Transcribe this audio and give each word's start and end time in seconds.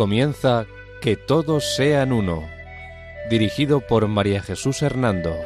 Comienza 0.00 0.64
Que 1.02 1.14
todos 1.14 1.76
sean 1.76 2.12
uno, 2.12 2.48
dirigido 3.28 3.82
por 3.82 4.08
María 4.08 4.40
Jesús 4.40 4.80
Hernando. 4.80 5.36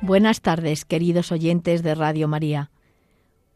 Buenas 0.00 0.40
tardes, 0.40 0.86
queridos 0.86 1.32
oyentes 1.32 1.82
de 1.82 1.94
Radio 1.94 2.28
María. 2.28 2.70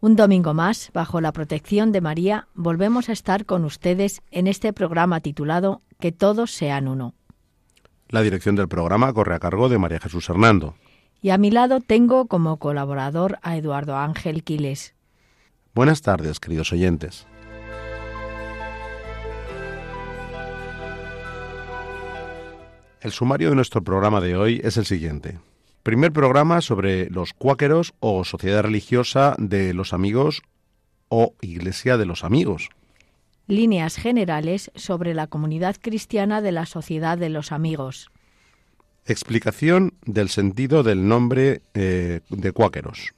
Un 0.01 0.15
domingo 0.15 0.55
más, 0.55 0.91
bajo 0.95 1.21
la 1.21 1.33
protección 1.33 1.91
de 1.91 2.01
María, 2.01 2.47
volvemos 2.55 3.09
a 3.09 3.13
estar 3.13 3.47
con 3.47 3.65
ustedes 3.65 4.23
en 4.31 4.47
este 4.47 4.73
programa 4.73 5.21
titulado 5.21 5.83
Que 5.99 6.13
todos 6.13 6.53
sean 6.53 6.87
uno. 6.87 7.15
La 8.09 8.23
dirección 8.23 8.55
del 8.55 8.69
programa 8.69 9.13
corre 9.13 9.35
a 9.35 9.41
cargo 9.41 9.69
de 9.69 9.79
María 9.79 9.99
Jesús 9.99 10.29
Hernando. 10.29 10.77
Y 11.21 11.31
a 11.31 11.39
mi 11.39 11.51
lado 11.51 11.81
tengo 11.81 12.27
como 12.27 12.59
colaborador 12.59 13.41
a 13.43 13.57
Eduardo 13.57 13.97
Ángel 13.97 14.45
Quiles. 14.45 14.95
Buenas 15.75 16.01
tardes, 16.01 16.39
queridos 16.39 16.73
oyentes. 16.73 17.27
El 23.01 23.11
sumario 23.11 23.51
de 23.51 23.57
nuestro 23.57 23.83
programa 23.83 24.21
de 24.21 24.37
hoy 24.37 24.61
es 24.63 24.77
el 24.77 24.87
siguiente. 24.87 25.41
Primer 25.89 26.13
programa 26.13 26.61
sobre 26.61 27.09
los 27.09 27.33
cuáqueros 27.33 27.95
o 28.01 28.23
Sociedad 28.23 28.63
Religiosa 28.63 29.35
de 29.39 29.73
los 29.73 29.95
Amigos 29.95 30.43
o 31.09 31.33
Iglesia 31.41 31.97
de 31.97 32.05
los 32.05 32.25
Amigos. 32.25 32.69
Líneas 33.47 33.97
generales 33.97 34.71
sobre 34.75 35.15
la 35.15 35.29
comunidad 35.29 35.77
cristiana 35.81 36.43
de 36.43 36.53
la 36.53 36.67
Sociedad 36.67 37.17
de 37.17 37.31
los 37.31 37.53
Amigos. 37.53 38.11
Explicación 39.07 39.95
del 40.05 40.29
sentido 40.29 40.83
del 40.83 41.09
nombre 41.09 41.63
eh, 41.73 42.21
de 42.29 42.53
cuáqueros. 42.53 43.15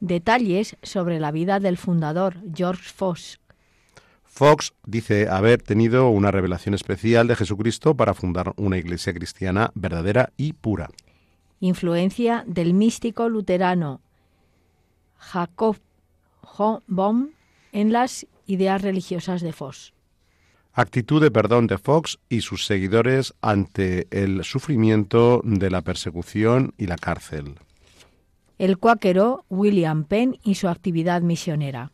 Detalles 0.00 0.76
sobre 0.82 1.20
la 1.20 1.30
vida 1.30 1.60
del 1.60 1.78
fundador, 1.78 2.38
George 2.52 2.90
Fox. 2.92 3.38
Fox 4.24 4.74
dice 4.84 5.28
haber 5.28 5.62
tenido 5.62 6.08
una 6.08 6.32
revelación 6.32 6.74
especial 6.74 7.28
de 7.28 7.36
Jesucristo 7.36 7.96
para 7.96 8.14
fundar 8.14 8.52
una 8.56 8.78
iglesia 8.78 9.14
cristiana 9.14 9.70
verdadera 9.76 10.32
y 10.36 10.54
pura 10.54 10.90
influencia 11.64 12.44
del 12.46 12.74
místico 12.74 13.28
luterano 13.28 14.02
Jacob 15.16 15.76
Bohm 16.86 17.30
en 17.72 17.92
las 17.92 18.26
ideas 18.46 18.82
religiosas 18.82 19.40
de 19.40 19.52
Fox. 19.52 19.94
Actitud 20.74 21.22
de 21.22 21.30
perdón 21.30 21.66
de 21.66 21.78
Fox 21.78 22.18
y 22.28 22.42
sus 22.42 22.66
seguidores 22.66 23.32
ante 23.40 24.06
el 24.10 24.44
sufrimiento 24.44 25.40
de 25.44 25.70
la 25.70 25.82
persecución 25.82 26.74
y 26.76 26.86
la 26.86 26.96
cárcel. 26.96 27.54
El 28.58 28.78
cuáquero 28.78 29.44
William 29.48 30.04
Penn 30.04 30.38
y 30.44 30.56
su 30.56 30.68
actividad 30.68 31.22
misionera. 31.22 31.92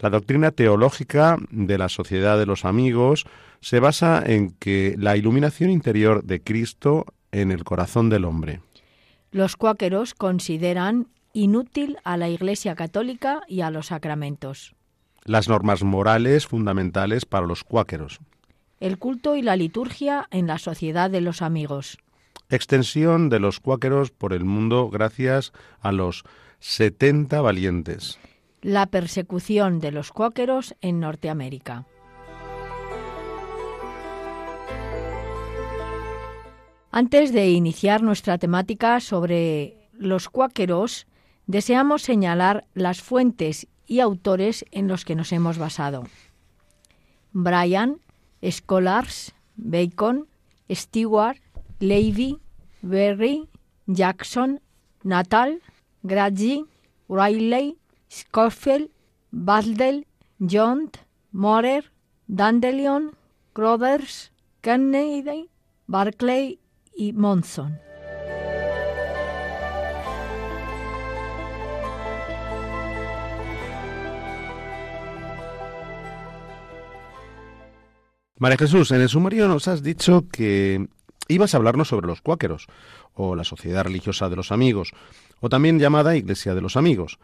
La 0.00 0.10
doctrina 0.10 0.50
teológica 0.50 1.36
de 1.50 1.78
la 1.78 1.88
Sociedad 1.88 2.38
de 2.38 2.46
los 2.46 2.64
Amigos 2.64 3.24
se 3.60 3.80
basa 3.80 4.22
en 4.26 4.50
que 4.50 4.96
la 4.98 5.16
iluminación 5.16 5.70
interior 5.70 6.24
de 6.24 6.42
Cristo 6.42 7.06
en 7.34 7.50
el 7.50 7.64
corazón 7.64 8.08
del 8.08 8.24
hombre. 8.24 8.60
Los 9.30 9.56
cuáqueros 9.56 10.14
consideran 10.14 11.08
inútil 11.32 11.98
a 12.04 12.16
la 12.16 12.28
Iglesia 12.28 12.74
católica 12.76 13.42
y 13.48 13.62
a 13.62 13.70
los 13.70 13.86
sacramentos. 13.86 14.74
Las 15.24 15.48
normas 15.48 15.82
morales 15.82 16.46
fundamentales 16.46 17.24
para 17.24 17.46
los 17.46 17.64
cuáqueros. 17.64 18.20
El 18.78 18.98
culto 18.98 19.34
y 19.36 19.42
la 19.42 19.56
liturgia 19.56 20.28
en 20.30 20.46
la 20.46 20.58
sociedad 20.58 21.10
de 21.10 21.20
los 21.20 21.42
amigos. 21.42 21.98
Extensión 22.50 23.30
de 23.30 23.40
los 23.40 23.58
cuáqueros 23.58 24.10
por 24.10 24.32
el 24.32 24.44
mundo 24.44 24.88
gracias 24.90 25.52
a 25.80 25.90
los 25.92 26.24
70 26.60 27.40
valientes. 27.40 28.18
La 28.62 28.86
persecución 28.86 29.80
de 29.80 29.90
los 29.90 30.12
cuáqueros 30.12 30.74
en 30.80 31.00
Norteamérica. 31.00 31.86
Antes 36.96 37.32
de 37.32 37.50
iniciar 37.50 38.04
nuestra 38.04 38.38
temática 38.38 39.00
sobre 39.00 39.88
los 39.94 40.28
cuáqueros, 40.28 41.08
deseamos 41.48 42.02
señalar 42.02 42.68
las 42.72 43.02
fuentes 43.02 43.66
y 43.84 43.98
autores 43.98 44.64
en 44.70 44.86
los 44.86 45.04
que 45.04 45.16
nos 45.16 45.32
hemos 45.32 45.58
basado. 45.58 46.04
Bryan, 47.32 47.98
Scholars, 48.48 49.34
Bacon, 49.56 50.28
Stewart, 50.70 51.38
Levy, 51.80 52.38
Berry, 52.80 53.48
Jackson, 53.86 54.60
Natal, 55.02 55.62
Gradzi, 56.04 56.64
Riley, 57.08 57.76
Scofield, 58.08 58.88
Basdell, 59.32 60.06
John, 60.38 60.92
Morer, 61.32 61.90
Dandelion, 62.28 63.16
Crothers, 63.52 64.30
Kennedy, 64.60 65.50
Barclay 65.88 66.60
y 66.96 67.12
Monson. 67.12 67.78
María 78.38 78.58
Jesús, 78.58 78.90
en 78.90 79.00
el 79.00 79.08
sumario 79.08 79.48
nos 79.48 79.68
has 79.68 79.82
dicho 79.82 80.26
que 80.30 80.88
ibas 81.28 81.54
a 81.54 81.56
hablarnos 81.56 81.88
sobre 81.88 82.06
los 82.06 82.20
cuáqueros, 82.20 82.66
o 83.14 83.36
la 83.36 83.44
Sociedad 83.44 83.84
Religiosa 83.84 84.28
de 84.28 84.36
los 84.36 84.52
Amigos, 84.52 84.92
o 85.40 85.48
también 85.48 85.78
llamada 85.78 86.16
Iglesia 86.16 86.54
de 86.54 86.60
los 86.60 86.76
Amigos. 86.76 87.18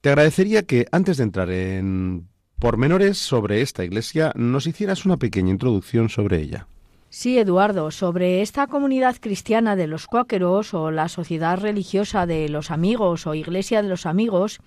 Te 0.00 0.08
agradecería 0.08 0.62
que, 0.62 0.86
antes 0.92 1.16
de 1.16 1.24
entrar 1.24 1.50
en 1.50 2.28
pormenores 2.58 3.18
sobre 3.18 3.60
esta 3.60 3.84
iglesia, 3.84 4.32
nos 4.36 4.66
hicieras 4.66 5.04
una 5.04 5.16
pequeña 5.16 5.50
introducción 5.50 6.08
sobre 6.08 6.40
ella. 6.40 6.68
Sí, 7.08 7.38
Eduardo, 7.38 7.90
sobre 7.90 8.42
esta 8.42 8.66
comunidad 8.66 9.16
cristiana 9.20 9.76
de 9.76 9.86
los 9.86 10.06
cuáqueros 10.06 10.74
o 10.74 10.90
la 10.90 11.08
sociedad 11.08 11.58
religiosa 11.58 12.26
de 12.26 12.48
los 12.48 12.70
amigos 12.70 13.26
o 13.26 13.34
iglesia 13.34 13.82
de 13.82 13.88
los 13.88 14.06
amigos, 14.06 14.60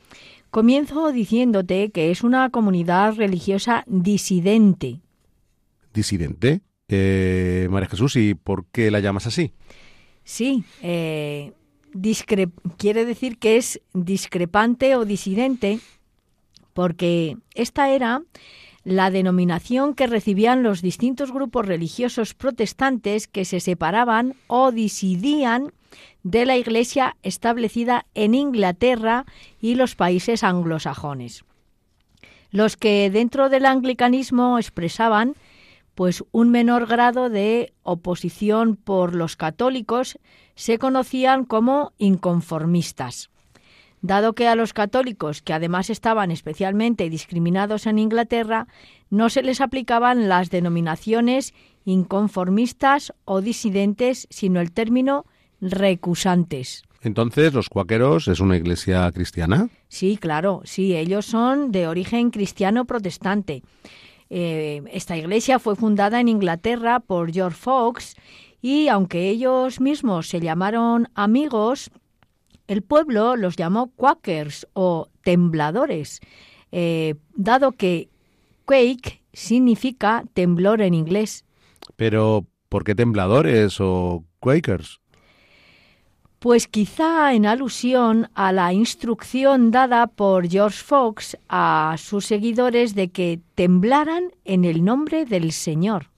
comienzo 0.49 1.11
diciéndote 1.11 1.91
que 1.91 2.11
es 2.11 2.23
una 2.23 2.49
comunidad 2.49 3.15
religiosa 3.15 3.83
disidente. 3.87 4.99
¿Disidente? 5.93 6.61
Eh, 6.87 7.67
María 7.69 7.89
Jesús, 7.89 8.15
¿y 8.15 8.33
por 8.33 8.65
qué 8.71 8.89
la 8.89 8.99
llamas 8.99 9.27
así? 9.27 9.53
Sí, 10.23 10.63
eh, 10.81 11.53
quiere 12.77 13.05
decir 13.05 13.37
que 13.37 13.57
es 13.57 13.81
discrepante 13.93 14.95
o 14.95 15.05
disidente 15.05 15.79
porque 16.73 17.37
esta 17.55 17.89
era 17.89 18.21
la 18.83 19.11
denominación 19.11 19.93
que 19.93 20.07
recibían 20.07 20.63
los 20.63 20.81
distintos 20.81 21.31
grupos 21.31 21.65
religiosos 21.65 22.33
protestantes 22.33 23.27
que 23.27 23.45
se 23.45 23.59
separaban 23.59 24.35
o 24.47 24.71
disidían 24.71 25.73
de 26.23 26.45
la 26.45 26.57
Iglesia 26.57 27.17
establecida 27.23 28.05
en 28.13 28.35
Inglaterra 28.35 29.25
y 29.59 29.75
los 29.75 29.95
países 29.95 30.43
anglosajones. 30.43 31.43
Los 32.51 32.77
que 32.77 33.09
dentro 33.09 33.49
del 33.49 33.65
anglicanismo 33.65 34.57
expresaban 34.57 35.35
pues 35.95 36.23
un 36.31 36.49
menor 36.49 36.87
grado 36.87 37.29
de 37.29 37.73
oposición 37.83 38.77
por 38.77 39.15
los 39.15 39.35
católicos 39.35 40.17
se 40.55 40.77
conocían 40.77 41.43
como 41.43 41.91
inconformistas 41.97 43.29
dado 44.01 44.33
que 44.33 44.47
a 44.47 44.55
los 44.55 44.73
católicos, 44.73 45.41
que 45.41 45.53
además 45.53 45.89
estaban 45.89 46.31
especialmente 46.31 47.09
discriminados 47.09 47.85
en 47.85 47.99
Inglaterra, 47.99 48.67
no 49.09 49.29
se 49.29 49.43
les 49.43 49.61
aplicaban 49.61 50.29
las 50.29 50.49
denominaciones 50.49 51.53
inconformistas 51.85 53.13
o 53.25 53.41
disidentes, 53.41 54.27
sino 54.29 54.59
el 54.61 54.71
término 54.71 55.25
recusantes. 55.61 56.83
Entonces, 57.01 57.53
¿los 57.53 57.69
cuáqueros 57.69 58.27
es 58.27 58.39
una 58.39 58.57
iglesia 58.57 59.09
cristiana? 59.11 59.69
Sí, 59.87 60.17
claro, 60.17 60.61
sí, 60.65 60.95
ellos 60.95 61.25
son 61.25 61.71
de 61.71 61.87
origen 61.87 62.29
cristiano 62.29 62.85
protestante. 62.85 63.63
Eh, 64.29 64.83
esta 64.91 65.17
iglesia 65.17 65.59
fue 65.59 65.75
fundada 65.75 66.19
en 66.19 66.27
Inglaterra 66.27 66.99
por 66.99 67.31
George 67.31 67.57
Fox 67.57 68.15
y 68.61 68.89
aunque 68.89 69.29
ellos 69.29 69.79
mismos 69.79 70.27
se 70.27 70.41
llamaron 70.41 71.09
amigos, 71.15 71.89
el 72.69 72.83
pueblo 72.83 73.35
los 73.35 73.55
llamó 73.55 73.91
quakers 73.95 74.67
o 74.73 75.09
tembladores, 75.23 76.19
eh, 76.71 77.15
dado 77.33 77.71
que 77.71 78.09
quake 78.65 79.23
significa 79.33 80.23
temblor 80.35 80.83
en 80.83 80.93
inglés. 80.93 81.45
Pero, 81.95 82.45
¿por 82.69 82.83
qué 82.83 82.93
tembladores 82.93 83.77
o 83.79 84.23
quakers? 84.39 85.01
Pues 86.37 86.67
quizá 86.67 87.33
en 87.33 87.47
alusión 87.47 88.29
a 88.35 88.51
la 88.51 88.71
instrucción 88.71 89.71
dada 89.71 90.05
por 90.05 90.47
George 90.47 90.83
Fox 90.83 91.37
a 91.49 91.95
sus 91.97 92.27
seguidores 92.27 92.93
de 92.93 93.09
que 93.09 93.39
temblaran 93.55 94.31
en 94.45 94.63
el 94.63 94.85
nombre 94.85 95.25
del 95.25 95.53
Señor. 95.53 96.11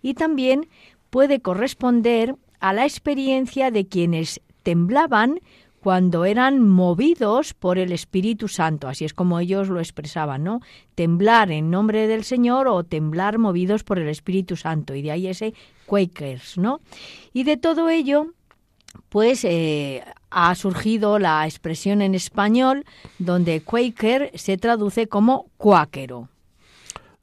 Y 0.00 0.14
también 0.14 0.68
puede 1.10 1.40
corresponder 1.40 2.36
a 2.60 2.72
la 2.72 2.84
experiencia 2.84 3.72
de 3.72 3.88
quienes 3.88 4.40
temblaban 4.62 5.40
cuando 5.82 6.24
eran 6.24 6.68
movidos 6.68 7.54
por 7.54 7.76
el 7.76 7.90
Espíritu 7.90 8.46
Santo, 8.46 8.86
así 8.86 9.04
es 9.04 9.14
como 9.14 9.40
ellos 9.40 9.68
lo 9.68 9.80
expresaban, 9.80 10.44
¿no? 10.44 10.60
Temblar 10.94 11.50
en 11.50 11.72
nombre 11.72 12.06
del 12.06 12.22
Señor 12.22 12.68
o 12.68 12.84
temblar 12.84 13.38
movidos 13.38 13.82
por 13.82 13.98
el 13.98 14.08
Espíritu 14.08 14.54
Santo, 14.54 14.94
y 14.94 15.02
de 15.02 15.10
ahí 15.10 15.26
ese 15.26 15.54
Quakers, 15.86 16.56
¿no? 16.56 16.78
Y 17.32 17.42
de 17.42 17.56
todo 17.56 17.88
ello, 17.88 18.28
pues 19.08 19.44
eh, 19.44 20.04
ha 20.30 20.54
surgido 20.54 21.18
la 21.18 21.46
expresión 21.46 22.00
en 22.00 22.14
español 22.14 22.84
donde 23.18 23.60
Quaker 23.60 24.30
se 24.36 24.58
traduce 24.58 25.08
como 25.08 25.50
cuáquero. 25.56 26.28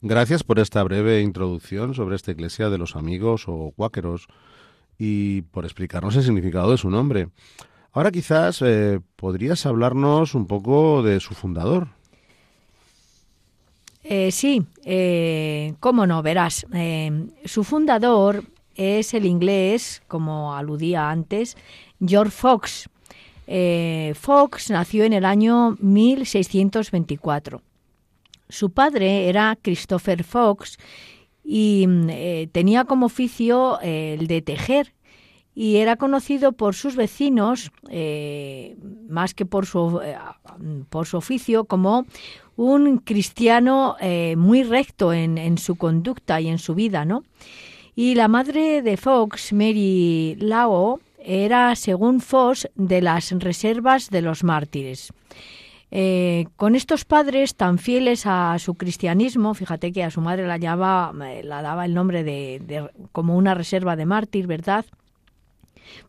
Gracias 0.02 0.44
por 0.44 0.58
esta 0.58 0.82
breve 0.82 1.22
introducción 1.22 1.94
sobre 1.94 2.16
esta 2.16 2.30
iglesia 2.30 2.68
de 2.68 2.76
los 2.76 2.94
amigos 2.94 3.44
o 3.46 3.72
cuáqueros 3.74 4.28
y 4.98 5.42
por 5.42 5.64
explicarnos 5.64 6.14
el 6.16 6.24
significado 6.24 6.70
de 6.70 6.76
su 6.76 6.90
nombre. 6.90 7.28
Ahora 7.92 8.12
quizás 8.12 8.62
eh, 8.62 9.00
podrías 9.16 9.66
hablarnos 9.66 10.34
un 10.34 10.46
poco 10.46 11.02
de 11.02 11.18
su 11.18 11.34
fundador. 11.34 11.88
Eh, 14.04 14.30
sí, 14.30 14.64
eh, 14.84 15.74
cómo 15.80 16.06
no, 16.06 16.22
verás. 16.22 16.66
su 17.44 17.64
fundador 17.64 18.44
es 18.76 19.12
el 19.12 19.26
inglés, 19.26 20.02
como 20.06 20.54
aludía 20.54 21.10
antes, 21.10 21.56
George 22.04 22.30
Fox. 22.30 22.88
Fox 24.14 24.70
nació 24.70 25.04
en 25.04 25.12
el 25.12 25.24
año 25.24 25.76
1624. 25.80 27.60
Su 28.48 28.70
padre 28.70 29.28
era 29.28 29.58
Christopher 29.60 30.22
Fox 30.22 30.78
y 31.42 31.86
tenía 32.52 32.84
como 32.84 33.06
oficio 33.06 33.80
el 33.80 34.28
de 34.28 34.42
tejer 34.42 34.94
y 35.54 35.76
era 35.76 35.96
conocido 35.96 36.52
por 36.52 36.74
sus 36.74 36.96
vecinos, 36.96 37.72
eh, 37.88 38.76
más 39.08 39.34
que 39.34 39.46
por 39.46 39.66
su, 39.66 40.00
eh, 40.02 40.16
por 40.88 41.06
su 41.06 41.16
oficio, 41.16 41.64
como 41.64 42.06
un 42.56 42.98
cristiano 42.98 43.96
eh, 44.00 44.36
muy 44.36 44.62
recto 44.62 45.12
en, 45.12 45.38
en, 45.38 45.58
su 45.58 45.76
conducta 45.76 46.40
y 46.40 46.48
en 46.48 46.58
su 46.58 46.74
vida, 46.74 47.04
¿no? 47.04 47.24
Y 47.96 48.14
la 48.14 48.28
madre 48.28 48.82
de 48.82 48.96
Fox, 48.96 49.52
Mary 49.52 50.36
Lao, 50.38 51.00
era, 51.18 51.74
según 51.74 52.20
Fox, 52.20 52.68
de 52.76 53.02
las 53.02 53.30
reservas 53.32 54.08
de 54.08 54.22
los 54.22 54.44
mártires. 54.44 55.12
con 56.56 56.76
estos 56.76 57.04
padres 57.04 57.56
tan 57.56 57.76
fieles 57.78 58.22
a 58.24 58.56
su 58.58 58.74
cristianismo, 58.74 59.54
fíjate 59.54 59.90
que 59.90 60.04
a 60.04 60.10
su 60.10 60.20
madre 60.20 60.46
la 60.46 60.56
llamaba, 60.56 61.12
la 61.42 61.62
daba 61.62 61.84
el 61.84 61.94
nombre 61.94 62.22
de 62.22 62.88
como 63.12 63.36
una 63.36 63.54
reserva 63.54 63.96
de 63.96 64.06
mártir, 64.06 64.46
¿verdad? 64.46 64.86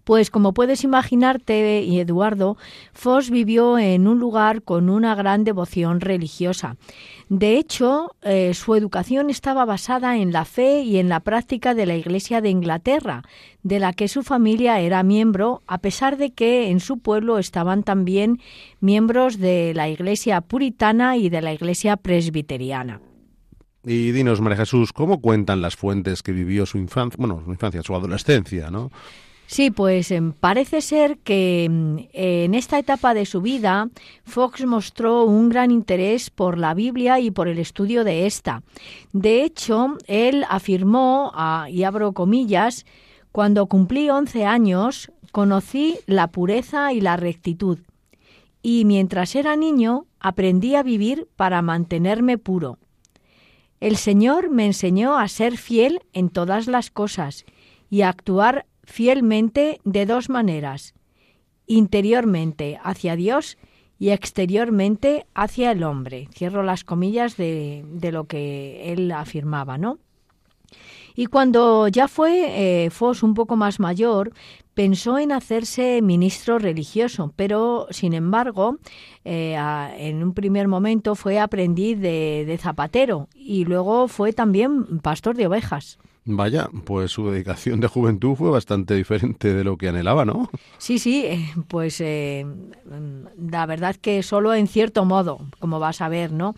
Pues 0.04 0.30
como 0.30 0.54
puedes 0.54 0.83
imaginarte, 0.83 1.80
Eduardo, 2.00 2.57
Fox 2.94 3.30
vivió 3.30 3.78
en 3.78 4.07
un 4.07 4.19
lugar 4.19 4.63
con 4.63 4.89
una 4.89 5.16
gran 5.16 5.44
devoción 5.44 6.01
religiosa. 6.01 6.78
De 7.30 7.57
hecho, 7.57 8.16
eh, 8.24 8.54
su 8.54 8.75
educación 8.75 9.30
estaba 9.30 9.63
basada 9.66 10.18
en 10.18 10.31
la 10.31 10.45
fe 10.45 10.81
y 10.81 10.98
en 10.98 11.07
la 11.07 11.22
práctica 11.22 11.74
de 11.74 11.86
la 11.86 11.95
Iglesia 11.95 12.42
de 12.42 12.50
Inglaterra, 12.50 13.24
de 13.63 13.80
la 13.80 13.94
que 13.94 14.07
su 14.07 14.24
familia 14.24 14.80
era 14.80 15.04
miembro, 15.04 15.62
a 15.68 15.78
pesar 15.78 16.18
de 16.18 16.31
que 16.31 16.69
en 16.69 16.80
su 16.80 17.00
pueblo 17.00 17.38
estaban 17.38 17.83
también 17.83 18.39
miembros 18.80 19.38
de 19.38 19.74
la 19.75 19.88
Iglesia 19.88 20.42
puritana 20.42 21.18
y 21.18 21.30
de 21.30 21.42
la 21.42 21.54
Iglesia 21.54 21.95
presbiteriana. 21.95 23.01
Y 23.83 24.12
dinos, 24.12 24.42
María 24.42 24.57
Jesús, 24.57 24.94
¿cómo 24.94 25.22
cuentan 25.22 25.62
las 25.62 25.75
fuentes 25.75 26.22
que 26.22 26.31
vivió 26.31 26.66
su 26.66 26.78
infancia, 26.78 27.18
bueno, 27.18 27.42
su 27.44 27.51
infancia, 27.51 27.81
su 27.81 27.95
adolescencia, 27.95 28.69
¿no? 28.69 28.92
Sí, 29.51 29.69
pues 29.69 30.12
em, 30.12 30.31
parece 30.31 30.80
ser 30.80 31.18
que 31.18 31.65
em, 31.65 32.07
en 32.13 32.53
esta 32.53 32.80
etapa 32.80 33.13
de 33.13 33.25
su 33.25 33.42
vida 33.42 33.89
Fox 34.24 34.65
mostró 34.65 35.25
un 35.25 35.50
gran 35.50 35.71
interés 35.71 36.30
por 36.30 36.57
la 36.57 36.74
Biblia 36.74 37.19
y 37.19 37.31
por 37.31 37.50
el 37.50 37.59
estudio 37.59 38.06
de 38.06 38.27
esta. 38.27 38.63
De 39.12 39.44
hecho, 39.44 39.98
él 40.07 40.45
afirmó, 40.50 41.33
ah, 41.36 41.68
y 41.69 41.83
abro 41.83 42.13
comillas, 42.13 42.86
cuando 43.33 43.65
cumplí 43.65 44.09
11 44.09 44.45
años 44.45 45.12
conocí 45.33 45.97
la 46.06 46.27
pureza 46.27 46.94
y 46.94 47.01
la 47.01 47.18
rectitud, 47.18 47.80
y 48.63 48.86
mientras 48.86 49.36
era 49.36 49.57
niño 49.57 50.06
aprendí 50.21 50.75
a 50.75 50.83
vivir 50.83 51.27
para 51.36 51.62
mantenerme 51.62 52.38
puro. 52.38 52.77
El 53.81 53.97
Señor 53.97 54.50
me 54.50 54.65
enseñó 54.65 55.18
a 55.18 55.27
ser 55.27 55.57
fiel 55.57 56.00
en 56.13 56.30
todas 56.30 56.68
las 56.68 56.89
cosas 56.89 57.44
y 57.89 58.04
a 58.04 58.09
actuar 58.09 58.65
fielmente 58.91 59.79
de 59.83 60.05
dos 60.05 60.29
maneras, 60.29 60.93
interiormente 61.65 62.79
hacia 62.83 63.15
Dios 63.15 63.57
y 63.97 64.09
exteriormente 64.09 65.25
hacia 65.33 65.71
el 65.71 65.83
hombre. 65.83 66.27
Cierro 66.35 66.63
las 66.63 66.83
comillas 66.83 67.38
de, 67.38 67.85
de 67.88 68.11
lo 68.11 68.25
que 68.25 68.91
él 68.91 69.11
afirmaba, 69.11 69.77
¿no? 69.77 69.99
Y 71.15 71.25
cuando 71.25 71.88
ya 71.88 72.07
fue 72.07 72.85
eh, 72.85 72.89
un 73.21 73.33
poco 73.33 73.55
más 73.57 73.79
mayor, 73.79 74.31
pensó 74.73 75.17
en 75.17 75.31
hacerse 75.31 76.01
ministro 76.01 76.57
religioso, 76.57 77.33
pero 77.35 77.87
sin 77.89 78.13
embargo, 78.13 78.77
eh, 79.25 79.57
en 79.97 80.23
un 80.23 80.33
primer 80.33 80.67
momento 80.67 81.15
fue 81.15 81.39
aprendiz 81.39 81.99
de 81.99 82.57
zapatero 82.61 83.27
y 83.35 83.65
luego 83.65 84.07
fue 84.07 84.31
también 84.31 84.99
pastor 84.99 85.35
de 85.35 85.47
ovejas. 85.47 85.99
Vaya, 86.23 86.69
pues 86.85 87.12
su 87.12 87.31
dedicación 87.31 87.79
de 87.79 87.88
juventud 87.88 88.35
fue 88.35 88.51
bastante 88.51 88.94
diferente 88.94 89.56
de 89.56 89.63
lo 89.63 89.75
que 89.75 89.89
anhelaba, 89.89 90.23
¿no? 90.23 90.51
Sí, 90.77 91.00
sí, 91.00 91.25
eh, 91.25 91.51
pues 91.68 92.00
eh, 92.00 92.45
la 93.39 93.65
verdad 93.65 93.95
que 93.95 94.21
solo 94.21 94.53
en 94.53 94.68
cierto 94.68 95.03
modo, 95.03 95.39
como 95.57 95.79
vas 95.79 96.00
a 96.00 96.09
ver, 96.09 96.31
¿no? 96.31 96.53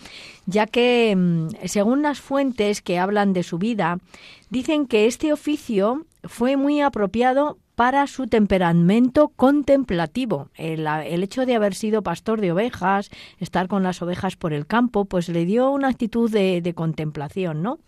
Ya 0.48 0.68
que 0.68 1.16
mm, 1.16 1.48
según 1.66 2.02
las 2.02 2.20
fuentes 2.20 2.82
que 2.82 3.00
hablan 3.00 3.32
de 3.32 3.44
su 3.44 3.58
vida, 3.58 4.00
dicen 4.50 4.86
que 4.86 5.08
este 5.08 5.32
oficio 5.32 6.06
fue 6.26 6.58
muy 6.58 6.82
apropiado 6.82 7.58
para 7.76 8.06
su 8.08 8.28
temperamento 8.28 9.30
contemplativo. 9.30 10.50
El, 10.56 10.86
hecho 11.24 11.46
de 11.46 11.56
haber 11.56 11.74
sido 11.74 12.04
pastor 12.04 12.42
de 12.42 12.52
ovejas, 12.52 13.10
estar 13.40 13.70
con 13.70 13.82
las 13.82 14.02
ovejas 14.02 14.36
por 14.36 14.52
el 14.52 14.68
campo, 14.68 15.06
pues 15.06 15.30
le 15.30 15.46
dio 15.46 15.72
una 15.72 15.88
actitud 15.88 16.30
de 16.30 16.74
contemplación, 16.76 17.64
¿no? 17.64 17.80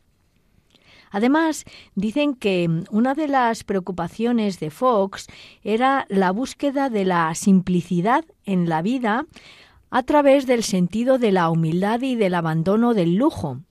Además, 1.16 1.64
dicen 1.96 2.36
que 2.36 2.70
una 2.92 3.14
de 3.14 3.30
las 3.30 3.64
preocupaciones 3.64 4.60
de 4.60 4.70
Fox 4.70 5.28
era 5.64 6.06
la 6.10 6.32
búsqueda 6.32 6.90
de 6.90 7.06
la 7.06 7.34
simplicidad 7.36 8.26
en 8.44 8.68
la 8.68 8.82
vida 8.82 9.26
a 9.90 10.04
través 10.04 10.46
del 10.46 10.62
sentido 10.62 11.18
de 11.18 11.32
la 11.32 11.50
humildad 11.50 12.02
y 12.02 12.16
del 12.16 12.34
abandono 12.34 12.94
del 12.94 13.16
lujo. 13.16 13.62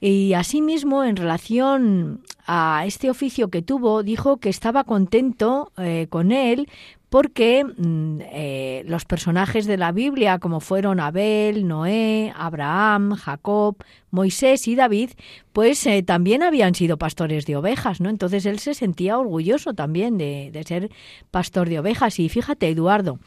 Y 0.00 0.32
asimismo, 0.32 1.04
en 1.04 1.14
relación 1.14 2.22
a 2.44 2.82
este 2.84 3.08
oficio 3.08 3.50
que 3.50 3.62
tuvo, 3.62 4.02
dijo 4.02 4.38
que 4.38 4.48
estaba 4.48 4.82
contento 4.82 5.70
eh, 5.76 6.08
con 6.10 6.32
él 6.32 6.68
porque 7.14 7.62
mm, 7.62 8.22
eh, 8.22 8.82
los 8.88 9.04
personajes 9.04 9.66
de 9.66 9.76
la 9.76 9.92
Biblia, 9.92 10.40
como 10.40 10.58
fueron 10.58 10.98
Abel, 10.98 11.68
Noé, 11.68 12.32
Abraham, 12.34 13.14
Jacob, 13.14 13.76
Moisés 14.10 14.66
y 14.66 14.74
David, 14.74 15.10
pues 15.52 15.86
eh, 15.86 16.02
también 16.02 16.42
habían 16.42 16.74
sido 16.74 16.96
pastores 16.96 17.46
de 17.46 17.54
ovejas, 17.54 18.00
¿no? 18.00 18.10
Entonces 18.10 18.46
él 18.46 18.58
se 18.58 18.74
sentía 18.74 19.16
orgulloso 19.16 19.74
también 19.74 20.18
de, 20.18 20.60
ser 20.66 20.90
pastor 21.30 21.68
de 21.68 21.78
ovejas. 21.78 22.18
Y 22.18 22.28
fíjate, 22.28 22.68
Eduardo, 22.68 23.20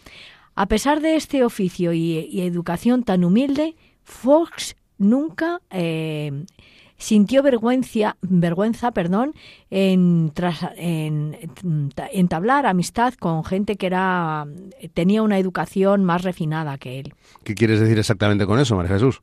a 0.54 0.66
pesar 0.66 1.00
de 1.00 1.16
este 1.16 1.46
oficio 1.46 1.94
y, 1.94 2.42
educación 2.42 3.04
tan 3.04 3.24
humilde, 3.24 3.78
Fox 4.04 4.76
nunca 4.98 5.62
eh, 5.70 6.44
sintió 6.98 7.44
vergüenza, 7.44 8.18
vergüenza 8.22 8.92
perdón, 8.92 9.34
en, 9.70 10.32
en, 10.78 11.38
entablar 12.12 12.66
amistad 12.66 13.14
con 13.14 13.44
gente 13.44 13.76
que 13.76 13.88
era 13.88 14.46
tenía 14.94 15.22
una 15.22 15.38
educación 15.38 16.04
más 16.04 16.24
refinada 16.24 16.78
que 16.78 17.00
él. 17.00 17.14
¿Qué 17.44 17.56
quieres 17.56 17.80
decir 17.80 18.00
exactamente 18.00 18.46
con 18.46 18.60
eso, 18.60 18.76
María 18.76 18.94
Jesús? 18.94 19.22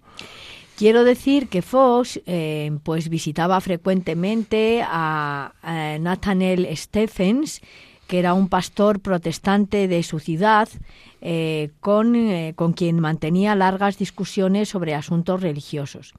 Quiero 0.77 1.05
decir 1.05 1.49
que 1.49 1.63
Fox 1.63 2.21
eh, 2.27 2.77
pues 2.83 3.09
visitaba 3.09 3.61
frecuentemente 3.61 4.83
a, 4.85 5.53
Nathaniel 6.01 6.67
Stephens, 6.77 7.61
que 8.09 8.19
era 8.19 8.35
un 8.35 8.49
pastor 8.49 9.01
protestante 9.01 9.87
de 9.87 10.03
su 10.03 10.19
ciudad, 10.19 10.69
eh, 11.21 11.71
con, 11.81 12.17
eh, 12.17 12.55
con 12.57 12.73
quien 12.73 12.99
mantenía 12.99 13.55
largas 13.55 13.99
discusiones 13.99 14.69
sobre 14.69 14.95
asuntos 14.95 15.41
religiosos. 15.41 16.13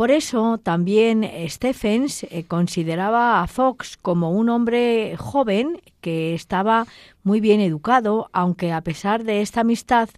Por 0.00 0.10
eso 0.10 0.56
también 0.56 1.30
Stephens 1.46 2.22
eh, 2.22 2.44
consideraba 2.48 3.42
a 3.42 3.46
Fox 3.46 3.98
como 3.98 4.30
un 4.30 4.48
hombre 4.48 5.14
joven 5.18 5.82
que 6.00 6.32
estaba 6.32 6.86
muy 7.22 7.42
bien 7.42 7.60
educado, 7.60 8.30
aunque 8.32 8.72
a 8.72 8.80
pesar 8.80 9.24
de 9.24 9.42
esta 9.42 9.60
amistad, 9.60 10.08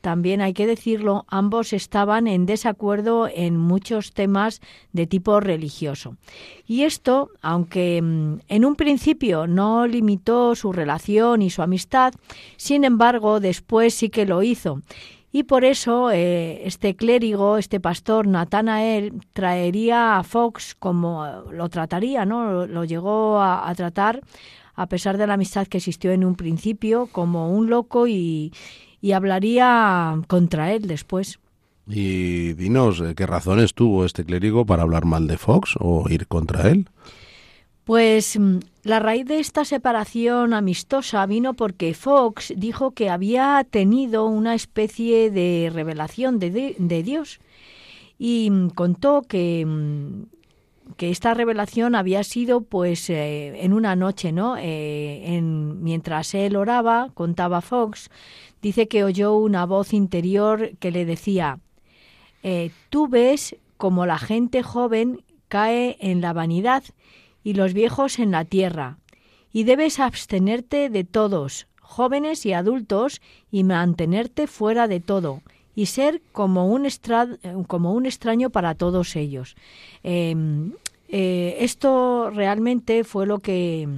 también 0.00 0.40
hay 0.40 0.54
que 0.54 0.66
decirlo, 0.66 1.26
ambos 1.28 1.74
estaban 1.74 2.26
en 2.26 2.46
desacuerdo 2.46 3.28
en 3.28 3.58
muchos 3.58 4.14
temas 4.14 4.62
de 4.94 5.06
tipo 5.06 5.40
religioso. 5.40 6.16
Y 6.66 6.84
esto, 6.84 7.28
aunque 7.42 8.00
mm, 8.00 8.38
en 8.48 8.64
un 8.64 8.76
principio 8.76 9.46
no 9.46 9.86
limitó 9.86 10.54
su 10.54 10.72
relación 10.72 11.42
y 11.42 11.50
su 11.50 11.60
amistad, 11.60 12.14
sin 12.56 12.82
embargo, 12.82 13.40
después 13.40 13.92
sí 13.92 14.08
que 14.08 14.24
lo 14.24 14.42
hizo. 14.42 14.80
Y 15.30 15.42
por 15.42 15.64
eso 15.64 16.10
eh, 16.10 16.66
este 16.66 16.96
clérigo, 16.96 17.58
este 17.58 17.80
pastor 17.80 18.26
Natanael, 18.26 19.12
traería 19.32 20.18
a 20.18 20.24
Fox 20.24 20.74
como 20.78 21.26
lo 21.52 21.68
trataría, 21.68 22.24
¿no? 22.24 22.66
Lo, 22.66 22.84
llegó 22.84 23.40
a, 23.40 23.72
tratar, 23.74 24.22
a 24.74 24.86
pesar 24.86 25.18
de 25.18 25.26
la 25.26 25.34
amistad 25.34 25.66
que 25.66 25.78
existió 25.78 26.12
en 26.12 26.24
un 26.24 26.34
principio, 26.34 27.08
como 27.12 27.52
un 27.52 27.68
loco 27.68 28.06
y, 28.06 28.52
y 29.02 29.12
hablaría 29.12 30.18
contra 30.28 30.72
él 30.72 30.86
después. 30.88 31.38
Y 31.86 32.54
dinos, 32.54 33.02
¿qué 33.16 33.26
razones 33.26 33.74
tuvo 33.74 34.04
este 34.04 34.24
clérigo 34.24 34.64
para 34.64 34.82
hablar 34.82 35.04
mal 35.04 35.26
de 35.26 35.36
Fox 35.36 35.74
o 35.78 36.08
ir 36.08 36.26
contra 36.26 36.70
él? 36.70 36.88
Pues 37.84 38.38
mm, 38.38 38.58
la 38.88 39.00
raíz 39.00 39.26
de 39.26 39.38
esta 39.38 39.66
separación 39.66 40.54
amistosa 40.54 41.26
vino 41.26 41.52
porque 41.52 41.92
Fox 41.92 42.54
dijo 42.56 42.92
que 42.92 43.10
había 43.10 43.66
tenido 43.70 44.24
una 44.24 44.54
especie 44.54 45.30
de 45.30 45.70
revelación 45.70 46.38
de, 46.38 47.02
Dios 47.04 47.38
y 48.18 48.50
contó 48.74 49.20
que, 49.28 49.66
mm, 49.66 50.22
que, 50.96 51.10
esta 51.10 51.34
revelación 51.34 51.94
había 51.94 52.24
sido 52.24 52.62
pues 52.62 53.10
eh, 53.10 53.62
en 53.62 53.74
una 53.74 53.94
noche, 53.94 54.32
¿no? 54.32 54.56
Eh, 54.56 55.34
en, 55.36 55.82
mientras 55.82 56.34
él 56.34 56.56
oraba, 56.56 57.10
contaba 57.12 57.60
Fox, 57.60 58.10
dice 58.62 58.88
que 58.88 59.04
oyó 59.04 59.36
una 59.36 59.66
voz 59.66 59.92
interior 59.92 60.70
que 60.78 60.90
le 60.90 61.04
decía, 61.04 61.60
eh, 62.42 62.70
tú 62.88 63.06
ves 63.06 63.54
como 63.76 64.06
la 64.06 64.18
gente 64.18 64.62
joven 64.62 65.22
cae 65.48 65.98
en 66.00 66.22
la 66.22 66.32
vanidad 66.32 66.84
y 67.48 67.54
los 67.54 67.72
viejos 67.72 68.18
en 68.18 68.30
la 68.30 68.44
tierra, 68.44 68.98
y 69.50 69.64
debes 69.64 70.00
abstenerte 70.00 70.90
de 70.90 71.02
todos, 71.02 71.66
jóvenes 71.80 72.44
y 72.44 72.52
adultos, 72.52 73.22
y 73.50 73.64
mantenerte 73.64 74.46
fuera 74.46 74.86
de 74.86 75.00
todo, 75.00 75.40
y 75.74 75.86
ser 75.86 76.20
como 76.32 76.66
un, 76.66 76.86
como 77.66 77.94
un 77.94 78.04
extraño 78.04 78.50
para 78.50 78.74
todos 78.74 79.16
ellos. 79.16 79.56
Em, 80.02 80.74
eh, 81.08 81.56
esto 81.60 82.28
realmente 82.28 83.02
fue 83.02 83.24
lo 83.24 83.38
que 83.38 83.88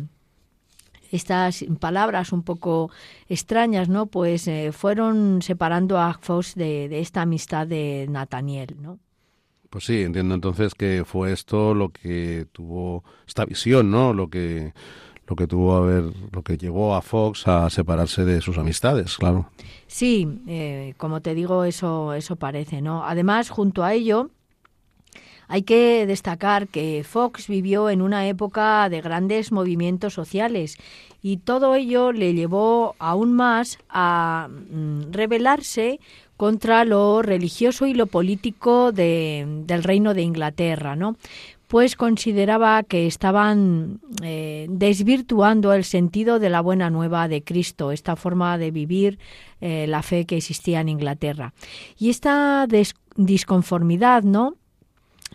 estas 1.10 1.64
palabras 1.80 2.32
un 2.32 2.44
poco 2.44 2.92
extrañas, 3.28 3.88
¿no? 3.88 4.06
Pues 4.06 4.46
eh, 4.46 4.70
fueron 4.70 5.42
separando 5.42 5.98
a 5.98 6.14
Fox 6.22 6.54
de, 6.54 6.88
de, 6.88 7.00
esta 7.00 7.22
amistad 7.22 7.66
de 7.66 8.06
Nathaniel, 8.08 8.76
¿no? 8.80 9.00
Pues 9.70 9.84
sí, 9.84 10.02
entiendo 10.02 10.34
entonces 10.34 10.74
que 10.74 11.04
fue 11.06 11.32
esto 11.32 11.74
lo 11.74 11.90
que 11.90 12.46
tuvo 12.50 13.04
esta 13.26 13.44
visión, 13.44 13.90
¿no? 13.90 14.12
Lo 14.12 14.28
que 14.28 14.74
lo 15.28 15.36
que 15.36 15.46
tuvo 15.46 15.74
a 15.76 15.80
ver, 15.80 16.04
lo 16.32 16.42
que 16.42 16.58
llevó 16.58 16.96
a 16.96 17.02
Fox 17.02 17.46
a 17.46 17.70
separarse 17.70 18.24
de 18.24 18.40
sus 18.40 18.58
amistades, 18.58 19.16
claro. 19.16 19.48
Sí, 19.86 20.26
eh, 20.48 20.94
como 20.96 21.22
te 21.22 21.36
digo, 21.36 21.62
eso 21.62 22.14
eso 22.14 22.34
parece, 22.34 22.82
¿no? 22.82 23.04
Además, 23.04 23.48
junto 23.48 23.84
a 23.84 23.94
ello, 23.94 24.30
hay 25.46 25.62
que 25.62 26.04
destacar 26.06 26.66
que 26.66 27.04
Fox 27.04 27.46
vivió 27.46 27.90
en 27.90 28.02
una 28.02 28.26
época 28.26 28.88
de 28.88 29.00
grandes 29.00 29.52
movimientos 29.52 30.14
sociales 30.14 30.78
y 31.22 31.38
todo 31.38 31.74
ello 31.74 32.12
le 32.12 32.34
llevó 32.34 32.94
aún 32.98 33.32
más 33.34 33.78
a 33.88 34.48
mm, 34.48 35.12
rebelarse 35.12 36.00
contra 36.40 36.86
lo 36.86 37.20
religioso 37.20 37.84
y 37.84 37.92
lo 37.92 38.06
político 38.06 38.92
del 38.92 39.82
reino 39.82 40.14
de 40.14 40.22
Inglaterra, 40.22 40.96
¿no? 40.96 41.18
pues 41.68 41.96
consideraba 41.96 42.82
que 42.82 43.06
estaban 43.06 44.00
eh, 44.22 44.66
desvirtuando 44.70 45.74
el 45.74 45.84
sentido 45.84 46.38
de 46.38 46.48
la 46.48 46.62
buena 46.62 46.88
nueva 46.88 47.28
de 47.28 47.42
Cristo, 47.42 47.92
esta 47.92 48.16
forma 48.16 48.56
de 48.56 48.70
vivir 48.70 49.18
eh, 49.60 49.84
la 49.86 50.02
fe 50.02 50.24
que 50.24 50.38
existía 50.38 50.80
en 50.80 50.88
Inglaterra. 50.88 51.52
Y 51.98 52.08
esta 52.08 52.66
disconformidad, 53.16 54.22
¿no? 54.22 54.54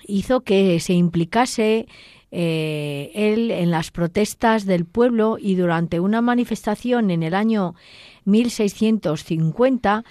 hizo 0.08 0.42
que 0.42 0.80
se 0.80 0.94
implicase 0.94 1.86
eh, 2.32 3.12
él 3.14 3.52
en 3.52 3.70
las 3.70 3.92
protestas 3.92 4.66
del 4.66 4.86
pueblo 4.86 5.38
y 5.40 5.54
durante 5.54 6.00
una 6.00 6.22
manifestación 6.22 7.12
en 7.12 7.22
el 7.22 7.36
año 7.36 7.76
1650 8.26 10.04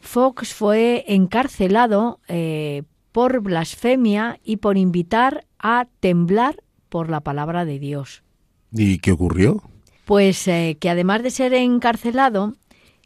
Fox 0.00 0.54
fue 0.54 1.04
encarcelado 1.08 2.20
eh, 2.28 2.82
por 3.12 3.40
blasfemia 3.40 4.40
y 4.44 4.56
por 4.56 4.76
invitar 4.76 5.46
a 5.58 5.86
temblar 6.00 6.62
por 6.88 7.10
la 7.10 7.20
palabra 7.20 7.64
de 7.64 7.78
Dios. 7.78 8.22
¿Y 8.72 8.98
qué 8.98 9.12
ocurrió? 9.12 9.62
Pues 10.04 10.48
eh, 10.48 10.76
que 10.80 10.90
además 10.90 11.22
de 11.22 11.30
ser 11.30 11.54
encarcelado, 11.54 12.54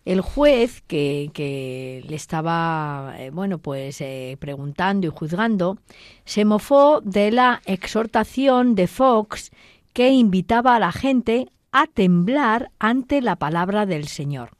el 0.04 0.20
juez 0.20 0.82
que, 0.86 1.30
que 1.34 2.04
le 2.06 2.16
estaba, 2.16 3.14
eh, 3.18 3.30
bueno, 3.30 3.58
pues 3.58 4.02
preguntando 4.38 5.06
y 5.06 5.10
juzgando, 5.10 5.78
se 6.24 6.44
mofó 6.44 7.00
de 7.00 7.30
la 7.30 7.62
exhortación 7.66 8.74
de 8.74 8.86
Fox 8.86 9.50
que 9.92 10.10
invitaba 10.10 10.76
a 10.76 10.80
la 10.80 10.92
gente 10.92 11.48
a 11.72 11.86
temblar 11.86 12.70
ante 12.78 13.20
la 13.20 13.36
palabra 13.36 13.84
del 13.84 14.06
Señor. 14.06 14.50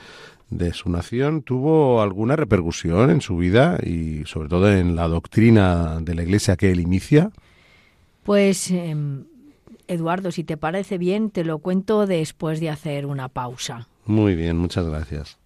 de 0.50 0.74
su 0.74 0.90
nación 0.90 1.42
tuvo 1.42 2.02
alguna 2.02 2.36
repercusión 2.36 3.10
en 3.10 3.22
su 3.22 3.38
vida 3.38 3.78
y 3.84 4.24
sobre 4.26 4.50
todo 4.50 4.72
en 4.72 4.96
la 4.96 5.08
doctrina 5.08 6.00
de 6.02 6.16
la 6.16 6.24
Iglesia 6.24 6.56
que 6.56 6.72
él 6.72 6.80
inicia? 6.80 7.32
Pues, 8.24 8.72
em, 8.72 9.26
Eduardo, 9.88 10.32
si 10.32 10.44
te 10.44 10.58
parece 10.58 10.98
bien, 10.98 11.30
te 11.30 11.44
lo 11.44 11.60
cuento 11.60 12.08
después 12.08 12.60
de 12.60 12.70
hacer 12.70 13.06
una 13.06 13.30
pausa. 13.30 13.88
Muy 14.06 14.36
bien, 14.36 14.58
muchas 14.58 14.88
gracias. 14.88 15.38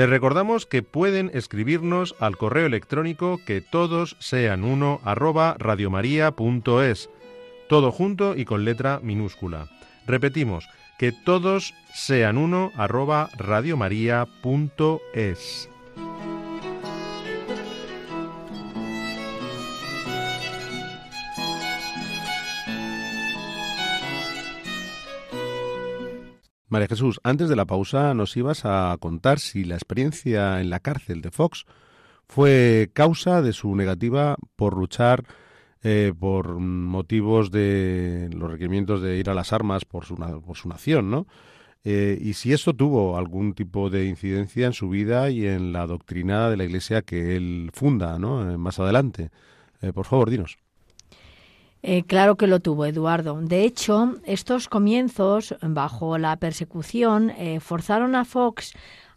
Les 0.00 0.08
recordamos 0.08 0.64
que 0.64 0.82
pueden 0.82 1.30
escribirnos 1.34 2.16
al 2.20 2.38
correo 2.38 2.64
electrónico 2.64 3.38
que 3.44 3.60
todos 3.60 4.16
sean 4.18 4.64
uno 4.64 4.98
arroba 5.04 5.56
radiomaria.es, 5.58 7.10
todo 7.68 7.92
junto 7.92 8.34
y 8.34 8.46
con 8.46 8.64
letra 8.64 9.00
minúscula. 9.02 9.68
Repetimos, 10.06 10.66
que 10.98 11.12
todos 11.12 11.74
sean 11.92 12.38
uno 12.38 12.72
arroba 12.76 13.28
radiomaria.es. 13.36 15.68
María 26.70 26.86
Jesús, 26.86 27.20
antes 27.24 27.48
de 27.48 27.56
la 27.56 27.66
pausa 27.66 28.14
nos 28.14 28.36
ibas 28.36 28.64
a 28.64 28.96
contar 29.00 29.40
si 29.40 29.64
la 29.64 29.74
experiencia 29.74 30.60
en 30.60 30.70
la 30.70 30.78
cárcel 30.78 31.20
de 31.20 31.32
Fox 31.32 31.66
fue 32.28 32.90
causa 32.94 33.42
de 33.42 33.52
su 33.52 33.74
negativa 33.74 34.36
por 34.54 34.78
luchar 34.78 35.24
eh, 35.82 36.12
por 36.16 36.60
motivos 36.60 37.50
de 37.50 38.30
los 38.32 38.48
requerimientos 38.48 39.02
de 39.02 39.18
ir 39.18 39.28
a 39.30 39.34
las 39.34 39.52
armas 39.52 39.84
por 39.84 40.04
su, 40.04 40.14
por 40.14 40.56
su 40.56 40.68
nación, 40.68 41.10
¿no? 41.10 41.26
Eh, 41.82 42.16
y 42.20 42.34
si 42.34 42.52
eso 42.52 42.72
tuvo 42.72 43.18
algún 43.18 43.54
tipo 43.54 43.90
de 43.90 44.04
incidencia 44.04 44.66
en 44.66 44.72
su 44.72 44.88
vida 44.88 45.28
y 45.28 45.46
en 45.48 45.72
la 45.72 45.88
doctrina 45.88 46.50
de 46.50 46.56
la 46.56 46.64
Iglesia 46.64 47.02
que 47.02 47.36
él 47.36 47.70
funda, 47.74 48.16
¿no? 48.20 48.48
Eh, 48.48 48.58
más 48.58 48.78
adelante. 48.78 49.30
por 49.92 50.06
favor, 50.06 50.30
dinos. 50.30 50.58
Eh, 51.82 52.04
claro 52.04 52.36
que 52.36 52.46
lo 52.46 52.60
tuvo 52.60 52.84
Eduardo. 52.84 53.40
De 53.40 53.64
hecho, 53.64 54.16
estos 54.24 54.68
comienzos, 54.68 55.54
bajo 55.62 56.18
la 56.18 56.36
persecución, 56.36 57.30
eh, 57.30 57.60
forzaron 57.60 58.14
a 58.14 58.24
Fox 58.24 58.74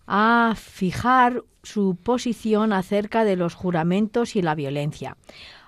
a 0.08 0.54
fijar 0.58 1.44
su 1.62 1.98
posición 2.02 2.74
acerca 2.74 3.24
de 3.24 3.36
los 3.36 3.54
juramentos 3.54 4.36
y 4.36 4.42
la 4.42 4.56
violencia. 4.56 5.18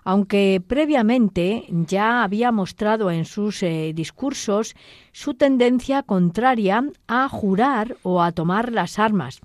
Aunque 0.04 0.62
previamente 0.66 1.66
ya 1.70 2.24
había 2.24 2.52
mostrado 2.52 3.10
en 3.10 3.26
sus 3.26 3.64
eh, 3.64 3.92
discursos 3.96 4.76
su 5.12 5.34
tendencia 5.34 6.04
contraria 6.04 6.84
a 7.08 7.28
jurar 7.28 7.98
o 8.04 8.22
a 8.22 8.32
tomar 8.32 8.72
las 8.72 9.00
armas. 9.00 9.40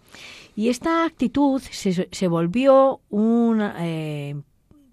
Y 0.54 0.68
esta 0.68 1.04
actitud 1.04 1.62
se, 1.62 2.08
se 2.10 2.28
volvió 2.28 3.00
un 3.08 3.62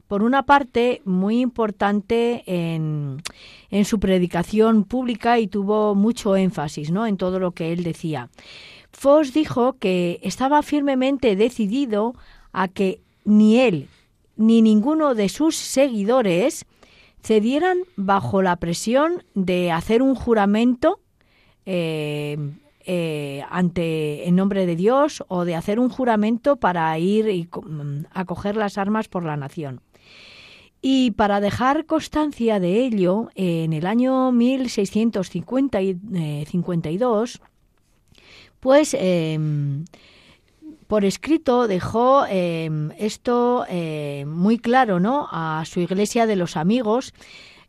por 0.08 0.24
una 0.24 0.44
parte, 0.44 1.02
muy 1.06 1.42
importante 1.42 2.44
en, 2.46 3.22
su 3.84 4.00
predicación 4.00 4.84
pública 4.84 5.40
y 5.40 5.48
tuvo 5.48 5.96
mucho 5.96 6.36
énfasis 6.36 6.92
¿no? 6.92 7.06
en 7.06 7.18
todo 7.18 7.40
lo 7.40 7.52
que 7.52 7.74
él 7.74 7.84
decía. 7.84 8.30
Fox 8.92 9.34
dijo 9.34 9.74
que 9.74 10.20
estaba 10.24 10.64
firmemente 10.64 11.36
decidido 11.36 12.16
a 12.54 12.68
que 12.68 13.02
ni 13.26 13.60
él 13.60 13.90
ni 14.38 14.62
ninguno 14.62 15.16
de 15.16 15.30
sus 15.30 15.56
seguidores 15.56 16.66
cedieran 17.22 17.80
bajo 17.96 18.42
la 18.42 18.56
presión 18.56 19.24
de 19.34 19.72
hacer 19.72 20.02
un 20.02 20.16
juramento 20.16 21.00
eh, 21.66 22.38
eh, 22.86 23.44
ante 23.50 24.28
en 24.28 24.36
nombre 24.38 24.66
de 24.66 24.78
Dios 24.78 25.24
o 25.28 25.44
de 25.44 25.56
hacer 25.56 25.80
un 25.80 25.90
juramento 25.90 26.56
para 26.56 26.98
ir 27.00 27.28
y 27.28 27.50
a 28.14 28.24
coger 28.26 28.56
las 28.56 28.78
armas 28.78 29.10
por 29.10 29.26
la 29.26 29.36
nación. 29.36 29.82
Y 30.82 31.12
para 31.12 31.40
dejar 31.40 31.86
constancia 31.86 32.60
de 32.60 32.84
ello, 32.86 33.30
en 33.36 33.74
el 33.74 33.86
año 33.86 34.32
1652, 34.32 36.08
eh, 36.14 36.46
pues 38.60 38.96
em, 39.00 39.86
por 40.88 41.06
escrito 41.06 41.68
dejó 41.68 42.26
em, 42.28 42.92
esto 42.98 43.66
eh, 43.70 44.26
muy 44.28 44.58
claro 44.60 45.00
¿no? 45.00 45.28
a 45.32 45.64
su 45.66 45.80
iglesia 45.80 46.28
de 46.28 46.36
los 46.36 46.58
amigos 46.58 47.14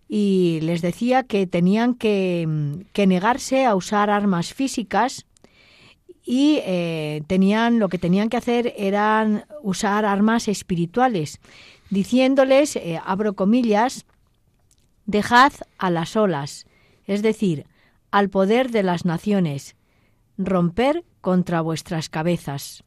y 0.08 0.60
les 0.62 0.82
decía 0.82 1.22
que 1.22 1.46
tenían 1.46 1.94
que, 1.94 2.48
que 2.92 3.06
negarse 3.06 3.66
a 3.66 3.74
usar 3.74 4.10
armas 4.10 4.54
físicas 4.54 5.26
y 6.24 6.60
eh, 6.64 7.22
tenían 7.26 7.78
lo 7.78 7.88
que 7.88 7.98
tenían 7.98 8.28
que 8.28 8.36
hacer 8.36 8.74
eran 8.76 9.44
usar 9.62 10.04
armas 10.04 10.46
espirituales 10.46 11.40
diciéndoles, 11.90 12.76
eh, 12.76 13.00
abro 13.04 13.34
comillas, 13.34 14.06
dejad 15.06 15.52
a 15.78 15.90
las 15.90 16.16
olas, 16.16 16.66
es 17.06 17.22
decir, 17.22 17.66
al 18.10 18.28
poder 18.28 18.70
de 18.70 18.82
las 18.82 19.04
naciones, 19.04 19.76
romper 20.36 21.04
contra 21.20 21.60
vuestras 21.60 22.08
cabezas. 22.08 22.84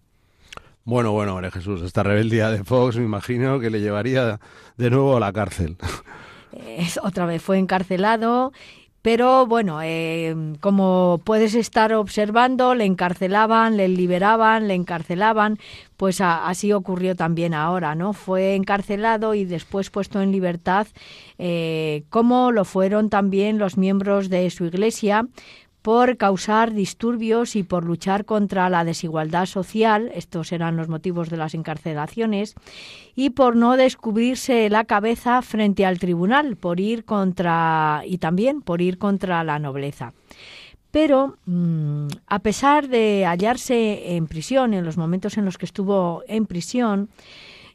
Bueno, 0.84 1.12
bueno, 1.12 1.36
María 1.36 1.52
Jesús, 1.52 1.82
esta 1.82 2.04
rebeldía 2.04 2.50
de 2.50 2.64
Fox 2.64 2.98
me 2.98 3.04
imagino 3.04 3.60
que 3.60 3.70
le 3.70 3.82
llevaría 3.82 4.40
de 4.78 4.90
nuevo 4.90 5.18
a 5.18 5.20
la 5.20 5.32
cárcel. 5.32 5.78
otra 7.04 7.26
vez 7.26 7.42
fue 7.42 7.60
encarcelado 7.60 8.52
pero 9.02 9.48
bueno, 9.48 9.80
eh, 9.82 10.36
como 10.60 11.20
puedes 11.24 11.56
estar 11.56 11.92
observando, 11.94 12.76
le 12.76 12.86
encarcelaban, 12.86 13.76
le 13.76 13.88
liberaban, 13.88 14.68
le 14.68 14.76
encarcelaban, 14.76 15.58
pues 16.02 16.20
así 16.20 16.74
ocurrió 16.74 17.16
también 17.16 17.54
ahora, 17.54 17.94
¿no? 17.94 18.14
Fue 18.14 18.56
encarcelado 18.56 19.36
y 19.36 19.46
después 19.46 19.92
puesto 19.92 20.20
en 20.20 20.32
libertad, 20.32 20.88
eh, 21.38 22.06
como 22.10 22.52
lo 22.52 22.66
fueron 22.66 23.12
también 23.12 23.60
los 23.60 23.78
miembros 23.78 24.28
de 24.28 24.50
su 24.50 24.66
iglesia, 24.66 25.28
por 25.84 26.18
causar 26.18 26.74
disturbios 26.74 27.56
y 27.56 27.62
por 27.62 27.86
luchar 27.86 28.26
contra 28.26 28.68
la 28.72 28.84
desigualdad 28.84 29.46
social, 29.46 30.10
estos 30.16 30.52
eran 30.52 30.76
los 30.76 30.88
motivos 30.88 31.30
de 31.30 31.38
las 31.38 31.54
encarcelaciones, 31.54 32.56
y 33.14 33.30
por 33.30 33.56
no 33.56 33.78
descubrirse 33.78 34.72
la 34.72 34.86
cabeza 34.86 35.44
frente 35.44 35.86
al 35.86 36.00
tribunal, 36.00 36.56
por 36.56 36.80
ir 36.80 37.06
contra 37.06 38.02
y 38.08 38.18
también 38.18 38.64
por 38.64 38.82
ir 38.82 38.98
contra 38.98 39.44
la 39.44 39.60
nobleza. 39.60 40.14
Pero 40.92 41.38
mm, 41.46 42.08
a 42.28 42.40
pesar 42.40 42.88
de 42.88 43.26
hallarse 43.26 44.16
en 44.16 44.28
prisión, 44.28 44.74
en 44.74 44.86
los 44.86 44.98
momentos 44.98 45.38
en 45.38 45.46
los 45.46 45.58
que 45.58 45.66
estuvo 45.66 46.24
en 46.28 46.46
prisión, 46.46 47.10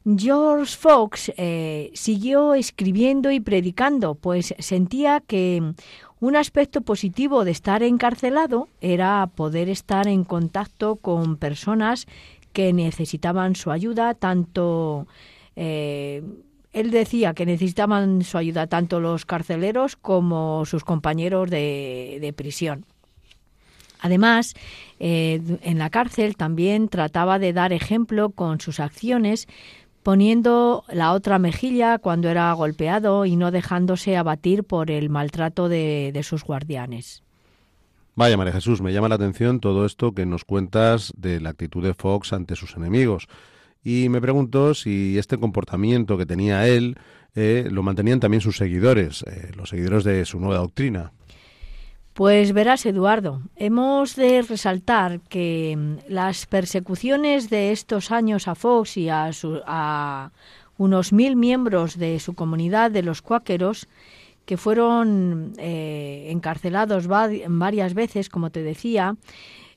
George 0.05 0.77
Fox 0.77 1.33
eh, 1.37 1.91
siguió 1.95 2.55
escribiendo 2.55 3.33
y 3.33 3.41
predicando, 3.41 4.15
pues 4.15 4.55
sentía 4.59 5.21
que 5.27 5.75
un 6.21 6.37
aspecto 6.37 6.83
positivo 6.83 7.45
de 7.45 7.51
estar 7.51 7.83
encarcelado 7.83 8.69
era 8.81 9.29
poder 9.35 9.69
estar 9.69 10.07
en 10.07 10.25
contacto 10.25 10.97
con 10.97 11.37
personas 11.37 12.07
que 12.53 12.73
necesitaban 12.73 13.57
su 13.57 13.71
ayuda, 13.71 14.15
tanto 14.15 15.07
eh, 15.57 16.23
él 16.73 16.91
decía 16.91 17.35
que 17.35 17.47
necesitaban 17.47 18.23
su 18.23 18.39
ayuda 18.39 18.67
tanto 18.67 19.01
los 19.01 19.25
carceleros 19.25 19.97
como 19.97 20.65
sus 20.67 20.85
compañeros 20.85 21.51
de, 21.51 22.35
prisión. 22.37 22.85
Además, 24.07 24.55
eh, 25.01 25.41
en 25.63 25.79
la 25.79 25.91
cárcel 25.91 26.37
también 26.37 26.89
trataba 26.89 27.41
de 27.41 27.53
dar 27.53 27.73
ejemplo 27.73 28.31
con 28.31 28.61
sus 28.61 28.79
acciones 28.79 29.49
poniendo 30.05 30.85
la 30.89 31.13
otra 31.13 31.41
mejilla 31.41 31.99
cuando 31.99 32.29
era 32.29 32.53
golpeado 32.53 33.27
y 33.27 33.35
no 33.35 33.51
dejándose 33.51 34.17
abatir 34.17 34.63
por 34.63 34.93
el 34.93 35.11
maltrato 35.11 35.69
de, 35.69 36.21
sus 36.23 36.45
guardianes. 36.45 37.25
Vaya, 38.15 38.37
María 38.37 38.53
Jesús, 38.53 38.81
me 38.81 38.93
llama 38.93 39.09
la 39.09 39.17
atención 39.17 39.59
todo 39.59 39.85
esto 39.85 40.13
que 40.13 40.25
nos 40.25 40.45
cuentas 40.45 41.13
de 41.17 41.41
la 41.41 41.51
actitud 41.51 41.83
de 41.83 41.93
Fox 41.93 42.33
ante 42.33 42.55
sus 42.55 42.77
enemigos. 42.77 43.27
Y 43.83 44.09
me 44.09 44.21
pregunto 44.21 44.75
si 44.75 45.19
este 45.19 45.39
comportamiento 45.39 46.17
que 46.17 46.27
tenía 46.27 46.69
él 46.69 46.97
eh, 47.35 47.67
lo 47.69 47.83
mantenían 47.83 48.21
también 48.21 48.41
sus 48.41 48.57
seguidores, 48.57 49.25
eh, 49.25 49.51
los 49.57 49.71
seguidores 49.71 50.05
de 50.05 50.25
su 50.25 50.39
nueva 50.39 50.59
doctrina. 50.59 51.13
Pues 52.17 52.55
verás, 52.55 52.87
Eduardo, 52.87 53.43
hemos 53.57 54.17
de 54.17 54.41
resaltar 54.41 55.21
que 55.29 55.77
mm, 55.77 56.11
las 56.11 56.47
persecuciones 56.47 57.51
de 57.51 57.73
estos 57.73 58.11
años 58.11 58.49
a 58.49 58.55
Fox 58.55 58.97
y 58.97 59.11
a, 59.11 60.31
unos 60.79 61.13
mil 61.13 61.37
miembros 61.37 61.99
de 61.99 62.19
su 62.19 62.33
comunidad 62.33 62.91
de 62.91 63.03
los 63.03 63.21
cuáqueros, 63.21 63.87
que 64.47 64.57
fueron 64.57 65.53
eh, 65.59 66.29
encarcelados 66.31 67.07
varias 67.07 67.93
veces, 67.93 68.31
como 68.31 68.49
te 68.49 68.63
decía, 68.63 69.17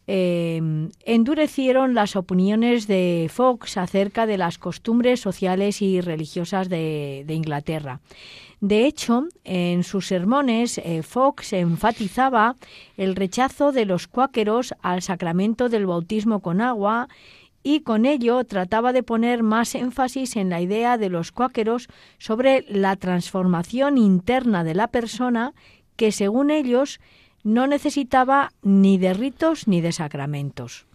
eh, 0.07 0.61
endurecieron 1.03 1.93
las 1.93 2.15
opiniones 2.15 2.87
de 2.87 3.29
Fox 3.29 3.75
acerca 3.75 4.25
de 4.25 4.37
las 4.37 4.57
costumbres 4.57 5.19
sociales 5.19 5.81
y 5.81 5.99
religiosas 5.99 6.69
de 6.69 7.25
Inglaterra 7.27 7.99
de 8.61 8.85
hecho, 8.85 9.23
en 9.45 9.83
sus 9.83 10.07
sermones, 10.07 10.79
eh, 10.79 11.01
Fox 11.01 11.53
enfatizaba 11.53 12.55
el 12.97 13.15
rechazo 13.15 13.71
de 13.71 13.85
los 13.85 14.07
cuáqueros 14.07 14.73
al 14.81 15.01
sacramento 15.01 15.69
del 15.69 15.85
bautismo 15.85 16.41
con 16.41 16.59
agua 16.59 17.07
y 17.63 17.81
con 17.81 18.05
ello 18.05 18.43
trataba 18.43 18.91
de 18.91 19.03
poner 19.03 19.43
más 19.43 19.75
énfasis 19.75 20.35
en 20.35 20.49
la 20.49 20.59
idea 20.59 20.97
de 20.97 21.09
los 21.09 21.31
cuáqueros 21.31 21.87
sobre 22.17 22.65
la 22.67 22.97
transformación 22.97 23.97
interna 23.97 24.65
de 24.65 24.75
la 24.75 24.87
persona 24.87 25.53
que, 25.95 26.11
según 26.11 26.51
ellos, 26.51 26.99
no 27.43 27.65
necesitaba 27.65 28.51
ni 28.61 28.97
de 28.97 29.13
ritos 29.13 29.67
ni 29.69 29.79
de 29.79 29.93
sacramentos. 29.93 30.88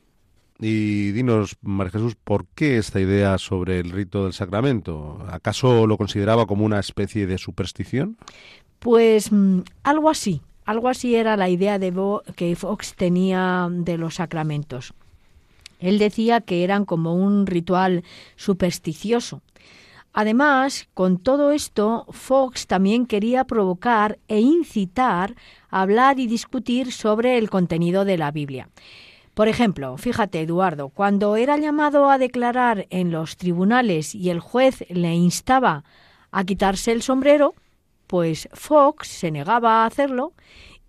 Y 0.59 1.11
dinos, 1.13 1.57
María 1.63 1.93
Jesús, 1.93 2.15
¿por 2.23 2.47
qué 2.55 2.79
esta 2.79 3.01
idea 3.01 3.39
sobre 3.39 3.81
el 3.81 3.91
rito 3.91 4.25
del 4.25 4.33
sacramento? 4.33 5.19
¿Acaso 5.29 5.87
lo 5.87 5.99
consideraba 5.99 6.47
como 6.47 6.65
una 6.65 6.79
especie 6.79 7.27
de 7.27 7.39
superstición? 7.39 8.17
Pues 8.79 9.33
mm, 9.33 9.61
algo 9.83 10.11
así, 10.11 10.43
algo 10.65 10.89
así 10.89 11.17
era 11.17 11.37
la 11.37 11.49
idea 11.49 11.79
de 11.79 11.93
que 12.37 12.55
Fox 12.55 12.95
tenía 12.95 13.69
de 13.71 13.99
los 13.99 14.17
sacramentos. 14.17 14.95
Él 15.81 15.99
decía 15.99 16.41
que 16.41 16.65
eran 16.65 16.85
como 16.85 17.15
un 17.15 17.47
ritual 17.47 18.05
supersticioso. 18.37 19.43
Además, 20.13 20.89
con 20.95 21.19
todo 21.19 21.51
esto, 21.51 22.07
Fox 22.11 22.69
también 22.69 23.05
quería 23.05 23.45
provocar 23.45 24.19
e 24.29 24.41
incitar 24.41 25.35
a 25.71 25.83
hablar 25.83 26.21
y 26.21 26.29
discutir 26.29 26.93
sobre 26.93 27.37
el 27.37 27.51
contenido 27.51 28.05
de 28.05 28.17
la 28.17 28.31
Biblia. 28.31 28.69
Por 29.35 29.49
ejemplo, 29.49 29.97
fíjate, 29.99 30.41
Eduardo, 30.41 30.91
cuando 30.91 31.35
era 31.35 31.57
llamado 31.57 32.09
a 32.09 32.19
declarar 32.19 32.87
en 32.91 33.11
los 33.11 33.37
tribunales 33.37 34.15
y 34.15 34.31
el 34.31 34.39
juez 34.39 34.85
le 34.89 35.13
instaba 35.15 35.83
a 36.31 36.45
quitarse 36.45 36.93
el 36.93 37.03
sombrero, 37.03 37.55
pues 38.07 38.49
Fox 38.53 39.09
se 39.09 39.33
negaba 39.33 39.83
a 39.83 39.87
hacerlo 39.87 40.33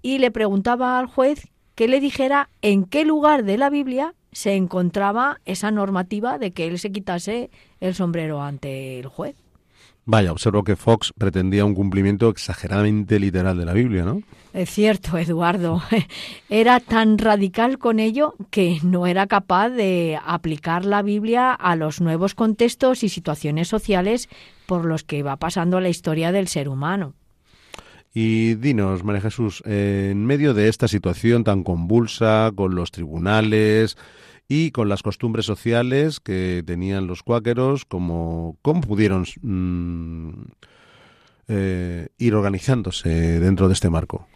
y 0.03 0.19
le 0.19 0.29
preguntaba 0.29 0.99
al 0.99 1.07
juez 1.07 1.47
que 1.73 1.87
le 1.87 1.99
dijera 1.99 2.49
en 2.61 2.85
qué 2.85 3.03
lugar 3.03 3.43
de 3.43 3.57
la 3.57 3.71
Biblia 3.71 4.13
se 4.31 4.53
encontraba 4.55 5.39
esa 5.45 5.71
normativa 5.71 6.37
de 6.37 6.51
que 6.51 6.67
él 6.67 6.77
se 6.77 6.91
quitase 6.91 7.49
el 7.79 7.95
sombrero 7.95 8.43
ante 8.43 8.99
el 8.99 9.07
juez. 9.07 9.35
Vaya, 10.07 10.31
observo 10.31 10.63
que 10.63 10.75
Fox 10.75 11.11
pretendía 11.17 11.65
un 11.65 11.73
cumplimiento 11.73 12.29
exageradamente 12.29 13.19
literal 13.19 13.57
de 13.57 13.65
la 13.65 13.73
Biblia, 13.73 14.03
¿no? 14.03 14.21
Es 14.53 14.69
cierto, 14.69 15.17
Eduardo. 15.17 15.81
Era 16.49 16.79
tan 16.79 17.17
radical 17.17 17.79
con 17.79 17.99
ello 17.99 18.35
que 18.51 18.77
no 18.83 19.07
era 19.07 19.25
capaz 19.25 19.69
de 19.69 20.19
aplicar 20.23 20.85
la 20.85 21.01
Biblia 21.01 21.51
a 21.51 21.75
los 21.75 22.01
nuevos 22.01 22.35
contextos 22.35 23.03
y 23.03 23.09
situaciones 23.09 23.67
sociales 23.67 24.29
por 24.67 24.85
los 24.85 25.03
que 25.03 25.23
va 25.23 25.37
pasando 25.37 25.79
la 25.79 25.89
historia 25.89 26.31
del 26.31 26.47
ser 26.47 26.69
humano. 26.69 27.15
Y 28.13 28.53
dinos, 28.55 29.03
María 29.03 29.21
Jesús, 29.21 29.61
en 29.65 30.23
medio 30.25 30.53
de 30.53 30.69
esta 30.69 30.87
situación 30.87 31.43
tan 31.43 31.63
convulsa, 31.63 32.51
con 32.55 32.75
los 32.75 32.91
tribunales, 32.91 33.97
y 34.47 34.71
con 34.71 34.89
las 34.89 35.03
costumbres 35.03 35.45
sociales 35.45 36.19
que 36.19 36.63
tenían 36.65 37.07
los 37.07 37.23
cuáqueros, 37.23 37.85
como, 37.85 38.57
cómo 38.61 38.81
pudieron 38.81 39.25
mm, 39.41 40.29
eh, 41.47 42.07
ir 42.17 42.35
organizándose 42.35 43.39
dentro 43.39 43.67
de 43.67 43.73
este 43.73 43.89
marco. 43.89 44.27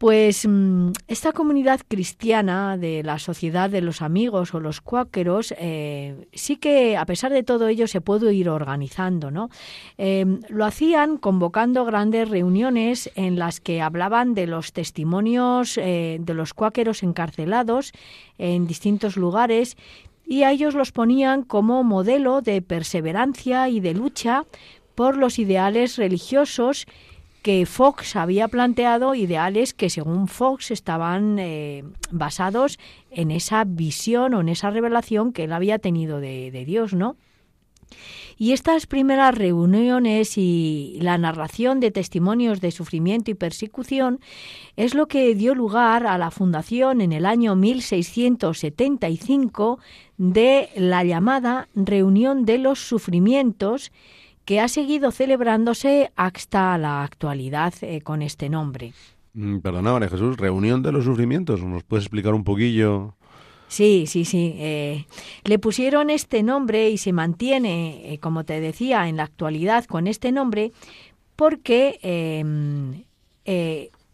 Pues 0.00 0.48
mm, 0.48 0.92
esta 1.08 1.32
comunidad 1.32 1.82
cristiana 1.86 2.78
de 2.78 3.02
la 3.02 3.18
sociedad 3.18 3.68
de 3.68 3.82
los 3.82 4.00
amigos 4.00 4.54
o 4.54 4.58
los 4.60 4.80
cuáqueros 4.80 5.52
eh, 5.58 6.26
sí 6.32 6.56
que 6.56 6.96
a 6.96 7.04
pesar 7.04 7.32
de 7.32 7.42
todo 7.42 7.68
ello 7.68 7.86
se 7.86 8.00
pudo 8.00 8.30
ir 8.30 8.48
organizando, 8.48 9.30
¿no? 9.30 9.50
Eh, 9.98 10.24
lo 10.48 10.64
hacían 10.64 11.18
convocando 11.18 11.84
grandes 11.84 12.30
reuniones 12.30 13.10
en 13.14 13.38
las 13.38 13.60
que 13.60 13.82
hablaban 13.82 14.32
de 14.32 14.46
los 14.46 14.72
testimonios 14.72 15.76
eh, 15.76 16.16
de 16.18 16.32
los 16.32 16.54
cuáqueros 16.54 17.02
encarcelados 17.02 17.92
en 18.38 18.66
distintos 18.66 19.18
lugares 19.18 19.76
y 20.24 20.44
a 20.44 20.50
ellos 20.50 20.72
los 20.72 20.92
ponían 20.92 21.42
como 21.42 21.84
modelo 21.84 22.40
de 22.40 22.62
perseverancia 22.62 23.68
y 23.68 23.80
de 23.80 23.92
lucha 23.92 24.46
por 24.94 25.18
los 25.18 25.38
ideales 25.38 25.98
religiosos 25.98 26.86
que 27.42 27.66
Fox 27.66 28.16
había 28.16 28.48
planteado 28.48 29.14
ideales 29.14 29.74
que 29.74 29.90
según 29.90 30.28
Fox 30.28 30.70
estaban 30.70 31.38
eh, 31.38 31.84
basados 32.10 32.78
en 33.10 33.30
esa 33.30 33.64
visión 33.64 34.32
o 34.34 34.40
en 34.40 34.48
esa 34.48 34.70
revelación 34.70 35.32
que 35.32 35.44
él 35.44 35.52
había 35.52 35.78
tenido 35.78 36.20
de, 36.20 36.64
Dios, 36.66 36.94
¿no? 36.94 37.16
Y 38.36 38.52
estas 38.52 38.86
primeras 38.86 39.34
reuniones 39.34 40.38
y 40.38 40.98
la 41.02 41.18
narración 41.18 41.80
de 41.80 41.90
testimonios 41.90 42.60
de 42.60 42.70
sufrimiento 42.70 43.30
y 43.30 43.34
persecución 43.34 44.20
es 44.76 44.94
lo 44.94 45.08
que 45.08 45.34
dio 45.34 45.54
lugar 45.54 46.06
a 46.06 46.16
la 46.16 46.30
fundación 46.30 47.00
en 47.00 47.12
el 47.12 47.26
año 47.26 47.56
1675 47.56 49.80
de 50.16 50.68
la 50.76 51.04
llamada 51.04 51.68
Reunión 51.74 52.44
de 52.44 52.58
los 52.58 52.78
Sufrimientos, 52.78 53.90
que 54.44 54.60
ha 54.60 54.68
seguido 54.68 55.12
celebrándose 55.12 56.12
hasta 56.16 56.76
la 56.78 57.02
actualidad 57.02 57.72
eh, 57.82 58.00
con 58.00 58.22
este 58.22 58.48
nombre. 58.48 58.92
Mm, 59.34 59.58
perdona, 59.58 59.92
María 59.92 60.08
Jesús, 60.08 60.36
reunión 60.36 60.82
de 60.82 60.92
los 60.92 61.04
sufrimientos, 61.04 61.62
¿nos 61.62 61.82
puedes 61.84 62.04
explicar 62.04 62.34
un 62.34 62.44
poquillo? 62.44 63.14
Sí, 63.68 64.06
sí, 64.08 64.24
sí. 64.24 64.54
Eh, 64.56 65.06
le 65.44 65.58
pusieron 65.60 66.10
este 66.10 66.42
nombre 66.42 66.90
y 66.90 66.98
se 66.98 67.12
mantiene, 67.12 68.12
eh, 68.12 68.18
como 68.18 68.44
te 68.44 68.60
decía, 68.60 69.08
en 69.08 69.16
la 69.16 69.22
actualidad 69.22 69.84
con 69.84 70.08
este 70.08 70.32
nombre 70.32 70.72
porque 71.36 71.98
em, 72.02 73.04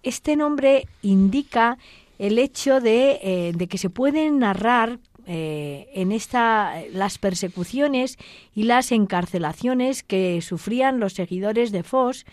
este 0.02 0.36
nombre 0.36 0.86
indica 1.02 1.78
el 2.18 2.38
hecho 2.38 2.80
de, 2.80 3.52
de 3.54 3.66
que 3.66 3.78
se 3.78 3.90
pueden 3.90 4.38
narrar 4.38 5.00
eh, 5.26 5.88
en 5.94 6.12
esta 6.12 6.82
las 6.92 7.18
persecuciones 7.18 8.16
y 8.54 8.64
las 8.64 8.92
encarcelaciones 8.92 10.02
que 10.02 10.40
sufrían 10.40 11.00
los 11.00 11.14
seguidores 11.14 11.72
de 11.72 11.82
Foss 11.82 12.24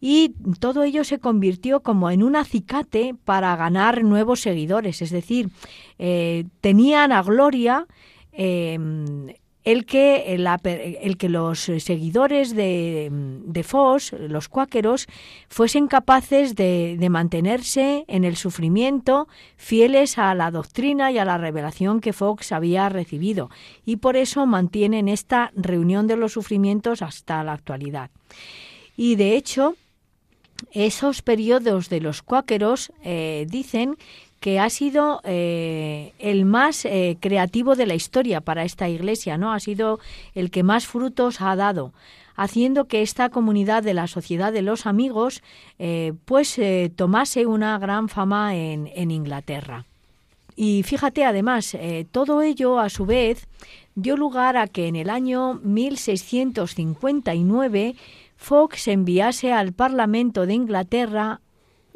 y 0.00 0.34
todo 0.60 0.84
ello 0.84 1.02
se 1.04 1.18
convirtió 1.18 1.80
como 1.80 2.10
en 2.10 2.22
un 2.22 2.36
acicate 2.36 3.14
para 3.24 3.56
ganar 3.56 4.04
nuevos 4.04 4.40
seguidores, 4.40 5.02
es 5.02 5.10
decir, 5.10 5.50
eh, 5.98 6.44
tenían 6.60 7.10
a 7.10 7.22
gloria 7.22 7.86
eh, 8.32 8.78
el 9.68 9.84
que, 9.84 10.34
el, 10.34 11.18
que 11.18 11.28
los 11.28 11.60
seguidores 11.60 12.56
de, 12.56 13.10
de 13.12 13.66
los 14.26 14.48
cuáqueros, 14.48 15.06
fuesen 15.50 15.88
capaces 15.88 16.54
de, 16.56 16.96
de, 16.98 17.10
mantenerse 17.10 18.06
en 18.08 18.24
el 18.24 18.36
sufrimiento, 18.36 19.28
fieles 19.58 20.16
a 20.16 20.34
la 20.34 20.50
doctrina 20.50 21.12
y 21.12 21.18
a 21.18 21.26
la 21.26 21.36
revelación 21.36 22.00
que 22.00 22.14
Fox 22.14 22.50
había 22.52 22.88
recibido, 22.88 23.50
y 23.84 23.96
por 23.96 24.16
eso 24.16 24.46
mantienen 24.46 25.06
esta 25.06 25.52
reunión 25.54 26.06
de 26.06 26.16
los 26.16 26.32
sufrimientos 26.32 27.02
hasta 27.02 27.44
la 27.44 27.52
actualidad. 27.52 28.10
Y 28.96 29.16
de 29.16 29.36
hecho, 29.36 29.74
esos 30.72 31.20
periodos 31.20 31.90
de 31.90 32.00
los 32.00 32.22
cuáqueros 32.22 32.90
eh, 33.04 33.46
dicen 33.50 33.98
que 34.40 34.58
ha 34.60 34.70
sido 34.70 35.20
eh, 35.24 36.12
el 36.18 36.44
más 36.44 36.84
eh, 36.84 37.16
creativo 37.20 37.74
de 37.74 37.86
la 37.86 37.94
historia 37.94 38.40
para 38.40 38.64
esta 38.64 38.88
iglesia, 38.88 39.38
¿no? 39.38 39.52
Ha 39.52 39.60
sido 39.60 40.00
el 40.34 40.50
que 40.50 40.62
más 40.62 40.86
frutos 40.86 41.40
ha 41.40 41.56
dado, 41.56 41.92
haciendo 42.36 42.84
que 42.86 43.02
esta 43.02 43.30
comunidad 43.30 43.82
de 43.82 43.94
la 43.94 44.06
Sociedad 44.06 44.52
de 44.52 44.62
los 44.62 44.86
Amigos 44.86 45.42
eh, 45.78 46.12
pues 46.24 46.60
tomase 46.94 47.46
una 47.46 47.76
gran 47.78 48.08
fama 48.08 48.54
en, 48.54 48.88
en 48.94 49.10
Inglaterra. 49.10 49.86
Y 50.54 50.82
fíjate, 50.82 51.24
además, 51.24 51.76
todo 52.10 52.42
ello 52.42 52.80
a 52.80 52.88
su 52.88 53.06
vez 53.06 53.46
dio 53.94 54.16
lugar 54.16 54.56
a 54.56 54.66
que 54.66 54.88
en 54.88 54.96
el 54.96 55.08
año 55.08 55.60
1659 55.62 57.94
Fox 58.36 58.88
enviase 58.88 59.52
al 59.52 59.72
Parlamento 59.72 60.46
de 60.46 60.54
Inglaterra 60.54 61.40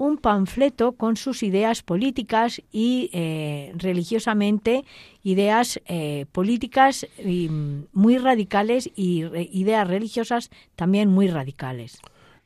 un 0.03 0.19
panfleto 0.19 0.93
con 0.93 1.17
sus 1.17 1.45
ideas 1.45 1.85
políticas 1.85 2.61
y 2.73 3.09
eh, 3.13 3.73
religiosamente 3.77 4.85
ideas 5.23 5.81
eh, 5.87 6.27
políticas 6.33 7.07
mm, 7.25 7.83
muy 7.93 8.19
radicales 8.19 8.91
y 8.97 9.25
ideas 9.53 9.87
religiosas 9.87 10.51
también 10.75 11.09
muy 11.09 11.29
radicales. 11.29 12.01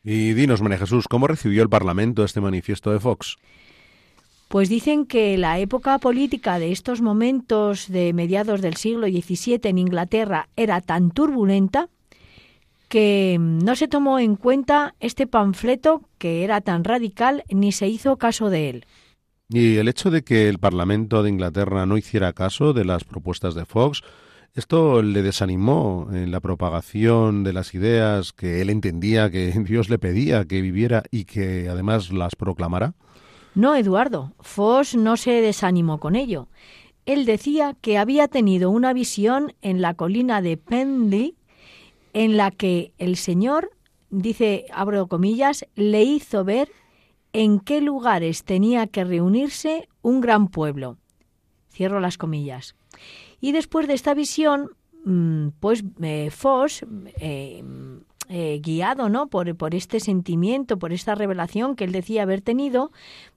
Y 0.04 0.34
dinos, 0.34 0.60
María 0.60 0.78
Jesús, 0.78 1.08
¿cómo 1.08 1.26
recibió 1.26 1.62
el 1.62 1.70
Parlamento 1.70 2.24
este 2.24 2.42
manifiesto 2.42 2.92
de 2.92 3.00
Fox? 3.00 3.38
Pues 4.48 4.68
dicen 4.68 5.06
que 5.06 5.38
la 5.38 5.58
época 5.58 5.98
política 5.98 6.58
de 6.58 6.72
estos 6.72 7.00
momentos 7.00 7.88
de 7.88 8.12
mediados 8.12 8.60
del 8.60 8.76
siglo 8.76 9.06
XVII 9.06 9.60
en 9.64 9.78
Inglaterra 9.78 10.50
era 10.56 10.82
tan 10.82 11.10
turbulenta 11.10 11.88
que 12.88 13.36
no 13.40 13.74
se 13.76 13.88
tomó 13.88 14.18
en 14.18 14.36
cuenta 14.36 14.94
este 15.00 15.26
panfleto 15.26 16.02
que 16.18 16.44
era 16.44 16.60
tan 16.60 16.84
radical 16.84 17.44
ni 17.50 17.72
se 17.72 17.88
hizo 17.88 18.16
caso 18.16 18.50
de 18.50 18.70
él. 18.70 18.86
Y 19.48 19.76
el 19.76 19.88
hecho 19.88 20.10
de 20.10 20.22
que 20.22 20.48
el 20.48 20.58
Parlamento 20.58 21.22
de 21.22 21.30
Inglaterra 21.30 21.86
no 21.86 21.96
hiciera 21.96 22.32
caso 22.32 22.72
de 22.72 22.84
las 22.84 23.04
propuestas 23.04 23.54
de 23.54 23.64
Fox, 23.64 24.02
¿esto 24.54 25.02
le 25.02 25.22
desanimó 25.22 26.08
en 26.12 26.32
la 26.32 26.40
propagación 26.40 27.44
de 27.44 27.52
las 27.52 27.72
ideas 27.74 28.32
que 28.32 28.60
él 28.60 28.70
entendía 28.70 29.30
que 29.30 29.52
Dios 29.64 29.88
le 29.88 29.98
pedía 29.98 30.44
que 30.44 30.60
viviera 30.60 31.04
y 31.10 31.24
que 31.24 31.68
además 31.68 32.12
las 32.12 32.34
proclamara? 32.34 32.94
No, 33.54 33.74
Eduardo, 33.74 34.32
Fox 34.40 34.96
no 34.96 35.16
se 35.16 35.30
desanimó 35.40 35.98
con 35.98 36.14
ello. 36.14 36.48
Él 37.06 37.24
decía 37.24 37.76
que 37.80 37.98
había 37.98 38.26
tenido 38.26 38.68
una 38.70 38.92
visión 38.92 39.54
en 39.62 39.80
la 39.80 39.94
colina 39.94 40.42
de 40.42 40.56
Pendley 40.56 41.36
en 42.16 42.38
la 42.38 42.50
que 42.50 42.94
el 42.96 43.16
Señor, 43.16 43.72
dice, 44.08 44.64
abro 44.72 45.06
comillas, 45.06 45.66
le 45.74 46.02
hizo 46.02 46.44
ver 46.44 46.72
en 47.34 47.60
qué 47.60 47.82
lugares 47.82 48.42
tenía 48.42 48.86
que 48.86 49.04
reunirse 49.04 49.90
un 50.00 50.22
gran 50.22 50.48
pueblo. 50.48 50.96
Cierro 51.70 52.00
las 52.00 52.16
comillas. 52.16 52.74
Y 53.38 53.52
después 53.52 53.86
de 53.86 53.92
esta 53.92 54.14
visión, 54.14 54.70
mm, 55.04 55.48
pues 55.60 55.84
eh, 56.00 56.30
Foss, 56.30 56.86
eh, 57.20 57.62
eh, 58.30 58.60
guiado 58.62 59.10
¿no? 59.10 59.26
Por, 59.26 59.54
por, 59.54 59.74
este 59.74 60.00
sentimiento, 60.00 60.78
por 60.78 60.94
esta 60.94 61.14
revelación 61.14 61.76
que 61.76 61.84
él 61.84 61.92
decía 61.92 62.22
haber 62.22 62.40
tenido, 62.40 62.92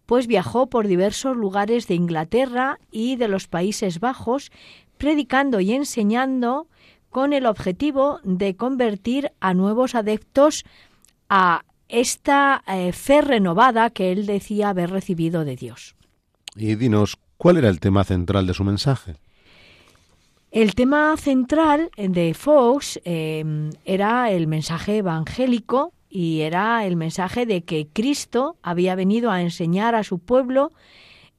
pues 0.05 0.25
viajó 0.25 0.67
por 0.67 0.87
diversos 0.87 1.35
lugares 1.35 1.85
de 1.89 1.95
Inglaterra 1.95 2.79
y 2.91 3.17
de 3.17 3.27
los 3.27 3.49
Países 3.49 3.99
Bajos, 3.99 4.53
predicando 4.97 5.59
y 5.59 5.73
enseñando 5.73 6.67
con 7.09 7.33
el 7.33 7.45
objetivo 7.45 8.19
de 8.23 8.55
convertir 8.55 9.31
a 9.39 9.53
nuevos 9.53 9.95
adeptos 9.95 10.65
a 11.29 11.63
esta 11.87 12.63
eh, 12.67 12.91
fe 12.93 13.21
renovada 13.21 13.89
que 13.89 14.11
él 14.11 14.25
decía 14.25 14.69
haber 14.69 14.91
recibido 14.91 15.43
de 15.43 15.55
Dios. 15.55 15.95
Y 16.55 16.75
dinos, 16.75 17.17
¿cuál 17.37 17.57
era 17.57 17.69
el 17.69 17.79
tema 17.79 18.03
central 18.03 18.45
de 18.47 18.53
su 18.53 18.63
mensaje? 18.63 19.15
El 20.51 20.73
tema 20.73 21.15
central 21.17 21.91
de 21.95 22.33
Fox 22.33 22.99
eh, 23.05 23.69
era 23.85 24.31
el 24.31 24.47
mensaje 24.47 24.97
evangélico 24.97 25.93
y 26.09 26.41
era 26.41 26.85
el 26.85 26.95
mensaje 26.95 27.45
de 27.45 27.61
que 27.61 27.87
Cristo 27.93 28.57
había 28.63 28.95
venido 28.95 29.29
a 29.29 29.41
enseñar 29.41 29.93
a 29.93 30.03
su 30.03 30.17
pueblo 30.17 30.71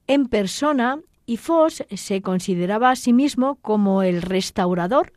en 0.07 0.27
persona 0.27 1.01
y 1.27 1.39
Fox 1.39 1.85
se 1.95 2.23
consideraba 2.23 2.91
a 2.91 2.97
sí 2.97 3.13
mismo 3.13 3.57
como 3.57 4.03
el 4.03 4.23
restaurador 4.23 5.13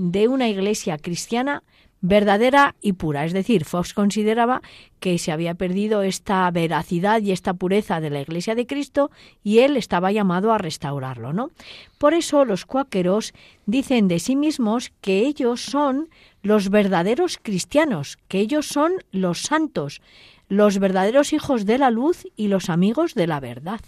de 0.00 0.28
una 0.28 0.48
iglesia 0.48 0.96
cristiana 0.96 1.62
verdadera 2.00 2.74
y 2.80 2.94
pura. 2.94 3.26
Es 3.26 3.34
decir, 3.34 3.66
Fox 3.66 3.92
consideraba 3.92 4.62
que 5.00 5.18
se 5.18 5.32
había 5.32 5.54
perdido 5.54 6.02
esta 6.02 6.50
veracidad 6.50 7.20
y 7.20 7.32
esta 7.32 7.52
pureza 7.52 8.00
de 8.00 8.08
la 8.08 8.22
Iglesia 8.22 8.54
de 8.54 8.66
Cristo 8.66 9.10
y 9.42 9.58
él 9.58 9.76
estaba 9.76 10.10
llamado 10.10 10.52
a 10.52 10.58
restaurarlo, 10.58 11.34
¿no? 11.34 11.50
Por 11.98 12.14
eso 12.14 12.46
los 12.46 12.64
cuáqueros 12.64 13.34
dicen 13.66 14.08
de 14.08 14.18
sí 14.18 14.34
mismos 14.34 14.92
que 15.02 15.26
ellos 15.26 15.62
son 15.62 16.08
los 16.42 16.70
verdaderos 16.70 17.38
cristianos, 17.42 18.18
que 18.28 18.40
ellos 18.40 18.66
son 18.66 18.92
los 19.12 19.42
santos, 19.42 20.00
los 20.48 20.78
verdaderos 20.78 21.34
hijos 21.34 21.66
de 21.66 21.76
la 21.76 21.90
luz 21.90 22.26
y 22.34 22.48
los 22.48 22.70
amigos 22.70 23.14
de 23.14 23.26
la 23.26 23.40
verdad. 23.40 23.80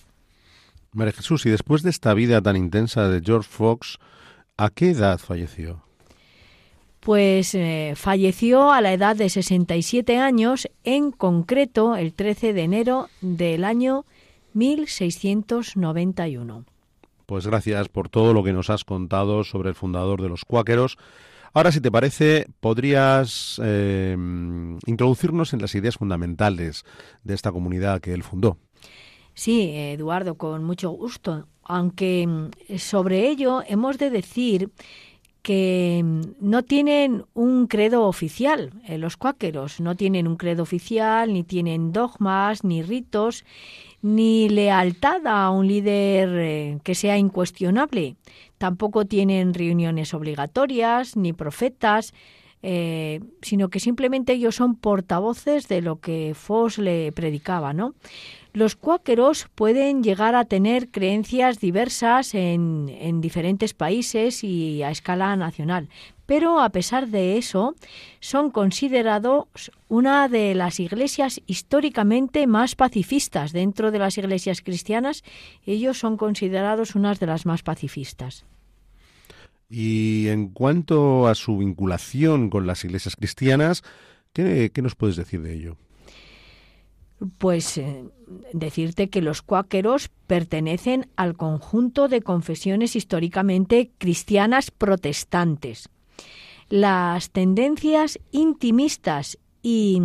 María 0.93 1.15
Jesús, 1.15 1.47
y 1.47 1.51
después 1.51 1.83
de 1.83 1.89
esta 1.89 2.13
vida 2.13 2.43
tan 2.43 2.57
intensa 2.57 3.09
de 3.09 3.23
George 3.25 3.49
Fox, 3.51 3.99
¿a 4.59 4.69
qué 4.69 4.91
edad 4.91 5.19
falleció? 5.19 5.83
Pues 7.03 7.55
eh, 7.57 7.95
falleció 7.97 8.71
a 8.71 8.81
la 8.81 8.93
edad 8.93 9.17
de 9.17 9.29
67 9.29 10.19
años, 10.19 10.69
en 10.85 11.11
concreto 11.11 11.97
el 11.97 12.15
13 12.15 12.53
de 12.53 12.63
enero 12.63 13.09
del 13.21 13.65
año 13.65 14.07
1691. 14.55 16.65
Pues 17.27 17.49
gracias 17.49 17.89
por 17.89 18.09
todo 18.09 18.33
lo 18.33 18.45
que 18.45 18.53
nos 18.53 18.71
has 18.71 18.85
contado 18.85 19.43
sobre 19.43 19.71
el 19.71 19.75
fundador 19.75 20.23
de 20.23 20.29
los 20.29 20.45
cuáqueros. 20.45 20.97
Ahora, 21.53 21.73
si 21.73 21.81
te 21.81 21.91
parece, 21.91 22.47
podrías 22.61 23.61
eh, 23.65 24.17
introducirnos 24.87 25.55
en 25.55 25.61
las 25.61 25.75
ideas 25.75 25.97
fundamentales 25.97 26.85
de 27.25 27.35
esta 27.35 27.51
comunidad 27.51 28.01
que 28.01 28.13
él 28.13 28.23
fundó. 28.23 28.59
Sí, 29.35 29.73
Eduardo, 29.75 30.37
con 30.37 30.63
mucho 30.63 30.91
gusto. 30.91 31.49
Aunque 31.65 32.29
mm, 32.29 32.51
sobre 32.79 33.29
ello 33.29 33.61
hemos 33.67 33.99
de 33.99 34.11
decir 34.11 34.71
que 35.43 36.05
no 36.41 36.63
tienen 36.63 37.25
un 37.35 37.67
credo 37.67 38.07
oficial. 38.07 38.73
Eh, 38.87 38.97
los 38.97 39.17
cuáqueros 39.17 39.81
no 39.81 39.97
tienen 39.97 40.29
un 40.29 40.37
credo 40.37 40.63
oficial, 40.63 41.33
ni 41.33 41.43
tienen 41.43 41.93
dogmas, 41.93 42.63
ni 42.63 42.83
ritos, 42.83 43.45
ni 44.03 44.49
lealtad 44.49 45.27
a 45.27 45.51
un 45.51 45.67
líder 45.67 46.29
eh, 46.33 46.79
que 46.85 46.95
sea 46.95 47.19
incuestionable. 47.19 48.17
Tampoco 48.59 49.05
tienen 49.05 49.53
reuniones 49.53 50.15
obligatorias, 50.15 51.17
ni 51.17 51.33
profetas, 51.33 52.15
eh, 52.63 53.21
sino 53.43 53.69
que 53.69 53.81
simplemente 53.81 54.35
ellos 54.35 54.55
son 54.55 54.77
portavoces 54.77 55.67
de 55.67 55.83
lo 55.83 55.99
que 55.99 56.33
Foss 56.37 56.79
le 56.79 57.11
predicaba, 57.11 57.73
¿no? 57.73 57.95
Los 58.55 58.77
cuáqueros 58.77 59.49
pueden 59.55 60.03
llegar 60.03 60.35
a 60.35 60.45
tener 60.45 60.91
creencias 60.91 61.59
diversas 61.59 62.35
en, 62.35 62.91
en 63.01 63.21
diferentes 63.23 63.73
países 63.73 64.45
y 64.45 64.83
a 64.83 64.91
escala 64.91 65.35
nacional, 65.37 65.89
pero 66.27 66.61
a 66.61 66.71
pesar 66.71 67.09
de 67.09 67.39
eso 67.39 67.75
son 68.21 68.51
considerados 68.51 69.71
una 69.89 70.29
de 70.29 70.55
las 70.55 70.81
iglesias 70.81 71.41
históricamente 71.47 72.47
más 72.47 72.75
pacifistas 72.75 73.53
dentro 73.53 73.91
de 73.91 73.99
las 73.99 74.17
iglesias 74.19 74.61
cristianas. 74.61 75.25
Ellos 75.67 75.99
son 75.99 76.17
considerados 76.17 76.95
unas 76.95 77.21
de 77.21 77.27
las 77.27 77.45
más 77.45 77.63
pacifistas. 77.63 78.45
Y 79.69 80.29
en 80.29 80.49
cuanto 80.49 81.27
a 81.27 81.35
su 81.35 81.59
vinculación 81.59 82.51
con 82.51 82.67
las 82.67 82.85
iglesias 82.85 83.17
cristianas, 83.17 83.83
¿qué, 84.33 84.71
qué 84.73 84.83
nos 84.83 84.95
puedes 84.95 85.17
decir 85.17 85.41
de 85.41 85.55
ello? 85.55 85.77
Pues 87.39 87.79
eh, 87.79 88.05
decirte 88.53 89.09
que 89.09 89.23
los 89.23 89.43
cuáqueros 89.43 90.11
pertenecen 90.27 91.09
al 91.17 91.37
conjunto 91.37 92.09
de 92.09 92.23
confesiones 92.23 92.97
históricamente 92.97 93.91
cristianas 93.99 94.71
protestantes. 94.71 95.89
Las 96.69 97.31
tendencias 97.31 98.19
intimistas 98.31 99.39
y, 99.63 100.01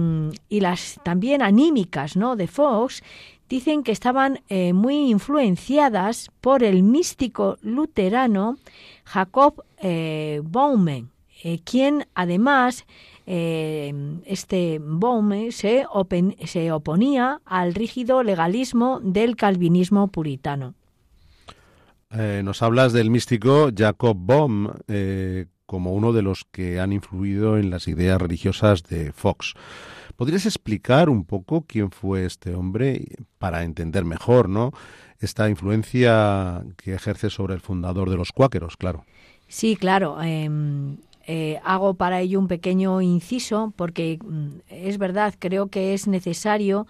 las 0.50 1.00
también 1.04 1.42
anímicas 1.42 2.16
¿no? 2.16 2.36
de 2.36 2.48
Fox 2.48 3.02
dicen 3.50 3.84
que 3.84 3.94
estaban 3.94 4.42
eh, 4.50 4.74
muy 4.74 5.10
influenciadas 5.10 6.30
por 6.42 6.64
el 6.64 6.84
místico 6.84 7.58
luterano 7.62 8.58
Jacob 9.06 9.64
eh, 9.82 10.42
Baume, 10.44 11.06
quien 11.64 12.08
además 12.14 12.86
eh, 13.30 13.94
este 14.26 14.80
Baume 14.82 15.52
se, 15.52 15.86
se 16.46 16.72
oponía 16.72 17.42
al 17.46 17.76
rígido 17.76 18.24
legalismo 18.24 19.02
del 19.04 19.36
calvinismo 19.36 20.08
puritano. 20.08 20.76
Eh, 22.12 22.42
nos 22.42 22.62
hablas 22.62 22.94
del 22.94 23.10
místico 23.10 23.70
Jacob 23.76 24.16
Bohm 24.18 24.72
eh, 24.88 25.48
como 25.66 25.94
uno 25.94 26.14
de 26.14 26.22
los 26.22 26.46
que 26.50 26.80
han 26.80 26.94
influido 26.94 27.58
en 27.58 27.70
las 27.70 27.90
ideas 27.90 28.22
religiosas 28.22 28.84
de 28.84 29.12
Fox. 29.12 29.56
¿Podrías 30.16 30.46
explicar 30.46 31.10
un 31.10 31.26
poco 31.26 31.66
quién 31.68 31.92
fue 31.92 32.26
este 32.26 32.56
hombre 32.56 33.06
para 33.38 33.64
entender 33.64 34.06
mejor, 34.06 34.48
¿no? 34.48 34.72
Esta 35.20 35.50
influencia 35.50 36.64
que 36.78 36.94
ejerce 36.94 37.30
sobre 37.30 37.56
el 37.56 37.60
fundador 37.60 38.10
de 38.10 38.16
los 38.16 38.32
cuáqueros, 38.32 38.78
claro. 38.78 39.04
Sí, 39.48 39.76
claro. 39.76 40.22
Em, 40.22 40.98
eh, 41.30 41.60
hago 41.66 41.96
para 41.96 42.22
ello 42.22 42.40
un 42.40 42.48
pequeño 42.48 43.02
inciso 43.02 43.74
porque 43.76 44.18
mm, 44.24 44.60
es 44.70 44.98
verdad, 44.98 45.36
creo 45.38 45.68
que 45.68 45.94
es 45.94 46.08
necesario 46.08 46.88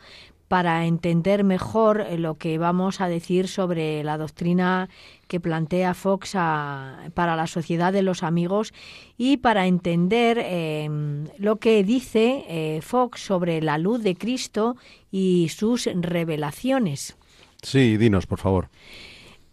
para 0.48 0.86
entender 0.86 1.44
mejor 1.44 2.02
eh, 2.02 2.20
lo 2.20 2.36
que 2.36 2.60
vamos 2.60 3.02
a 3.02 3.08
decir 3.08 3.48
sobre 3.48 4.04
la 4.04 4.18
doctrina 4.18 4.90
que 5.28 5.40
plantea 5.40 5.96
Fox 5.96 6.34
para 6.34 7.36
la 7.36 7.48
sociedad 7.48 7.92
de 7.92 8.04
los 8.04 8.22
amigos 8.22 8.74
y 9.18 9.38
para 9.38 9.66
entender 9.66 10.38
em, 10.40 11.26
lo 11.38 11.58
que 11.58 11.84
dice 11.84 12.46
eh, 12.48 12.80
Fox 12.82 13.22
sobre 13.22 13.62
la 13.62 13.78
luz 13.78 14.04
de 14.04 14.16
Cristo 14.16 14.78
y 15.12 15.50
sus 15.50 15.90
revelaciones. 15.96 17.18
Sí, 17.62 17.98
dinos, 17.98 18.28
por 18.28 18.40
favor. 18.40 18.70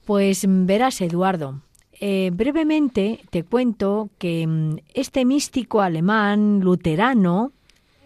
Pues 0.04 0.44
verás, 0.46 1.00
Eduardo, 1.00 1.60
eh, 2.00 2.30
brevemente 2.32 3.20
te 3.30 3.44
cuento 3.44 4.10
que 4.18 4.44
mm, 4.46 4.76
este 4.94 5.24
místico 5.24 5.80
alemán 5.80 6.60
luterano, 6.60 7.52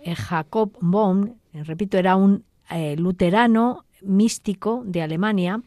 eh, 0.03 0.14
Jacob 0.14 0.72
Bohm, 0.81 1.35
eh, 1.53 1.64
repito, 1.64 1.98
era 1.98 2.16
un 2.16 2.44
luterano 2.98 3.87
místico 4.03 4.83
de 4.85 5.01
Alemania, 5.01 5.62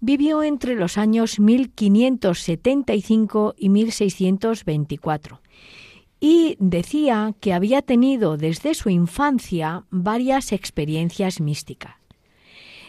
vivió 0.00 0.42
entre 0.42 0.74
los 0.74 0.96
años 0.96 1.38
1575 1.38 3.54
y 3.58 3.68
1624 3.68 5.42
y 6.20 6.56
decía 6.58 7.34
que 7.40 7.52
había 7.52 7.82
tenido 7.82 8.38
desde 8.38 8.72
su 8.72 8.88
infancia 8.88 9.84
varias 9.90 10.52
experiencias 10.52 11.42
místicas. 11.42 11.96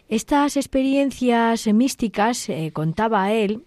Estas 0.07 0.55
experiencias 0.55 1.67
místicas, 1.67 2.47
contaba 2.71 3.33
él, 3.33 3.65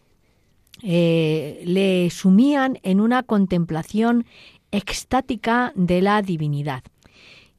eh, 0.82 1.62
le 1.64 2.10
sumían 2.10 2.78
en 2.82 3.00
una 3.00 3.22
contemplación 3.22 4.26
extática 4.70 5.72
de 5.74 6.02
la 6.02 6.22
divinidad. 6.22 6.82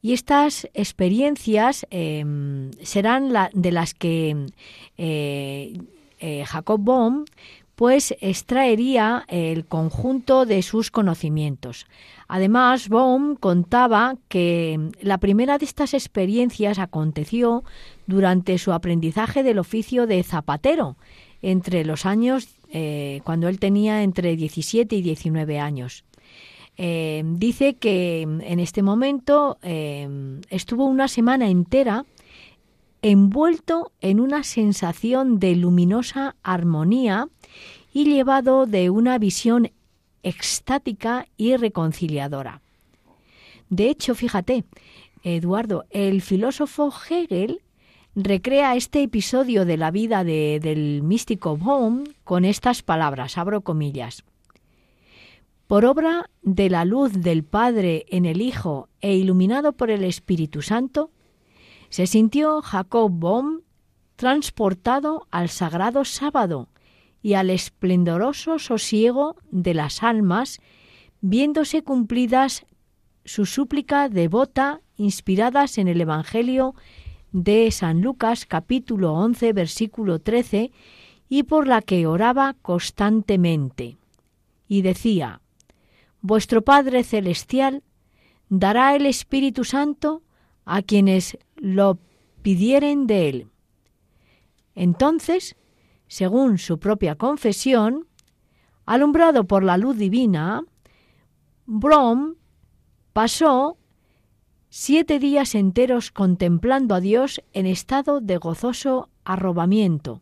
Y 0.02 0.14
estas 0.14 0.68
experiencias 0.74 1.86
em, 1.90 2.72
serán 2.82 3.34
de 3.54 3.72
las 3.72 3.94
que 3.94 4.46
eh, 4.98 5.78
eh, 6.20 6.44
Jacob 6.46 6.80
Bohm 6.80 7.26
pues 7.76 8.14
extraería 8.20 9.24
el 9.30 9.66
conjunto 9.66 10.46
de 10.46 10.62
sus 10.64 10.92
conocimientos. 10.92 11.88
Además, 12.28 12.90
Bohm 12.90 13.38
contaba 13.38 14.18
que 14.28 14.92
la 15.02 15.18
primera 15.18 15.58
de 15.58 15.64
estas 15.64 15.94
experiencias 15.94 16.78
aconteció 16.78 17.64
durante 18.06 18.58
su 18.58 18.74
aprendizaje 18.74 19.44
del 19.44 19.60
oficio 19.60 20.08
de 20.08 20.24
zapatero, 20.24 20.98
entre 21.42 21.86
los 21.86 22.06
años 22.06 22.59
eh, 22.72 23.22
cuando 23.24 23.48
él 23.48 23.60
tenía 23.60 24.04
entre 24.04 24.36
17 24.36 24.96
y 24.96 25.02
19 25.02 25.60
años. 25.60 26.04
Eh, 26.78 27.24
dice 27.26 27.74
que 27.74 28.22
en 28.22 28.60
este 28.60 28.84
momento 28.84 29.58
eh, 29.62 30.08
estuvo 30.50 30.86
una 30.86 31.08
semana 31.08 31.50
entera 31.50 32.06
envuelto 33.02 33.92
en 34.02 34.20
una 34.20 34.44
sensación 34.44 35.40
de 35.40 35.56
luminosa 35.56 36.36
armonía 36.44 37.28
y 37.94 38.06
llevado 38.06 38.66
de 38.66 38.90
una 38.90 39.18
visión 39.18 39.72
extática 40.24 41.28
y 41.38 41.56
reconciliadora. 41.56 42.62
De 43.70 43.90
hecho, 43.90 44.16
fíjate, 44.16 44.66
Eduardo, 45.24 45.86
el 45.90 46.22
filósofo 46.22 46.94
Hegel 47.10 47.62
recrea 48.16 48.76
este 48.76 49.04
episodio 49.04 49.66
de 49.66 49.78
la 49.78 49.92
vida 49.92 50.24
del 50.24 51.04
místico 51.04 51.58
Bohm 51.58 52.06
con 52.24 52.46
estas 52.46 52.82
palabras, 52.82 53.38
abro 53.38 53.62
comillas. 53.62 54.24
Por 55.68 55.86
obra 55.86 56.30
de 56.42 56.70
la 56.70 56.84
luz 56.84 57.14
del 57.14 57.44
Padre 57.44 58.06
en 58.10 58.26
el 58.26 58.42
Hijo 58.42 58.90
e 59.02 59.16
iluminado 59.16 59.74
por 59.74 59.92
el 59.92 60.04
Espíritu 60.04 60.62
Santo, 60.62 61.12
se 61.90 62.08
sintió 62.08 62.62
Jacob 62.62 63.12
Bohm 63.12 63.62
transportado 64.16 65.28
al 65.32 65.50
sagrado 65.50 66.06
sábado 66.06 66.70
y 67.22 67.34
al 67.34 67.50
esplendoroso 67.50 68.60
sosiego 68.60 69.36
de 69.52 69.74
las 69.74 70.04
almas, 70.04 70.60
viéndose 71.22 71.84
cumplidas 71.84 72.66
su 73.24 73.46
súplica 73.46 74.10
devota 74.10 74.82
inspiradas 74.98 75.78
en 75.78 75.88
el 75.88 76.02
Evangelio 76.02 76.76
de 77.32 77.72
San 77.72 78.02
Lucas 78.02 78.46
capítulo 78.46 79.14
11 79.14 79.54
versículo 79.54 80.20
13 80.20 80.72
y 81.30 81.44
por 81.44 81.68
la 81.68 81.82
que 81.82 82.08
oraba 82.08 82.56
constantemente. 82.62 83.98
Y 84.68 84.82
decía, 84.82 85.42
Vuestro 86.22 86.64
Padre 86.64 87.04
Celestial 87.04 87.84
dará 88.50 88.96
el 88.96 89.06
Espíritu 89.06 89.64
Santo 89.64 90.24
a 90.66 90.82
quienes 90.82 91.38
lo 91.56 92.00
pidieren 92.42 93.08
de 93.08 93.30
él. 93.30 93.48
Entonces, 94.76 95.56
según 96.08 96.58
su 96.58 96.80
propia 96.80 97.16
confesión, 97.16 98.08
alumbrado 98.86 99.46
por 99.46 99.64
la 99.64 99.78
luz 99.78 99.98
divina, 99.98 100.64
Brom 101.66 102.36
pasó 103.14 103.78
siete 104.70 105.20
días 105.20 105.56
enteros 105.56 106.12
contemplando 106.12 106.96
a 106.96 107.00
Dios 107.00 107.42
en 107.54 107.66
estado 107.66 108.22
de 108.22 108.38
gozoso 108.38 109.10
arrobamiento. 109.24 110.22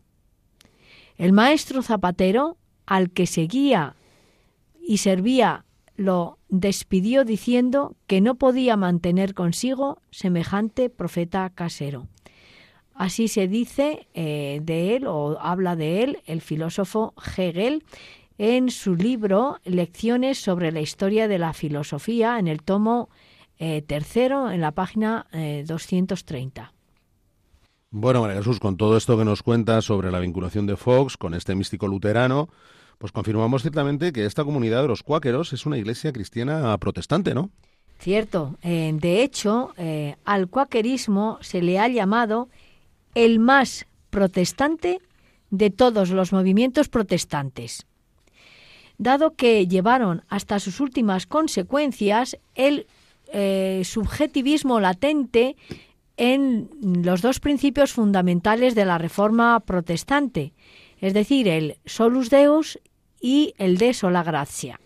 El 1.16 1.32
maestro 1.32 1.82
zapatero, 1.82 2.56
al 2.86 3.10
que 3.10 3.26
seguía 3.26 3.96
y 4.80 4.98
servía, 4.98 5.64
lo 5.96 6.38
despidió 6.48 7.24
diciendo 7.24 7.96
que 8.06 8.20
no 8.20 8.36
podía 8.36 8.76
mantener 8.76 9.34
consigo 9.34 10.00
semejante 10.10 10.88
profeta 10.88 11.50
casero. 11.50 12.06
Así 12.94 13.28
se 13.28 13.48
dice 13.48 14.08
eh, 14.14 14.60
de 14.62 14.96
él 14.96 15.06
o 15.06 15.38
habla 15.40 15.76
de 15.76 16.02
él 16.02 16.22
el 16.26 16.40
filósofo 16.40 17.14
Hegel 17.36 17.84
en 18.38 18.70
su 18.70 18.94
libro 18.94 19.58
Lecciones 19.64 20.38
sobre 20.38 20.72
la 20.72 20.80
historia 20.80 21.28
de 21.28 21.38
la 21.38 21.52
filosofía 21.52 22.38
en 22.38 22.46
el 22.46 22.62
tomo 22.62 23.08
eh, 23.58 23.82
tercero 23.82 24.50
en 24.50 24.60
la 24.60 24.72
página 24.72 25.26
230. 25.32 26.62
Eh, 26.62 26.78
bueno, 27.90 28.20
María 28.20 28.36
Jesús, 28.36 28.60
con 28.60 28.76
todo 28.76 28.96
esto 28.96 29.16
que 29.16 29.24
nos 29.24 29.42
cuenta 29.42 29.80
sobre 29.80 30.10
la 30.10 30.20
vinculación 30.20 30.66
de 30.66 30.76
Fox 30.76 31.16
con 31.16 31.34
este 31.34 31.54
místico 31.54 31.88
luterano, 31.88 32.48
pues 32.98 33.12
confirmamos 33.12 33.62
ciertamente 33.62 34.12
que 34.12 34.26
esta 34.26 34.44
comunidad 34.44 34.82
de 34.82 34.88
los 34.88 35.02
cuáqueros 35.02 35.52
es 35.52 35.66
una 35.66 35.78
iglesia 35.78 36.12
cristiana 36.12 36.76
protestante, 36.78 37.34
¿no? 37.34 37.50
Cierto. 37.98 38.58
Eh, 38.62 38.92
de 38.94 39.22
hecho, 39.22 39.72
al 40.24 40.48
cuáquerismo 40.48 41.38
se 41.40 41.62
le 41.62 41.78
ha 41.78 41.88
llamado 41.88 42.48
el 43.14 43.40
más 43.40 43.86
protestante 44.10 45.00
de 45.50 45.70
todos 45.70 46.10
los 46.10 46.32
movimientos 46.32 46.88
protestantes. 46.88 47.86
Dado 48.98 49.34
que 49.34 49.66
llevaron 49.66 50.24
hasta 50.28 50.58
sus 50.58 50.80
últimas 50.80 51.26
consecuencias 51.26 52.36
el 52.54 52.86
eh, 53.32 53.82
subjetivismo 53.84 54.80
latente 54.80 55.56
en 56.16 56.68
los 56.82 57.22
dos 57.22 57.40
principios 57.40 57.92
fundamentales 57.92 58.74
de 58.74 58.84
la 58.84 58.98
Reforma 58.98 59.60
protestante, 59.60 60.52
es 61.00 61.14
decir, 61.14 61.48
el 61.48 61.76
solus 61.86 62.30
deus 62.30 62.78
y 63.20 63.54
el 63.58 63.78
de 63.78 63.94
sola 63.94 64.22
gracia. 64.22 64.80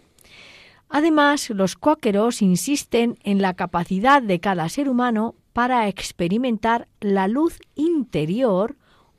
Además, 0.88 1.48
los 1.48 1.74
cuáqueros 1.74 2.42
insisten 2.42 3.18
en 3.24 3.40
la 3.40 3.54
capacidad 3.54 4.20
de 4.22 4.40
cada 4.40 4.68
ser 4.68 4.90
humano 4.90 5.34
para 5.54 5.88
experimentar 5.88 6.86
la 7.00 7.28
luz 7.28 7.58
interior 7.74 8.76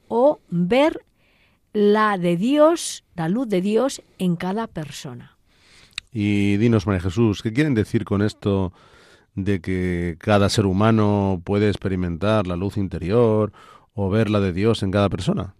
o 0.07 0.39
ver 0.49 1.03
la 1.73 2.19
de 2.19 2.37
Dios, 2.37 3.03
la 3.15 3.27
luz 3.27 3.47
de 3.47 3.61
Dios 3.61 4.03
en 4.19 4.35
cada 4.35 4.67
persona. 4.67 5.37
Y 6.11 6.57
dinos, 6.57 6.85
María 6.85 7.01
Jesús, 7.01 7.41
¿qué 7.41 7.51
quieren 7.51 7.73
decir 7.73 8.05
con 8.05 8.21
esto 8.21 8.71
de 9.35 9.61
que 9.61 10.15
cada 10.19 10.49
ser 10.49 10.65
humano 10.65 11.41
puede 11.43 11.69
experimentar 11.69 12.47
la 12.47 12.55
luz 12.55 12.77
interior 12.77 13.51
o 13.93 14.09
ver 14.09 14.29
la 14.29 14.39
de 14.39 14.53
Dios 14.53 14.83
en 14.83 14.91
cada 14.91 15.09
persona? 15.09 15.55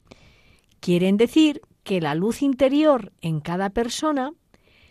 Quieren 0.80 1.18
decir 1.18 1.62
que 1.84 2.02
la 2.02 2.16
luz 2.16 2.42
interior 2.42 3.12
en 3.22 3.40
cada 3.40 3.70
persona 3.70 4.32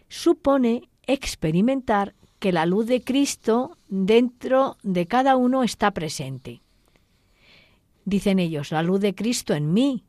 supone 0.08 0.88
experimentar 1.06 2.14
que 2.38 2.52
la 2.52 2.66
luz 2.66 2.86
de 2.86 3.02
Cristo 3.02 3.78
dentro 3.88 4.76
de 4.82 5.06
cada 5.06 5.36
uno 5.36 5.62
está 5.62 5.92
presente. 5.92 6.60
Dicen 8.04 8.38
ellos, 8.38 8.72
la 8.72 8.82
luz 8.82 9.00
de 9.00 9.14
Cristo 9.14 9.54
en 9.54 9.72
mí, 9.72 10.04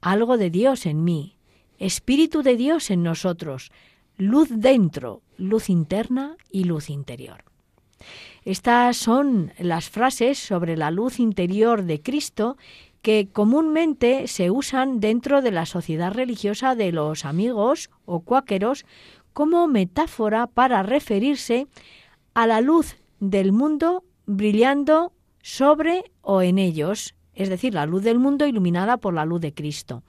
algo 0.00 0.36
de 0.36 0.50
Dios 0.50 0.86
en 0.86 1.04
mí, 1.04 1.36
Espíritu 1.78 2.42
de 2.42 2.56
Dios 2.56 2.90
en 2.90 3.02
nosotros, 3.02 3.70
luz 4.16 4.48
dentro, 4.50 5.22
luz 5.36 5.70
interna 5.70 6.36
y 6.50 6.64
luz 6.64 6.90
interior. 6.90 7.51
Estas 8.44 8.96
son 8.96 9.52
las 9.58 9.88
frases 9.88 10.38
sobre 10.38 10.76
la 10.76 10.90
luz 10.90 11.20
interior 11.20 11.84
de 11.84 12.00
Cristo 12.00 12.56
que 13.02 13.28
comúnmente 13.32 14.28
se 14.28 14.50
usan 14.50 15.00
dentro 15.00 15.42
de 15.42 15.50
la 15.50 15.66
sociedad 15.66 16.12
religiosa 16.12 16.74
de 16.74 16.92
los 16.92 17.24
amigos 17.24 17.90
o 18.04 18.20
cuáqueros 18.20 18.84
como 19.32 19.66
metáfora 19.66 20.46
para 20.46 20.82
referirse 20.82 21.66
a 22.34 22.46
la 22.46 22.60
luz 22.60 22.96
del 23.18 23.52
mundo 23.52 24.04
brillando 24.26 25.12
sobre 25.42 26.04
o 26.20 26.42
en 26.42 26.58
ellos, 26.58 27.14
es 27.34 27.48
decir, 27.48 27.74
la 27.74 27.86
luz 27.86 28.02
del 28.02 28.18
mundo 28.18 28.46
iluminada 28.46 28.96
por 28.98 29.14
la 29.14 29.24
luz 29.24 29.40
de 29.40 29.52
Cristo. 29.52 30.02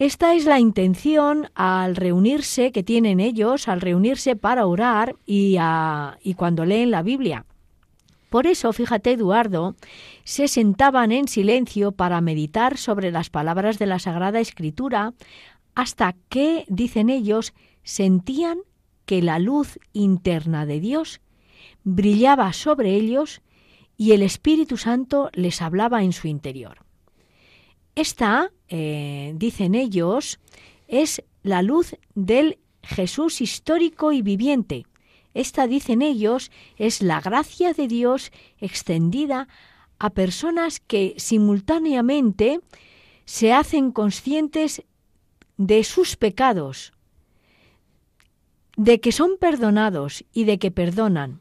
Esta 0.00 0.34
es 0.34 0.46
la 0.46 0.58
intención 0.58 1.50
al 1.54 1.94
reunirse 1.94 2.72
que 2.72 2.82
tienen 2.82 3.20
ellos, 3.20 3.68
al 3.68 3.82
reunirse 3.82 4.34
para 4.34 4.64
orar 4.64 5.14
y, 5.26 5.58
y 6.22 6.34
cuando 6.36 6.64
leen 6.64 6.90
la 6.90 7.02
Biblia. 7.02 7.44
Por 8.30 8.46
eso, 8.46 8.72
fíjate, 8.72 9.12
Eduardo, 9.12 9.76
se 10.24 10.48
sentaban 10.48 11.12
en 11.12 11.28
silencio 11.28 11.92
para 11.92 12.22
meditar 12.22 12.78
sobre 12.78 13.10
las 13.10 13.28
palabras 13.28 13.78
de 13.78 13.84
la 13.84 13.98
Sagrada 13.98 14.40
Escritura 14.40 15.12
hasta 15.74 16.16
que, 16.30 16.64
dicen 16.68 17.10
ellos, 17.10 17.52
sentían 17.82 18.60
que 19.04 19.20
la 19.20 19.38
luz 19.38 19.78
interna 19.92 20.64
de 20.64 20.80
Dios 20.80 21.20
brillaba 21.84 22.54
sobre 22.54 22.94
ellos 22.94 23.42
y 23.98 24.12
el 24.12 24.22
Espíritu 24.22 24.78
Santo 24.78 25.28
les 25.34 25.60
hablaba 25.60 26.02
en 26.02 26.14
su 26.14 26.26
interior. 26.26 26.86
Esta, 27.94 28.50
eh, 28.68 29.32
dicen 29.36 29.74
ellos, 29.74 30.38
es 30.88 31.22
la 31.42 31.62
luz 31.62 31.96
del 32.14 32.58
Jesús 32.82 33.40
histórico 33.40 34.12
y 34.12 34.22
viviente. 34.22 34.86
Esta, 35.34 35.66
dicen 35.66 36.02
ellos, 36.02 36.50
es 36.76 37.02
la 37.02 37.20
gracia 37.20 37.72
de 37.72 37.88
Dios 37.88 38.32
extendida 38.58 39.48
a 39.98 40.10
personas 40.10 40.80
que 40.80 41.14
simultáneamente 41.18 42.60
se 43.26 43.52
hacen 43.52 43.92
conscientes 43.92 44.82
de 45.56 45.84
sus 45.84 46.16
pecados, 46.16 46.92
de 48.76 48.98
que 49.00 49.12
son 49.12 49.32
perdonados 49.38 50.24
y 50.32 50.44
de 50.44 50.58
que 50.58 50.70
perdonan, 50.70 51.40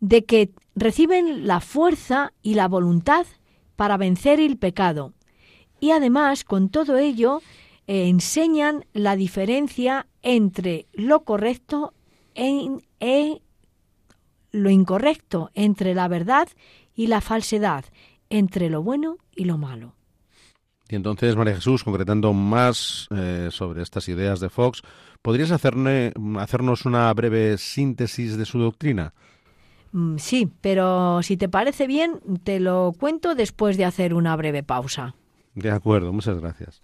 de 0.00 0.24
que 0.24 0.50
reciben 0.74 1.46
la 1.46 1.60
fuerza 1.60 2.32
y 2.42 2.54
la 2.54 2.68
voluntad 2.68 3.26
para 3.76 3.96
vencer 3.96 4.40
el 4.40 4.56
pecado, 4.56 5.12
y 5.80 5.90
además 5.90 6.44
con 6.44 6.68
todo 6.68 6.98
ello 6.98 7.42
eh, 7.86 8.08
enseñan 8.08 8.86
la 8.92 9.16
diferencia 9.16 10.06
entre 10.22 10.86
lo 10.92 11.24
correcto 11.24 11.94
e, 12.34 13.40
lo 14.50 14.70
incorrecto, 14.70 15.50
entre 15.54 15.94
la 15.94 16.08
verdad 16.08 16.48
y 16.94 17.08
la 17.08 17.20
falsedad, 17.20 17.84
entre 18.30 18.70
lo 18.70 18.82
bueno 18.82 19.18
y 19.34 19.44
lo 19.44 19.58
malo. 19.58 19.94
Y 20.88 20.96
entonces, 20.96 21.34
María 21.34 21.56
Jesús, 21.56 21.82
concretando 21.82 22.32
más 22.32 23.08
eh, 23.10 23.48
sobre 23.50 23.82
estas 23.82 24.08
ideas 24.08 24.38
de 24.40 24.50
Fox, 24.50 24.82
¿podrías 25.22 25.50
hacernos 25.50 26.86
una 26.86 27.12
breve 27.14 27.58
síntesis 27.58 28.36
de 28.36 28.44
su 28.44 28.58
doctrina? 28.58 29.14
Mm, 29.92 30.18
sí, 30.18 30.48
pero 30.60 31.22
si 31.22 31.36
te 31.36 31.48
parece 31.48 31.86
bien, 31.86 32.20
te 32.42 32.60
lo 32.60 32.92
cuento 32.98 33.34
después 33.34 33.76
de 33.76 33.86
hacer 33.86 34.12
una 34.14 34.36
breve 34.36 34.62
pausa. 34.62 35.14
De 35.54 35.70
acuerdo, 35.70 36.12
muchas 36.12 36.38
gracias. 36.40 36.83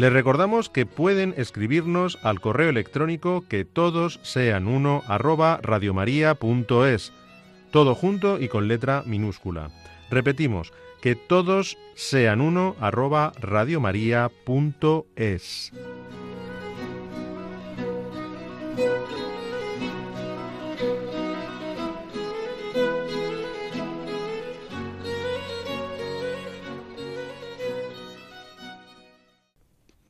Les 0.00 0.10
recordamos 0.10 0.70
que 0.70 0.86
pueden 0.86 1.34
escribirnos 1.36 2.18
al 2.22 2.40
correo 2.40 2.70
electrónico 2.70 3.44
que 3.46 3.66
todos 3.66 4.18
sean 4.22 4.66
uno 4.66 5.02
arroba 5.06 5.60
radiomaria.es, 5.62 7.12
todo 7.70 7.94
junto 7.94 8.40
y 8.40 8.48
con 8.48 8.66
letra 8.66 9.02
minúscula. 9.04 9.68
Repetimos, 10.10 10.72
que 11.02 11.16
todos 11.16 11.76
sean 11.96 12.40
uno 12.40 12.76
arroba 12.80 13.32
radiomaria.es. 13.38 15.70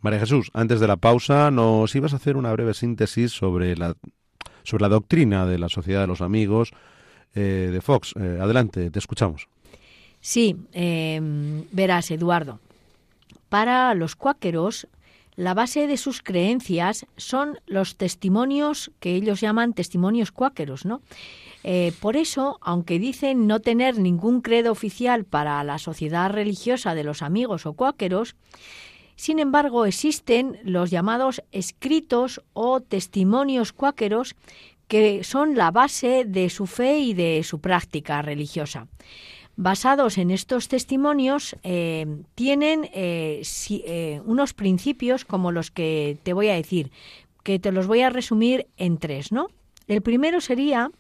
María 0.01 0.21
Jesús, 0.21 0.51
antes 0.55 0.81
de 0.81 0.87
la 0.87 0.97
pausa 0.97 1.51
nos 1.51 1.95
ibas 1.95 2.13
a 2.13 2.17
hacer 2.17 2.37
una 2.37 2.53
breve 2.53 2.73
síntesis 2.73 3.33
sobre 3.33 3.77
la, 3.77 3.97
sobre 4.63 4.83
la 4.83 4.89
doctrina 4.89 5.47
de 5.47 5.59
la 5.59 5.69
Sociedad 5.69 6.01
de 6.01 6.07
los 6.07 6.23
Amigos 6.23 6.73
eh, 7.35 7.69
de 7.71 7.81
Fox. 7.81 8.15
Eh, 8.19 8.39
adelante, 8.41 8.91
te 8.91 8.99
escuchamos. 8.99 9.49
Sí, 10.21 10.57
em, 10.73 11.65
verás, 11.73 12.11
Eduardo. 12.11 12.61
Para 13.51 13.95
los 13.95 14.17
cuáqueros, 14.17 14.89
la 15.37 15.55
base 15.55 15.87
de 15.87 15.97
sus 15.97 16.23
creencias 16.23 17.07
son 17.17 17.59
los 17.67 17.97
testimonios 17.97 18.91
que 19.01 19.15
ellos 19.15 19.41
llaman 19.41 19.75
testimonios 19.75 20.33
cuáqueros, 20.33 20.85
¿no? 20.85 21.03
Eh, 21.63 21.93
por 22.01 22.17
eso, 22.17 22.59
aunque 22.63 22.99
dicen 22.99 23.47
no 23.47 23.61
tener 23.61 23.99
ningún 23.99 24.41
credo 24.41 24.73
oficial 24.73 25.25
para 25.25 25.63
la 25.63 25.79
sociedad 25.79 26.31
religiosa 26.31 26.95
de 26.95 27.05
los 27.05 27.23
amigos 27.23 27.67
o 27.67 27.75
cuáqueros, 27.75 28.35
sin 29.21 29.39
embargo, 29.39 29.85
existen 29.85 30.59
los 30.65 30.91
llamados 30.91 31.43
escritos 31.53 32.41
o 32.55 32.81
testimonios 32.81 33.75
cuáqueros 33.75 34.35
que 34.89 35.25
son 35.25 35.57
la 35.57 35.71
base 35.71 36.25
de 36.25 36.49
su 36.49 36.67
fe 36.67 37.01
y 37.01 37.13
de 37.13 37.43
su 37.43 37.61
práctica 37.61 38.23
religiosa. 38.23 38.89
Basados 39.57 40.17
en 40.17 40.31
estos 40.31 40.69
testimonios, 40.69 41.55
eh, 41.65 42.07
tienen 42.35 42.89
eh, 42.95 43.43
eh, 43.69 44.23
unos 44.25 44.55
principios 44.55 45.27
como 45.27 45.53
los 45.53 45.71
que 45.71 46.17
te 46.23 46.33
voy 46.33 46.49
a 46.49 46.55
decir, 46.55 46.91
que 47.43 47.59
te 47.59 47.73
los 47.73 47.87
voy 47.87 48.01
a 48.01 48.09
resumir 48.09 48.69
en 48.79 48.97
tres, 48.97 49.33
¿no? 49.33 49.49
El 49.87 50.01
primero 50.01 50.41
sería 50.41 50.91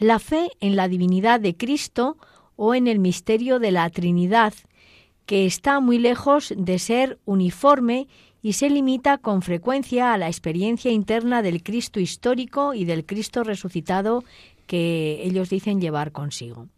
la 0.00 0.18
fe 0.18 0.50
en 0.58 0.74
la 0.74 0.88
divinidad 0.88 1.38
de 1.38 1.56
Cristo 1.56 2.16
o 2.56 2.74
en 2.74 2.88
el 2.88 2.98
misterio 2.98 3.60
de 3.60 3.70
la 3.70 3.88
Trinidad, 3.88 4.52
que 5.28 5.44
está 5.44 5.80
muy 5.80 5.98
lejos 5.98 6.54
de 6.56 6.78
ser 6.78 7.18
uniforme 7.26 8.08
y 8.40 8.54
se 8.54 8.70
limita 8.70 9.18
con 9.18 9.42
frecuencia 9.42 10.14
a 10.14 10.16
la 10.16 10.26
experiencia 10.26 10.90
interna 10.90 11.42
del 11.42 11.62
Cristo 11.62 12.00
histórico 12.00 12.72
y 12.72 12.86
del 12.86 13.04
Cristo 13.04 13.44
resucitado 13.44 14.24
que 14.66 15.20
ellos 15.22 15.50
dicen 15.50 15.82
llevar 15.82 16.12
consigo. 16.12 16.68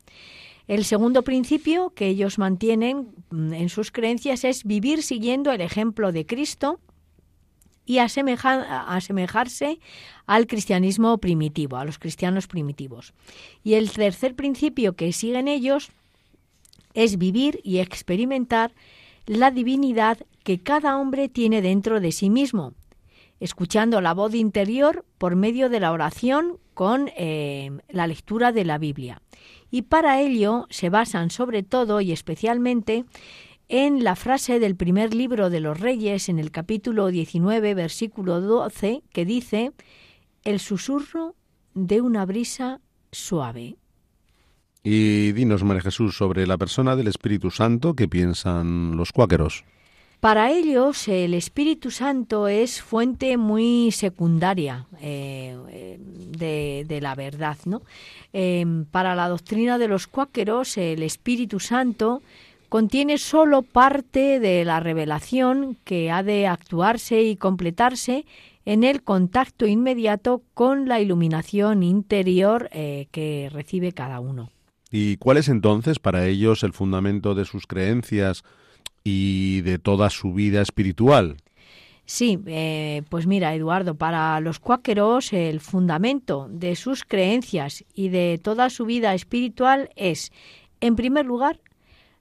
El 0.67 0.85
segundo 0.85 1.23
principio 1.23 1.91
que 1.95 2.09
ellos 2.09 2.39
mantienen 2.39 3.15
mm, 3.31 3.53
en 3.53 3.69
sus 3.69 3.93
creencias 3.93 4.43
es 4.43 4.65
vivir 4.65 5.05
siguiendo 5.05 5.53
el 5.53 5.61
ejemplo 5.61 6.11
de 6.11 6.27
Cristo 6.27 6.81
y 7.87 7.99
asemejarse 7.99 9.79
al 10.27 10.49
cristianismo 10.49 11.19
primitivo, 11.19 11.77
a 11.77 11.85
los 11.85 12.01
cristianos 12.01 12.49
primitivos. 12.49 13.15
Y 13.63 13.75
el 13.75 13.93
tercer 13.93 14.35
principio 14.35 14.95
que 14.97 15.13
siguen 15.13 15.47
ellos 15.47 15.93
es 16.95 17.19
vivir 17.19 17.61
y 17.63 17.79
experimentar 17.79 18.73
la 19.27 19.51
divinidad 19.51 20.19
que 20.43 20.63
cada 20.63 20.97
hombre 20.97 21.29
tiene 21.29 21.63
dentro 21.63 22.01
de 22.01 22.13
sí 22.13 22.31
mismo, 22.31 22.75
escuchando 23.39 24.01
la 24.01 24.15
voz 24.15 24.35
interior 24.35 25.05
por 25.19 25.37
medio 25.37 25.69
de 25.69 25.81
la 25.81 25.93
oración 25.93 26.59
con 26.75 27.11
eh, 27.17 27.71
la 27.89 28.07
lectura 28.07 28.53
de 28.53 28.65
la 28.65 28.79
Biblia. 28.79 29.23
Y 29.71 29.83
para 29.83 30.21
ello 30.21 30.67
se 30.71 30.91
basan 30.91 31.31
sobre 31.31 31.63
todo 31.63 32.01
y 32.01 32.13
especialmente 32.13 33.05
en 33.69 34.03
la 34.03 34.17
frase 34.17 34.59
del 34.59 34.75
primer 34.75 35.15
libro 35.15 35.49
de 35.49 35.61
los 35.61 35.79
Reyes, 35.79 36.29
en 36.29 36.41
el 36.41 36.51
capítulo 36.51 37.07
19, 37.07 37.75
versículo 37.75 38.41
12, 38.41 39.05
que 39.13 39.25
dice, 39.25 39.73
el 40.43 40.59
susurro 40.59 41.37
de 41.75 42.01
una 42.01 42.27
brisa 42.27 42.81
suave. 43.13 43.77
Y 44.83 45.33
dinos, 45.33 45.63
María 45.63 45.83
Jesús, 45.83 46.17
sobre 46.17 46.47
la 46.47 46.57
persona 46.57 46.97
del 46.97 47.09
Espíritu 47.09 47.51
Santo 47.51 47.95
que 47.95 48.09
piensan 48.09 48.97
los 48.97 49.13
cuáqueros. 49.13 49.65
Para 50.21 50.51
ellos 50.51 51.09
el 51.09 51.33
Espíritu 51.33 51.91
Santo 51.91 52.47
es 52.47 52.83
fuente 52.83 53.39
muy 53.39 53.91
secundaria 53.91 54.87
eh, 55.01 55.99
de, 55.99 57.01
la 57.01 57.15
verdad. 57.15 57.57
¿no? 57.65 57.81
Em, 58.35 58.85
para 58.85 59.15
la 59.15 59.29
doctrina 59.29 59.79
de 59.79 59.89
los 59.89 60.07
cuáqueros 60.07 60.77
el 60.77 61.03
Espíritu 61.03 61.59
Santo 61.59 62.23
contiene 62.69 63.17
solo 63.17 63.63
parte 63.63 64.41
de 64.41 64.65
la 64.67 64.79
revelación 64.79 65.79
que 65.85 66.11
ha 66.11 66.23
de 66.23 66.47
actuarse 66.47 67.23
y 67.23 67.37
completarse 67.37 68.27
en 68.67 68.85
el 68.85 69.03
contacto 69.03 69.67
inmediato 69.67 70.43
con 70.53 70.87
la 70.87 71.01
iluminación 71.01 71.83
interior 71.83 72.69
eh, 72.73 73.09
que 73.11 73.49
recibe 73.51 73.93
cada 73.93 74.21
uno. 74.21 74.51
¿Y 74.91 75.17
cuál 75.19 75.37
es 75.37 75.49
entonces 75.49 75.99
para 75.99 76.27
ellos 76.27 76.63
el 76.65 76.73
fundamento 76.73 77.35
de 77.35 77.45
sus 77.45 77.67
creencias 77.67 78.43
y 79.05 79.61
de 79.63 79.79
toda 79.79 80.11
su 80.11 80.33
vida 80.33 80.61
espiritual? 80.61 81.37
Sí, 82.05 82.41
eh, 82.47 83.03
pues 83.09 83.29
mira, 83.29 83.55
Eduardo, 83.55 83.95
para 83.95 84.41
los 84.41 84.59
cuáqueros 84.59 85.33
el 85.33 85.61
fundamento 85.61 86.49
de 86.51 86.75
sus 86.75 87.05
creencias 87.05 87.85
y 87.95 88.09
de 88.09 88.41
toda 88.43 88.69
su 88.69 88.85
vida 88.85 89.15
espiritual 89.15 89.91
es, 89.95 90.33
en 90.81 90.97
primer 90.97 91.25
lugar, 91.25 91.61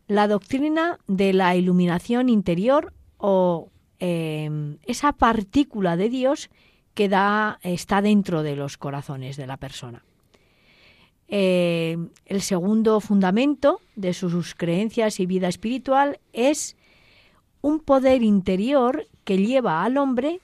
la 0.07 0.28
doctrina 0.28 0.99
de 1.07 1.34
la 1.34 1.55
iluminación 1.55 2.30
interior 2.30 2.93
o 3.17 3.72
em, 3.97 4.78
esa 4.84 5.13
partícula 5.13 5.97
de 5.97 6.09
Dios 6.09 6.51
que 6.93 7.09
da, 7.09 7.59
está 7.63 8.03
dentro 8.03 8.43
de 8.43 8.55
los 8.55 8.78
corazones 8.78 9.38
de 9.38 9.47
la 9.47 9.57
persona. 9.57 10.03
Eh, 11.32 11.95
el 12.25 12.41
segundo 12.41 12.99
fundamento 12.99 13.82
de 13.95 14.13
sus 14.13 14.55
creencias 14.55 15.19
y 15.19 15.27
vida 15.27 15.47
espiritual 15.47 16.19
es 16.34 16.75
un 17.61 17.80
poder 17.80 18.23
interior 18.23 19.07
que 19.25 19.38
lleva 19.38 19.84
al 19.84 19.97
hombre 19.97 20.39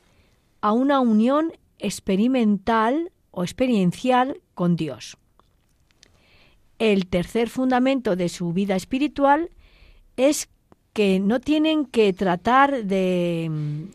a 0.61 0.73
una 0.73 0.99
unión 0.99 1.53
experimental 1.79 3.11
o 3.31 3.43
experiencial 3.43 4.41
con 4.53 4.75
Dios. 4.75 5.17
El 6.77 7.07
tercer 7.07 7.49
fundamento 7.49 8.15
de 8.15 8.29
su 8.29 8.53
vida 8.53 8.75
espiritual 8.75 9.49
es 10.17 10.49
que 10.93 11.19
no 11.19 11.39
tienen 11.39 11.85
que 11.85 12.13
tratar 12.13 12.85
de, 12.85 13.49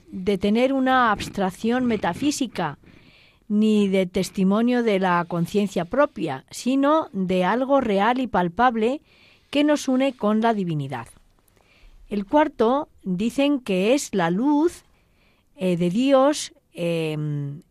de 0.09 0.39
tener 0.39 0.73
una 0.73 1.13
abstracción 1.13 1.87
metafísica 1.87 2.79
ni 3.51 3.89
de 3.89 4.07
testimonio 4.07 4.85
de 4.85 5.01
la 5.01 5.25
conciencia 5.27 5.85
propia, 5.85 6.45
sino 6.51 7.09
de 7.13 7.45
algo 7.45 7.81
real 7.81 8.21
y 8.21 8.29
palpable 8.29 9.01
que 9.51 9.65
nos 9.65 9.89
une 9.89 10.13
con 10.13 10.41
la 10.41 10.55
divinidad. 10.55 11.09
El 12.09 12.27
cuarto 12.27 12.89
dicen 13.03 13.59
que 13.59 13.93
es 13.93 14.15
la 14.15 14.31
luz 14.31 14.85
eh, 15.57 15.77
de 15.77 15.91
Dios, 15.91 16.53
em, 16.75 17.63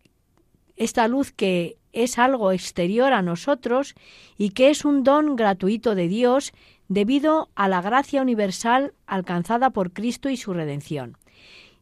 esta 0.76 1.08
luz 1.08 1.32
que 1.32 1.78
es 1.94 2.20
algo 2.20 2.52
exterior 2.52 3.14
a 3.14 3.22
nosotros 3.22 3.96
y 4.38 4.50
que 4.50 4.72
es 4.72 4.84
un 4.84 5.06
don 5.06 5.38
gratuito 5.38 5.96
de 5.96 6.10
Dios 6.10 6.52
debido 6.90 7.48
a 7.56 7.70
la 7.70 7.82
gracia 7.82 8.22
universal 8.22 8.94
alcanzada 9.08 9.70
por 9.70 9.94
Cristo 9.94 10.30
y 10.30 10.36
su 10.36 10.54
redención. 10.54 11.16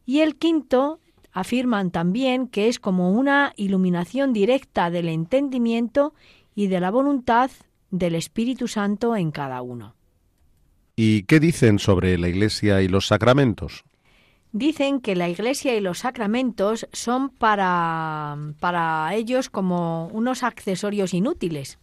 Y 0.06 0.20
el 0.20 0.36
quinto 0.36 1.00
afirman 1.32 1.90
también 1.90 2.48
que 2.48 2.68
es 2.68 2.78
como 2.78 3.12
una 3.12 3.52
iluminación 3.56 4.32
directa 4.32 4.90
del 4.90 5.08
entendimiento 5.08 6.14
y 6.54 6.66
de 6.66 6.80
la 6.80 6.90
voluntad 6.90 7.50
del 7.90 8.14
Espíritu 8.14 8.68
Santo 8.68 9.16
en 9.16 9.30
cada 9.30 9.62
uno. 9.62 9.94
¿Y 10.96 11.22
qué 11.22 11.38
dicen 11.38 11.78
sobre 11.78 12.18
la 12.18 12.28
Iglesia 12.28 12.82
y 12.82 12.88
los 12.88 13.06
sacramentos? 13.06 13.84
Dicen 14.50 15.00
que 15.00 15.14
la 15.14 15.28
Iglesia 15.28 15.76
y 15.76 15.80
los 15.80 16.00
sacramentos 16.00 16.88
son 16.92 17.28
para, 17.28 18.36
para 18.58 19.14
ellos 19.14 19.50
como 19.50 20.08
unos 20.08 20.42
accesorios 20.42 21.14
inútiles 21.14 21.78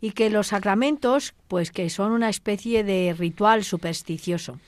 y 0.00 0.12
que 0.12 0.30
los 0.30 0.48
sacramentos 0.48 1.34
pues 1.48 1.70
que 1.70 1.90
son 1.90 2.12
una 2.12 2.28
especie 2.28 2.82
de 2.82 3.14
ritual 3.16 3.62
supersticioso. 3.62 4.58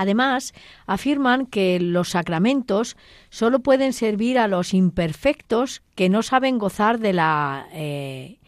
Además, 0.00 0.54
afirman 0.86 1.44
que 1.44 1.78
los 1.78 2.08
sacramentos 2.08 2.96
solo 3.28 3.58
pueden 3.60 3.92
servir 3.92 4.38
a 4.38 4.48
los 4.48 4.72
imperfectos 4.72 5.82
que 5.94 6.08
no 6.08 6.22
saben 6.22 6.56
gozar 6.56 7.00
de 7.00 7.12
la 7.12 7.66
eh, 7.74 8.38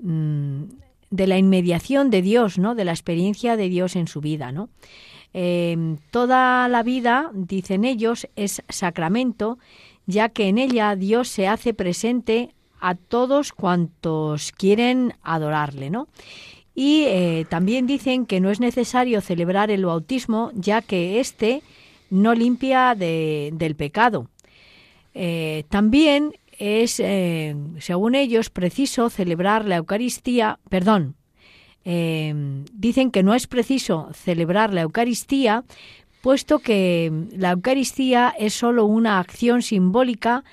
mm, 0.00 0.62
de 1.10 1.26
la 1.28 1.38
inmediación 1.38 2.10
de 2.10 2.20
Dios, 2.20 2.58
¿no? 2.58 2.74
De 2.74 2.84
la 2.84 2.90
experiencia 2.90 3.56
de 3.56 3.68
Dios 3.68 3.94
en 3.94 4.08
su 4.08 4.20
vida, 4.20 4.50
¿no? 4.50 4.70
Em, 5.32 5.98
toda 6.10 6.66
la 6.66 6.82
vida, 6.82 7.30
dicen 7.32 7.84
ellos, 7.84 8.26
es 8.34 8.64
sacramento, 8.68 9.60
ya 10.06 10.30
que 10.30 10.48
en 10.48 10.58
ella 10.58 10.96
Dios 10.96 11.28
se 11.28 11.46
hace 11.46 11.74
presente 11.74 12.56
a 12.80 12.96
todos 12.96 13.52
cuantos 13.52 14.50
quieren 14.50 15.14
adorarle, 15.22 15.90
¿no? 15.90 16.08
Y 16.80 17.06
eh, 17.08 17.44
también 17.48 17.88
dicen 17.88 18.24
que 18.24 18.38
no 18.38 18.52
es 18.52 18.60
necesario 18.60 19.20
celebrar 19.20 19.72
el 19.72 19.84
bautismo, 19.84 20.52
ya 20.54 20.80
que 20.80 21.18
éste 21.18 21.60
no 22.08 22.36
limpia 22.36 22.94
del 22.94 23.74
pecado. 23.74 24.30
Eh, 25.12 25.64
también 25.70 26.34
es, 26.56 27.00
eh, 27.00 27.56
según 27.80 28.14
ellos, 28.14 28.48
preciso 28.50 29.10
celebrar 29.10 29.64
la 29.64 29.74
Eucaristía, 29.78 30.60
perdón, 30.70 31.16
dicen 31.82 33.10
que 33.10 33.24
no 33.24 33.34
es 33.34 33.48
preciso 33.48 34.10
celebrar 34.12 34.72
la 34.72 34.82
Eucaristía, 34.82 35.64
puesto 36.22 36.60
que 36.60 37.10
la 37.32 37.50
Eucaristía 37.50 38.32
es 38.38 38.54
sólo 38.54 38.84
una 38.84 39.18
acción 39.18 39.62
simbólica 39.62 40.44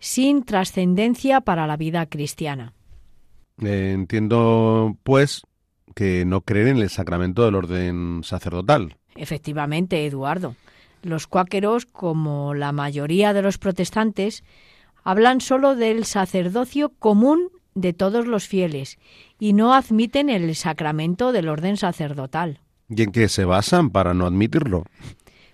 sin 0.00 0.42
trascendencia 0.42 1.40
para 1.40 1.66
la 1.66 1.78
vida 1.78 2.04
cristiana. 2.04 2.74
entiendo, 3.62 4.98
pues, 5.02 5.44
que 5.94 6.24
no 6.24 6.40
creen 6.40 6.68
en 6.68 6.76
el 6.78 6.90
sacramento 6.90 7.44
del 7.44 7.54
orden 7.54 8.20
sacerdotal. 8.24 8.96
Efectivamente, 9.14 10.06
Eduardo. 10.06 10.56
Los 11.02 11.26
cuáqueros, 11.26 11.86
como 11.86 12.54
la 12.54 12.72
mayoría 12.72 13.32
de 13.32 13.42
los 13.42 13.58
protestantes, 13.58 14.44
hablan 15.04 15.40
solo 15.40 15.74
del 15.74 16.04
sacerdocio 16.04 16.90
común 16.98 17.50
de 17.74 17.92
todos 17.92 18.26
los 18.26 18.46
fieles 18.46 18.98
y 19.38 19.52
no 19.52 19.74
admiten 19.74 20.30
el 20.30 20.54
sacramento 20.54 21.32
del 21.32 21.48
orden 21.48 21.76
sacerdotal. 21.76 22.60
¿Y 22.88 23.02
en 23.02 23.12
qué 23.12 23.28
se 23.28 23.44
basan 23.44 23.90
para 23.90 24.14
no 24.14 24.26
admitirlo? 24.26 24.84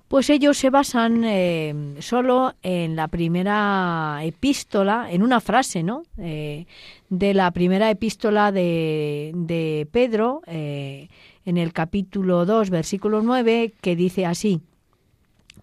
Pues 0.09 0.30
ellos 0.30 0.56
se 0.56 0.70
basan 0.70 1.22
eh, 1.24 1.96
solo 2.00 2.54
en 2.62 2.96
la 2.96 3.09
primera 3.09 4.20
epístola, 4.22 5.09
en 5.11 5.22
una 5.22 5.40
frase, 5.40 5.82
¿no? 5.82 6.02
Eh, 6.16 6.64
de 7.11 7.34
la 7.34 7.50
primera 7.50 7.90
epístola 7.90 8.50
de, 8.50 9.86
Pedro, 9.92 10.40
eh, 10.46 11.09
en 11.44 11.59
el 11.59 11.74
capítulo 11.74 12.46
2, 12.46 12.70
versículo 12.70 13.20
9, 13.20 13.74
que 13.82 13.96
dice 13.96 14.24
así, 14.24 14.62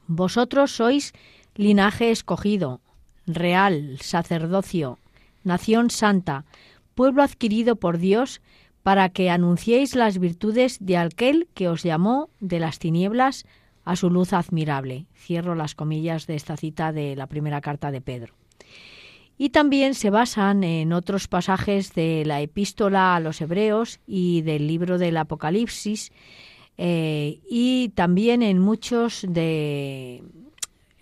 Vosotros 0.05 0.71
sois 0.71 1.13
linaje 1.55 2.11
escogido, 2.11 2.81
real, 3.25 3.97
sacerdocio, 3.99 4.99
nación 5.43 5.89
santa, 5.89 6.45
pueblo 6.93 7.23
adquirido 7.23 7.77
por 7.77 7.97
Dios, 7.97 8.41
para 8.83 9.09
que 9.09 9.31
anunciéis 9.31 9.95
las 9.95 10.19
virtudes 10.19 10.77
de 10.79 10.97
aquel 10.97 11.47
que 11.55 11.67
os 11.67 11.81
llamó 11.81 12.29
de 12.39 12.59
las 12.59 12.77
tinieblas 12.77 13.47
a 13.85 13.95
su 13.95 14.09
luz 14.09 14.33
admirable. 14.33 15.05
Cierro 15.15 15.55
las 15.55 15.75
comillas 15.75 16.27
de 16.27 16.35
esta 16.35 16.57
cita 16.57 16.91
de 16.91 17.15
la 17.15 17.27
primera 17.27 17.61
carta 17.61 17.91
de 17.91 18.01
Pedro. 18.01 18.33
Y 19.37 19.49
también 19.49 19.93
se 19.93 20.09
basan 20.09 20.63
en 20.63 20.93
otros 20.93 21.27
pasajes 21.27 21.93
de 21.93 22.23
la 22.25 22.41
epístola 22.41 23.15
a 23.15 23.19
los 23.19 23.41
hebreos 23.41 23.99
y 24.07 24.41
del 24.41 24.67
libro 24.67 24.97
del 24.97 25.17
Apocalipsis 25.17 26.11
eh, 26.77 27.39
y 27.49 27.89
también 27.89 28.41
en 28.41 28.59
muchos 28.59 29.25
de 29.27 30.23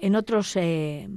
en 0.03 0.17
otros 0.17 0.57
eh, 0.57 1.07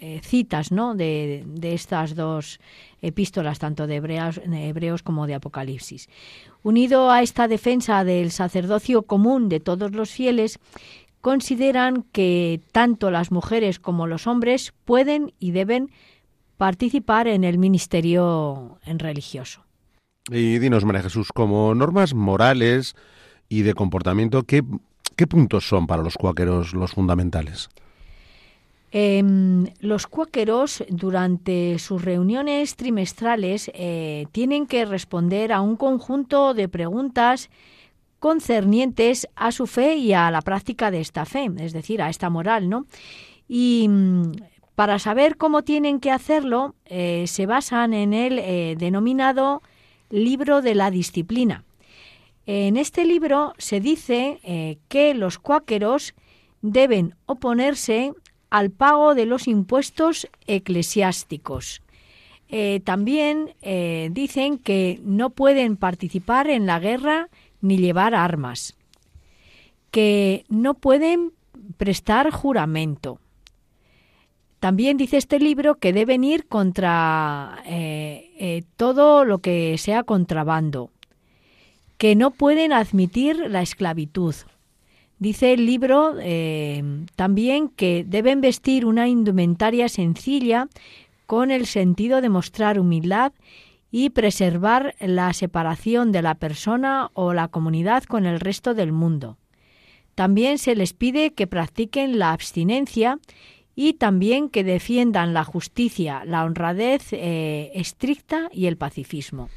eh, 0.00 0.20
citas 0.24 0.72
¿no? 0.72 0.96
de, 0.96 1.44
de, 1.46 1.74
estas 1.74 2.16
dos 2.16 2.58
epístolas, 3.00 3.60
tanto 3.60 3.86
de 3.86 3.96
hebreos, 3.96 4.40
de 4.44 4.68
hebreos 4.68 5.04
como 5.04 5.28
de 5.28 5.34
Apocalipsis. 5.34 6.08
Unido 6.64 7.12
a 7.12 7.22
esta 7.22 7.46
defensa 7.46 8.02
del 8.02 8.32
sacerdocio 8.32 9.02
común 9.02 9.48
de 9.48 9.60
todos 9.60 9.92
los 9.92 10.10
fieles, 10.10 10.58
consideran 11.22 12.04
que 12.12 12.60
tanto 12.72 13.10
las 13.10 13.30
mujeres 13.30 13.78
como 13.78 14.06
los 14.06 14.26
hombres 14.26 14.74
pueden 14.84 15.32
y 15.38 15.52
deben 15.52 15.90
participar 16.58 17.28
en 17.28 17.44
el 17.44 17.58
ministerio 17.58 18.78
religioso. 18.84 19.64
Y 20.30 20.58
dinos, 20.58 20.84
María 20.84 21.02
Jesús, 21.02 21.32
como 21.32 21.74
normas 21.74 22.12
morales 22.12 22.94
y 23.48 23.62
de 23.62 23.74
comportamiento, 23.74 24.42
¿qué, 24.42 24.62
puntos 25.28 25.66
son 25.66 25.86
para 25.86 26.02
los 26.02 26.16
cuáqueros 26.16 26.74
los 26.74 26.92
fundamentales? 26.92 27.68
Em, 28.90 29.66
los 29.80 30.06
cuáqueros 30.06 30.84
durante 30.88 31.78
sus 31.78 32.04
reuniones 32.04 32.76
trimestrales 32.76 33.70
eh, 33.74 34.26
tienen 34.32 34.66
que 34.66 34.84
responder 34.84 35.52
a 35.52 35.60
un 35.60 35.76
conjunto 35.76 36.52
de 36.52 36.68
preguntas 36.68 37.48
concernientes 38.22 39.26
a 39.34 39.50
su 39.50 39.66
fe 39.66 39.96
y 39.96 40.12
a 40.12 40.30
la 40.30 40.42
práctica 40.42 40.92
de 40.92 41.00
esta 41.00 41.24
fe, 41.24 41.50
es 41.58 41.72
decir, 41.72 42.00
a 42.00 42.08
esta 42.08 42.30
moral, 42.30 42.68
¿no? 42.68 42.86
Y 43.48 43.88
mm, 43.88 44.30
para 44.76 45.00
saber 45.00 45.36
cómo 45.36 45.62
tienen 45.62 45.98
que 45.98 46.12
hacerlo, 46.12 46.76
eh, 46.84 47.24
se 47.26 47.46
basan 47.46 47.92
en 47.92 48.14
el 48.14 48.38
eh, 48.38 48.76
denominado 48.78 49.60
libro 50.08 50.62
de 50.62 50.76
la 50.76 50.92
disciplina. 50.92 51.64
En 52.46 52.76
este 52.76 53.04
libro 53.04 53.54
se 53.58 53.80
dice 53.80 54.38
eh, 54.44 54.78
que 54.86 55.14
los 55.14 55.40
cuáqueros 55.40 56.14
deben 56.60 57.16
oponerse 57.26 58.12
al 58.50 58.70
pago 58.70 59.16
de 59.16 59.26
los 59.26 59.48
impuestos 59.48 60.28
eclesiásticos. 60.46 61.82
también 62.84 63.54
dicen 64.10 64.58
que 64.58 65.00
no 65.02 65.30
pueden 65.30 65.78
participar 65.78 66.50
en 66.50 66.66
la 66.66 66.78
guerra 66.78 67.30
ni 67.62 67.78
llevar 67.78 68.14
armas, 68.14 68.76
que 69.90 70.44
no 70.48 70.74
pueden 70.74 71.32
prestar 71.78 72.30
juramento. 72.30 73.18
También 74.60 74.96
dice 74.96 75.16
este 75.16 75.40
libro 75.40 75.76
que 75.76 75.92
deben 75.92 76.22
ir 76.22 76.46
contra 76.46 77.62
eh, 77.64 78.30
eh, 78.38 78.62
todo 78.76 79.24
lo 79.24 79.38
que 79.38 79.76
sea 79.78 80.02
contrabando, 80.02 80.90
que 81.98 82.14
no 82.14 82.30
pueden 82.30 82.72
admitir 82.72 83.36
la 83.48 83.62
esclavitud. 83.62 84.34
Dice 85.18 85.52
el 85.52 85.66
libro 85.66 86.14
eh, 86.20 86.82
también 87.16 87.68
que 87.68 88.04
deben 88.06 88.40
vestir 88.40 88.86
una 88.86 89.08
indumentaria 89.08 89.88
sencilla 89.88 90.68
con 91.26 91.50
el 91.50 91.66
sentido 91.66 92.20
de 92.20 92.28
mostrar 92.28 92.78
humildad 92.78 93.32
y 93.92 94.10
preservar 94.10 94.96
la 94.98 95.32
separación 95.34 96.10
de 96.10 96.22
la 96.22 96.34
persona 96.34 97.10
o 97.12 97.34
la 97.34 97.48
comunidad 97.48 98.04
con 98.04 98.24
el 98.24 98.40
resto 98.40 98.72
del 98.72 98.90
mundo. 98.90 99.36
También 100.14 100.58
se 100.58 100.74
les 100.74 100.94
pide 100.94 101.34
que 101.34 101.46
practiquen 101.46 102.18
la 102.18 102.32
abstinencia 102.32 103.18
y 103.76 103.94
también 103.94 104.48
que 104.48 104.64
defiendan 104.64 105.34
la 105.34 105.44
justicia, 105.44 106.24
la 106.24 106.44
honradez 106.44 107.12
eh, 107.12 107.70
estricta 107.74 108.48
y 108.52 108.66
el 108.66 108.78
pacifismo. 108.78 109.50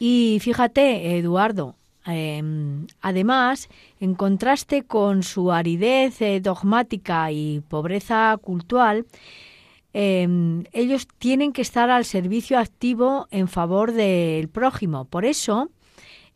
Y 0.00 0.38
fíjate, 0.40 1.16
Eduardo, 1.16 1.76
em, 2.06 2.86
además, 3.00 3.68
en 4.00 4.14
contraste 4.14 4.82
con 4.82 5.22
su 5.22 5.52
aridez 5.52 6.20
eh, 6.22 6.40
dogmática 6.40 7.30
y 7.30 7.60
pobreza 7.68 8.36
cultural, 8.40 9.06
Em, 9.92 10.64
ellos 10.72 11.08
tienen 11.18 11.52
que 11.52 11.62
estar 11.62 11.90
al 11.90 12.04
servicio 12.04 12.58
activo 12.58 13.26
en 13.30 13.48
favor 13.48 13.92
del 13.92 14.48
prójimo. 14.48 15.04
Por 15.04 15.24
eso, 15.24 15.70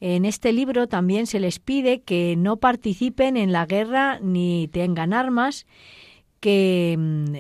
en 0.00 0.24
este 0.24 0.52
libro 0.52 0.88
también 0.88 1.26
se 1.26 1.40
les 1.40 1.59
pide 1.61 2.02
que 2.02 2.34
no 2.36 2.57
participen 2.57 3.36
en 3.36 3.52
la 3.52 3.66
guerra 3.66 4.18
ni 4.20 4.68
tengan 4.68 5.12
armas, 5.12 5.66
que 6.40 6.92
em, 6.92 7.34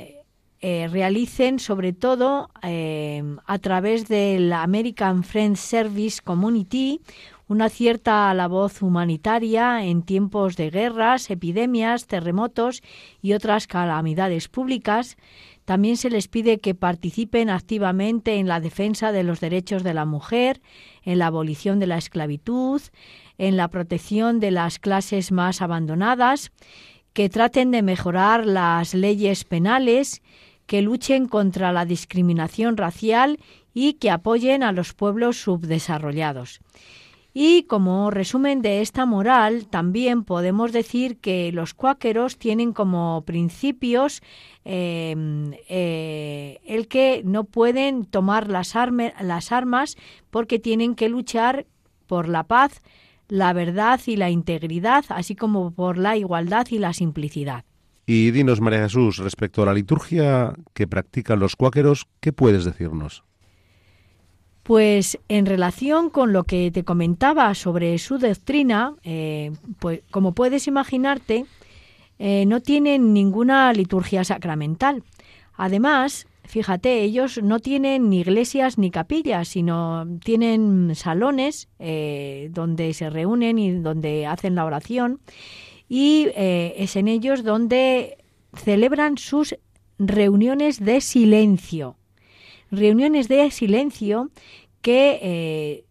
eh, 0.66 0.88
realicen 0.88 1.58
sobre 1.58 1.92
todo 1.92 2.48
eh, 2.62 3.22
a 3.44 3.58
través 3.58 4.08
del 4.08 4.50
American 4.52 5.22
Friends 5.22 5.60
Service 5.60 6.22
Community 6.24 7.02
una 7.48 7.68
cierta 7.68 8.32
labor 8.32 8.70
humanitaria 8.80 9.84
en 9.84 10.02
tiempos 10.02 10.56
de 10.56 10.70
guerras, 10.70 11.30
epidemias, 11.30 12.06
terremotos 12.06 12.82
y 13.20 13.34
otras 13.34 13.66
calamidades 13.66 14.48
públicas. 14.48 15.18
También 15.64 15.96
se 15.96 16.10
les 16.10 16.28
pide 16.28 16.60
que 16.60 16.74
participen 16.74 17.48
activamente 17.48 18.36
en 18.36 18.48
la 18.48 18.60
defensa 18.60 19.12
de 19.12 19.24
los 19.24 19.40
derechos 19.40 19.82
de 19.82 19.94
la 19.94 20.04
mujer, 20.04 20.60
en 21.02 21.18
la 21.18 21.26
abolición 21.26 21.78
de 21.78 21.86
la 21.86 21.96
esclavitud, 21.96 22.82
en 23.38 23.56
la 23.56 23.68
protección 23.68 24.40
de 24.40 24.50
las 24.50 24.78
clases 24.78 25.32
más 25.32 25.62
abandonadas, 25.62 26.52
que 27.14 27.28
traten 27.28 27.70
de 27.70 27.82
mejorar 27.82 28.44
las 28.44 28.92
leyes 28.92 29.44
penales, 29.44 30.20
que 30.66 30.82
luchen 30.82 31.28
contra 31.28 31.72
la 31.72 31.86
discriminación 31.86 32.76
racial 32.76 33.38
y 33.72 33.94
que 33.94 34.10
apoyen 34.10 34.62
a 34.62 34.72
los 34.72 34.92
pueblos 34.92 35.38
subdesarrollados. 35.38 36.60
Y 37.36 37.64
como 37.64 38.12
resumen 38.12 38.62
de 38.62 38.80
esta 38.80 39.06
moral, 39.06 39.66
también 39.66 40.22
podemos 40.22 40.72
decir 40.72 41.18
que 41.18 41.50
los 41.50 41.74
cuáqueros 41.74 42.38
tienen 42.38 42.72
como 42.72 43.24
principios 43.26 44.22
em, 44.64 45.50
eh, 45.68 46.60
el 46.64 46.86
que 46.86 47.22
no 47.24 47.42
pueden 47.42 48.04
tomar 48.04 48.48
las, 48.48 48.74
las 49.20 49.50
armas 49.50 49.96
porque 50.30 50.60
tienen 50.60 50.94
que 50.94 51.08
luchar 51.08 51.66
por 52.06 52.28
la 52.28 52.44
paz, 52.44 52.82
la 53.26 53.52
verdad 53.52 54.00
y 54.06 54.14
la 54.14 54.30
integridad, 54.30 55.04
así 55.08 55.34
como 55.34 55.72
por 55.72 55.98
la 55.98 56.16
igualdad 56.16 56.68
y 56.70 56.78
la 56.78 56.92
simplicidad. 56.92 57.64
Y 58.06 58.30
dinos, 58.30 58.60
María 58.60 58.82
Jesús, 58.84 59.16
respecto 59.16 59.60
a 59.62 59.66
la 59.66 59.74
liturgia 59.74 60.54
que 60.72 60.86
practican 60.86 61.40
los 61.40 61.56
cuáqueros, 61.56 62.06
¿qué 62.20 62.32
puedes 62.32 62.64
decirnos? 62.64 63.24
Pues 64.64 65.18
en 65.28 65.44
relación 65.44 66.08
con 66.08 66.32
lo 66.32 66.44
que 66.44 66.70
te 66.70 66.84
comentaba 66.84 67.54
sobre 67.54 67.98
su 67.98 68.16
doctrina, 68.16 68.94
eh, 69.04 69.52
pues 69.78 70.00
como 70.10 70.32
puedes 70.32 70.66
imaginarte, 70.66 71.44
eh, 72.18 72.46
no 72.46 72.60
tienen 72.60 73.12
ninguna 73.12 73.70
liturgia 73.74 74.24
sacramental. 74.24 75.02
Además, 75.52 76.26
fíjate, 76.44 77.02
ellos 77.02 77.42
no 77.42 77.60
tienen 77.60 78.08
ni 78.08 78.20
iglesias 78.20 78.78
ni 78.78 78.90
capillas, 78.90 79.48
sino 79.48 80.06
tienen 80.24 80.94
salones 80.94 81.68
eh, 81.78 82.48
donde 82.50 82.94
se 82.94 83.10
reúnen 83.10 83.58
y 83.58 83.72
donde 83.72 84.26
hacen 84.26 84.54
la 84.54 84.64
oración 84.64 85.20
y 85.90 86.28
es 86.34 86.96
en 86.96 87.08
ellos 87.08 87.44
donde 87.44 88.16
celebran 88.54 89.18
sus 89.18 89.54
reuniones 89.98 90.82
de 90.82 91.02
silencio 91.02 91.96
reuniones 92.76 93.28
de 93.28 93.50
silencio 93.50 94.30
que 94.82 95.18
eh, 95.22 95.84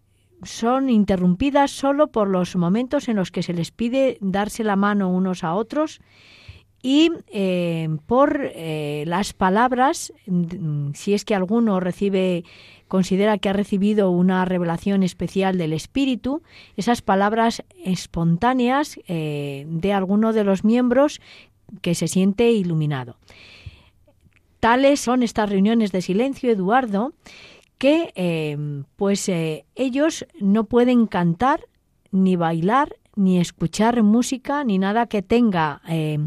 son 0.43 0.89
interrumpidas 0.89 1.71
solo 1.71 2.07
por 2.07 2.29
los 2.29 2.55
momentos 2.55 3.09
en 3.09 3.15
los 3.15 3.31
que 3.31 3.43
se 3.43 3.53
les 3.53 3.71
pide 3.71 4.17
darse 4.21 4.63
la 4.63 4.75
mano 4.75 5.09
unos 5.09 5.43
a 5.43 5.55
otros 5.55 5.99
y 6.81 7.09
eh, 7.27 7.87
por 8.05 8.39
eh, 8.43 9.05
las 9.07 9.33
palabras, 9.33 10.13
mm, 10.27 10.91
si 10.93 11.13
es 11.13 11.23
que 11.23 11.33
alguno 11.33 11.79
recibe, 11.79 12.43
considera 12.87 13.37
que 13.37 13.49
ha 13.49 13.53
recibido 13.53 14.11
una 14.11 14.43
revelación 14.43 15.01
especial 15.01 15.57
del 15.57 15.73
Espíritu, 15.73 16.43
esas 16.75 17.01
palabras 17.01 17.63
espontáneas 17.85 18.99
de 19.07 19.93
alguno 19.93 20.33
de 20.33 20.43
los 20.43 20.63
miembros 20.63 21.21
que 21.81 21.95
se 21.95 22.07
siente 22.07 22.51
iluminado. 22.51 23.15
Tales 24.63 25.01
son 25.01 25.23
estas 25.23 25.49
reuniones 25.49 25.91
de 25.91 26.01
silencio, 26.01 26.49
Eduardo, 26.49 27.11
que 27.77 28.13
eh, 28.15 28.57
pues 28.95 29.27
eh, 29.27 29.65
ellos 29.75 30.25
no 30.39 30.63
pueden 30.63 31.05
cantar 31.05 31.65
ni 32.11 32.37
bailar 32.37 32.95
ni 33.17 33.41
escuchar 33.41 34.01
música 34.03 34.63
ni 34.63 34.79
nada 34.79 35.07
que 35.07 35.21
tenga 35.21 35.81
eh, 35.89 36.17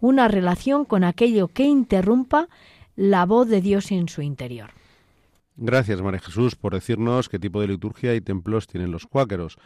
una 0.00 0.26
relación 0.26 0.84
con 0.84 1.04
aquello 1.04 1.46
que 1.46 1.66
interrumpa 1.66 2.48
la 2.96 3.26
voz 3.26 3.48
de 3.48 3.60
Dios 3.60 3.92
en 3.92 4.08
su 4.08 4.22
interior. 4.22 4.70
Gracias, 5.54 6.02
María 6.02 6.18
Jesús, 6.18 6.56
por 6.56 6.74
decirnos 6.74 7.28
qué 7.28 7.38
tipo 7.38 7.60
de 7.60 7.68
liturgia 7.68 8.16
y 8.16 8.20
templos 8.20 8.66
tienen 8.66 8.90
los 8.90 9.06
cuáqueros. 9.06 9.56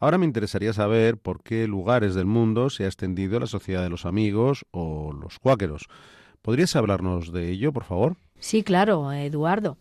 Ahora 0.00 0.16
me 0.16 0.24
interesaría 0.24 0.72
saber 0.72 1.18
por 1.18 1.42
qué 1.42 1.68
lugares 1.68 2.14
del 2.14 2.24
mundo 2.24 2.70
se 2.70 2.84
ha 2.84 2.86
extendido 2.86 3.38
la 3.40 3.46
Sociedad 3.46 3.82
de 3.82 3.90
los 3.90 4.06
Amigos 4.06 4.64
o 4.70 5.12
los 5.12 5.38
cuáqueros. 5.38 5.86
¿Podrías 6.44 6.76
hablarnos 6.76 7.32
de 7.32 7.50
ello, 7.50 7.72
por 7.72 7.84
favor? 7.84 8.16
Sí, 8.38 8.62
claro, 8.62 9.10
Eduardo. 9.10 9.78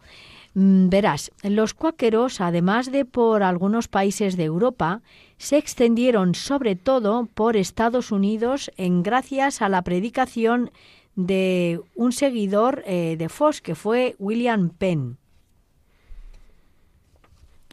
Mm, 0.54 0.88
verás, 0.88 1.30
los 1.44 1.74
cuáqueros, 1.74 2.40
además 2.40 2.90
de 2.90 3.04
por 3.04 3.44
algunos 3.44 3.90
países 3.90 4.38
de 4.38 4.46
Europa, 4.46 5.02
se 5.38 5.58
extendieron 5.58 6.36
sobre 6.36 6.78
todo 6.78 7.28
por 7.34 7.58
Estados 7.58 8.14
Unidos 8.14 8.72
en 8.78 9.04
gracias 9.04 9.62
a 9.62 9.68
la 9.68 9.82
predicación 9.82 10.72
de 11.18 11.82
un 11.96 12.14
seguidor 12.14 12.82
eh, 12.86 13.18
de 13.20 13.28
Fox, 13.28 13.60
que 13.60 13.76
fue 13.76 14.16
William 14.18 14.70
Penn. 14.70 15.18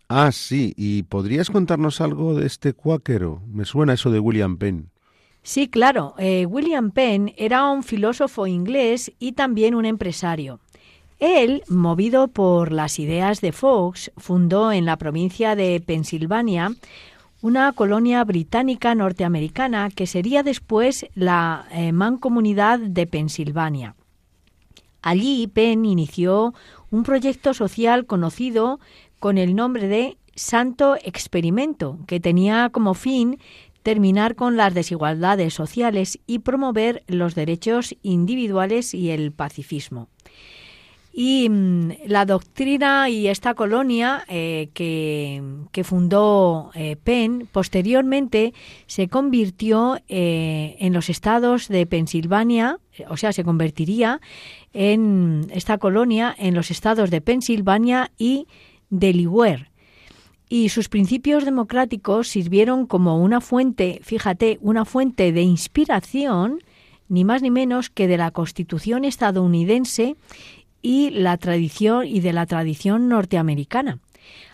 Ah, 0.08 0.32
sí, 0.32 0.74
¿y 0.76 1.04
podrías 1.04 1.48
contarnos 1.48 2.00
algo 2.00 2.34
de 2.34 2.44
este 2.44 2.72
cuáquero? 2.72 3.40
Me 3.46 3.64
suena 3.64 3.92
eso 3.92 4.10
de 4.10 4.18
William 4.18 4.56
Penn. 4.56 4.89
Sí, 5.42 5.68
claro. 5.68 6.14
Eh, 6.18 6.46
William 6.46 6.90
Penn 6.90 7.32
era 7.36 7.70
un 7.70 7.82
filósofo 7.82 8.46
inglés 8.46 9.12
y 9.18 9.32
también 9.32 9.74
un 9.74 9.84
empresario. 9.84 10.60
Él, 11.18 11.62
movido 11.68 12.28
por 12.28 12.72
las 12.72 12.98
ideas 12.98 13.40
de 13.40 13.52
Fox, 13.52 14.10
fundó 14.16 14.72
en 14.72 14.86
la 14.86 14.96
provincia 14.96 15.54
de 15.54 15.82
Pensilvania 15.84 16.72
una 17.42 17.72
colonia 17.72 18.22
británica 18.24 18.94
norteamericana 18.94 19.90
que 19.90 20.06
sería 20.06 20.42
después 20.42 21.06
la 21.14 21.66
eh, 21.72 21.92
Mancomunidad 21.92 22.78
de 22.78 23.06
Pensilvania. 23.06 23.94
Allí 25.02 25.46
Penn 25.46 25.86
inició 25.86 26.54
un 26.90 27.02
proyecto 27.02 27.54
social 27.54 28.04
conocido 28.04 28.80
con 29.18 29.38
el 29.38 29.54
nombre 29.54 29.88
de 29.88 30.18
Santo 30.34 30.96
Experimento, 31.02 31.98
que 32.06 32.20
tenía 32.20 32.70
como 32.70 32.94
fin 32.94 33.38
terminar 33.82 34.34
con 34.34 34.56
las 34.56 34.74
desigualdades 34.74 35.54
sociales 35.54 36.18
y 36.26 36.40
promover 36.40 37.02
los 37.06 37.34
derechos 37.34 37.96
individuales 38.02 38.94
y 38.94 39.10
el 39.10 39.32
pacifismo. 39.32 40.08
Y 41.12 41.48
mm, 41.48 41.90
la 42.06 42.24
doctrina 42.24 43.08
y 43.08 43.26
esta 43.26 43.54
colonia 43.54 44.24
eh, 44.28 44.68
que, 44.74 45.84
fundó 45.84 46.70
eh, 46.74 46.96
Penn 47.02 47.48
posteriormente 47.50 48.54
se 48.86 49.08
convirtió 49.08 49.98
eh, 50.08 50.76
en 50.78 50.92
los 50.92 51.08
estados 51.08 51.68
de 51.68 51.86
Pensilvania, 51.86 52.78
o 53.08 53.16
sea, 53.16 53.32
se 53.32 53.44
convertiría 53.44 54.20
en 54.72 55.50
esta 55.52 55.78
colonia 55.78 56.34
en 56.38 56.54
los 56.54 56.70
estados 56.70 57.10
de 57.10 57.20
Pensilvania 57.20 58.12
y 58.16 58.46
Delaware 58.90 59.69
y 60.52 60.68
sus 60.68 60.88
principios 60.88 61.44
democráticos 61.44 62.26
sirvieron 62.26 62.84
como 62.86 63.22
una 63.22 63.40
fuente, 63.40 64.00
fíjate, 64.02 64.58
una 64.60 64.84
fuente 64.84 65.30
de 65.30 65.42
inspiración, 65.42 66.58
ni 67.08 67.24
más 67.24 67.40
ni 67.40 67.52
menos 67.52 67.88
que 67.88 68.08
de 68.08 68.16
la 68.16 68.32
Constitución 68.32 69.04
estadounidense 69.04 70.16
y 70.82 71.10
la 71.10 71.36
tradición 71.36 72.04
y 72.04 72.18
de 72.18 72.32
la 72.32 72.46
tradición 72.46 73.08
norteamericana. 73.08 74.00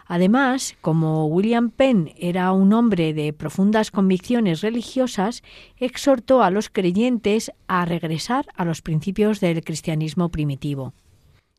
Además, 0.04 0.76
como 0.82 1.26
William 1.28 1.70
Penn 1.70 2.12
era 2.18 2.52
un 2.52 2.74
hombre 2.74 3.14
de 3.14 3.32
profundas 3.32 3.90
convicciones 3.90 4.60
religiosas, 4.60 5.42
exhortó 5.78 6.42
a 6.42 6.50
los 6.50 6.68
creyentes 6.68 7.52
a 7.68 7.86
regresar 7.86 8.46
a 8.54 8.66
los 8.66 8.82
principios 8.82 9.40
del 9.40 9.64
cristianismo 9.64 10.28
primitivo. 10.28 10.92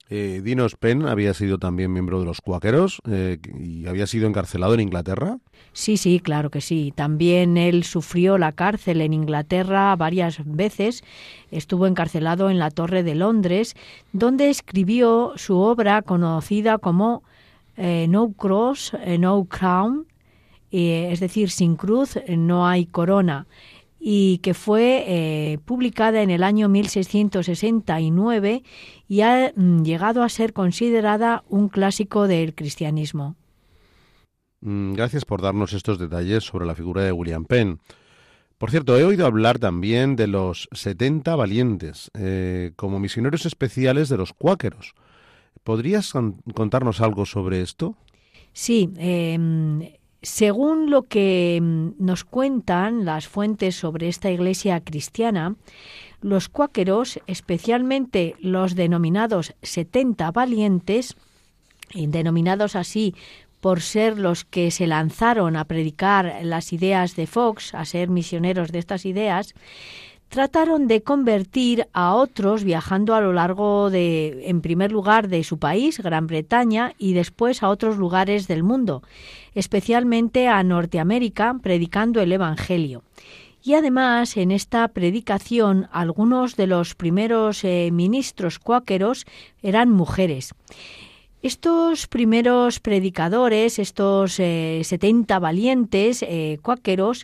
Eh, 0.10 0.42
Dinos 0.42 0.76
Penn 0.76 1.06
había 1.06 1.34
sido 1.34 1.58
también 1.58 1.92
miembro 1.92 2.20
de 2.20 2.26
los 2.26 2.40
cuáqueros 2.40 3.02
eh, 3.10 3.40
y 3.60 3.88
había 3.88 4.08
sido 4.08 4.28
encarcelado 4.28 4.74
en 4.74 4.80
Inglaterra. 4.80 5.40
Sí, 5.74 5.98
sí, 5.98 6.20
claro 6.22 6.50
que 6.50 6.62
sí. 6.62 6.94
También 6.96 7.58
él 7.58 7.84
sufrió 7.84 8.38
la 8.38 8.54
cárcel 8.54 9.02
en 9.02 9.14
Inglaterra 9.14 9.96
varias 9.98 10.40
veces. 10.46 11.04
Estuvo 11.52 11.88
encarcelado 11.88 12.50
en 12.50 12.58
la 12.58 12.72
Torre 12.72 13.04
de 13.04 13.16
Londres, 13.16 13.76
donde 14.14 14.50
escribió 14.50 15.34
su 15.36 15.58
obra 15.58 16.02
conocida 16.02 16.78
como 16.78 17.24
eh, 17.76 18.08
No 18.10 18.32
Cross, 18.32 18.94
No 19.20 19.46
Crown, 19.46 20.08
es 20.72 21.22
decir, 21.22 21.50
sin 21.50 21.76
cruz 21.78 22.20
no 22.28 22.68
hay 22.68 22.86
corona 22.86 23.48
y 24.10 24.38
que 24.38 24.54
fue 24.54 25.04
eh, 25.06 25.58
publicada 25.66 26.22
en 26.22 26.30
el 26.30 26.42
año 26.42 26.70
1669 26.70 28.64
y 29.06 29.20
ha 29.20 29.52
mm, 29.54 29.84
llegado 29.84 30.24
a 30.24 30.30
ser 30.30 30.54
considerada 30.54 31.44
un 31.50 31.68
clásico 31.68 32.26
del 32.26 32.56
cristianismo. 32.56 33.36
Mm, 34.62 34.94
gracias 34.94 35.26
por 35.26 35.42
darnos 35.42 35.74
estos 35.74 36.00
detalles 36.00 36.46
sobre 36.46 36.66
la 36.66 36.74
figura 36.74 37.02
de 37.02 37.12
William 37.12 37.44
Penn. 37.44 37.82
Por 38.58 38.72
cierto, 38.72 38.98
he 38.98 39.04
oído 39.04 39.26
hablar 39.26 39.60
también 39.60 40.16
de 40.16 40.28
los 40.28 40.70
70 40.72 41.36
valientes, 41.36 42.10
eh, 42.18 42.72
como 42.78 43.02
misioneros 43.02 43.46
especiales 43.46 44.08
de 44.08 44.16
los 44.16 44.32
cuáqueros. 44.32 44.94
¿Podrías 45.66 46.14
contarnos 46.54 47.02
algo 47.02 47.26
sobre 47.26 47.60
esto? 47.62 47.98
Sí, 48.54 48.90
em, 48.96 49.82
según 50.22 50.90
lo 50.90 51.04
que 51.04 51.58
em, 51.58 51.94
nos 52.00 52.24
cuentan 52.24 53.06
las 53.06 53.28
fuentes 53.28 53.76
sobre 53.76 54.08
esta 54.08 54.32
iglesia 54.32 54.82
cristiana, 54.82 55.56
los 56.22 56.50
cuáqueros, 56.50 57.20
especialmente 57.28 58.36
los 58.40 58.76
denominados 58.76 59.54
70 59.62 60.32
valientes, 60.32 61.16
denominados 61.94 62.76
así 62.76 63.16
por 63.62 63.82
ser 63.82 64.18
los 64.20 64.46
que 64.46 64.72
se 64.72 64.88
lanzaron 64.88 65.56
a 65.56 65.66
predicar 65.66 66.40
las 66.44 66.74
ideas 66.74 67.16
de 67.16 67.28
Fox, 67.28 67.74
a 67.74 67.86
ser 67.86 68.10
misioneros 68.10 68.72
de 68.72 68.80
estas 68.80 69.06
ideas, 69.06 69.56
trataron 70.30 70.88
de 70.88 71.02
convertir 71.02 71.88
a 71.94 72.14
otros 72.14 72.64
viajando 72.64 73.16
a 73.16 73.22
lo 73.22 73.34
largo 73.34 73.90
de, 73.90 74.48
en 74.50 74.62
primer 74.62 74.92
lugar, 74.92 75.28
de 75.28 75.44
su 75.44 75.58
país, 75.58 76.00
Gran 76.00 76.28
Bretaña, 76.28 76.94
y 76.98 77.14
después 77.14 77.64
a 77.64 77.70
otros 77.70 77.98
lugares 77.98 78.48
del 78.48 78.64
mundo, 78.64 79.04
especialmente 79.56 80.48
a 80.48 80.62
Norteamérica, 80.64 81.56
predicando 81.62 82.22
el 82.22 82.32
Evangelio. 82.32 83.04
Y 83.64 83.74
además, 83.74 84.38
en 84.38 84.52
esta 84.52 84.88
predicación, 84.88 85.90
algunos 85.92 86.56
de 86.56 86.68
los 86.68 86.96
primeros 86.96 87.66
eh, 87.66 87.90
ministros 87.92 88.60
cuáqueros 88.60 89.26
eran 89.62 89.90
mujeres. 89.92 90.54
Estos 91.48 92.08
primeros 92.08 92.82
predicadores, 92.82 93.80
estos 93.80 94.38
eh, 94.38 94.82
setenta 94.84 95.36
70 95.36 95.40
valientes 95.40 96.22
eh, 96.22 96.60
cuáqueros, 96.62 97.24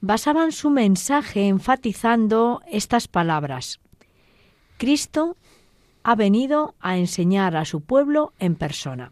basaban 0.00 0.52
su 0.52 0.70
mensaje 0.70 1.48
enfatizando 1.48 2.62
estas 2.70 3.08
palabras. 3.08 3.80
Cristo 4.76 5.36
ha 6.04 6.14
venido 6.14 6.76
a 6.78 6.98
enseñar 6.98 7.56
a 7.56 7.64
su 7.64 7.80
pueblo 7.80 8.32
en 8.38 8.54
persona. 8.54 9.10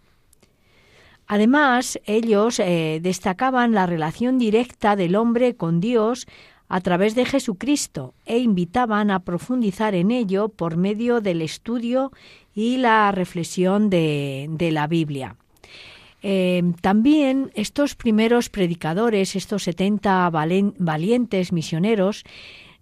Además, 1.26 1.98
ellos 2.04 2.60
eh, 2.60 3.00
destacaban 3.02 3.72
la 3.72 3.86
relación 3.86 4.38
directa 4.38 4.94
del 4.94 5.16
hombre 5.16 5.56
con 5.56 5.80
Dios 5.80 6.28
a 6.72 6.80
través 6.80 7.14
de 7.14 7.26
Jesucristo 7.26 8.14
e 8.24 8.38
invitaban 8.38 9.10
a 9.10 9.18
profundizar 9.24 9.94
en 9.94 10.10
ello 10.10 10.48
por 10.48 10.78
medio 10.78 11.20
del 11.20 11.42
estudio 11.42 12.12
y 12.54 12.78
la 12.78 13.12
reflexión 13.12 13.90
de, 13.90 14.48
la 14.72 14.86
Biblia. 14.86 15.36
Eh, 16.22 16.62
también 16.80 17.50
estos 17.54 17.94
primeros 17.94 18.48
predicadores, 18.48 19.36
estos 19.36 19.64
70 19.64 20.30
valientes 20.30 21.52
misioneros, 21.52 22.24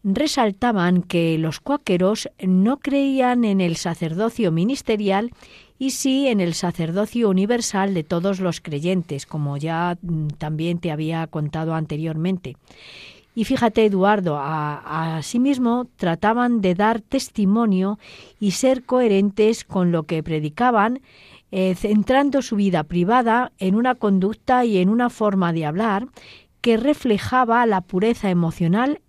resaltaban 0.04 1.02
que 1.02 1.36
los 1.36 1.58
cuáqueros 1.58 2.30
no 2.38 2.76
creían 2.76 3.44
en 3.44 3.60
el 3.60 3.74
sacerdocio 3.74 4.52
ministerial 4.52 5.32
y 5.80 5.90
sí 5.90 6.28
en 6.28 6.40
el 6.40 6.54
sacerdocio 6.54 7.28
universal 7.28 7.92
de 7.92 8.04
todos 8.04 8.38
los 8.38 8.60
creyentes, 8.60 9.26
como 9.26 9.56
ya 9.56 9.98
mm, 10.00 10.28
también 10.38 10.78
te 10.78 10.92
había 10.92 11.26
contado 11.26 11.74
anteriormente. 11.74 12.56
Y 13.34 13.44
fíjate, 13.44 13.84
Eduardo, 13.84 14.36
a, 14.38 15.20
sí 15.22 15.38
mismo 15.38 15.86
trataban 15.96 16.60
de 16.60 16.74
dar 16.74 17.00
testimonio 17.00 17.98
y 18.40 18.52
ser 18.52 18.84
coherentes 18.84 19.64
con 19.64 19.92
lo 19.92 20.02
que 20.02 20.22
predicaban, 20.22 21.00
eh, 21.52 21.74
centrando 21.74 22.42
su 22.42 22.56
vida 22.56 22.84
privada 22.84 23.52
en 23.58 23.74
una 23.74 23.94
conducta 23.94 24.64
y 24.64 24.78
en 24.78 24.88
una 24.88 25.10
forma 25.10 25.52
de 25.52 25.66
hablar 25.66 26.08
que 26.60 26.76
reflejaba 26.76 27.64
la 27.66 27.80
pureza 27.80 28.30
emocional 28.30 29.00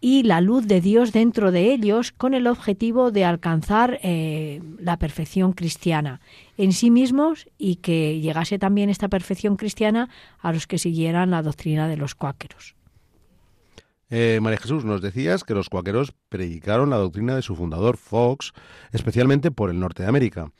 y 0.00 0.22
la 0.22 0.40
luz 0.40 0.66
de 0.66 0.80
Dios 0.80 1.12
dentro 1.12 1.52
de 1.52 1.72
ellos 1.72 2.12
con 2.12 2.32
el 2.32 2.46
objetivo 2.46 3.10
de 3.10 3.24
alcanzar 3.24 4.00
eh, 4.02 4.62
la 4.78 4.98
perfección 4.98 5.52
cristiana 5.52 6.20
en 6.56 6.72
sí 6.72 6.90
mismos 6.90 7.48
y 7.58 7.76
que 7.76 8.18
llegase 8.20 8.58
también 8.58 8.88
esta 8.88 9.08
perfección 9.08 9.56
cristiana 9.56 10.08
a 10.38 10.52
los 10.52 10.66
que 10.66 10.78
siguieran 10.78 11.30
la 11.30 11.42
doctrina 11.42 11.86
de 11.86 11.98
los 11.98 12.14
cuáqueros. 12.14 12.79
Eh, 14.10 14.40
María 14.42 14.58
Jesús, 14.58 14.84
nos 14.84 15.00
decías 15.00 15.44
que 15.44 15.54
los 15.54 15.68
cuáqueros 15.68 16.12
predicaron 16.28 16.90
la 16.90 16.96
doctrina 16.96 17.36
de 17.36 17.42
su 17.42 17.54
fundador, 17.54 17.96
Fox, 17.96 18.52
especialmente 18.92 19.52
por 19.52 19.70
el 19.70 19.78
norte 19.78 20.02
de 20.02 20.08
América. 20.08 20.50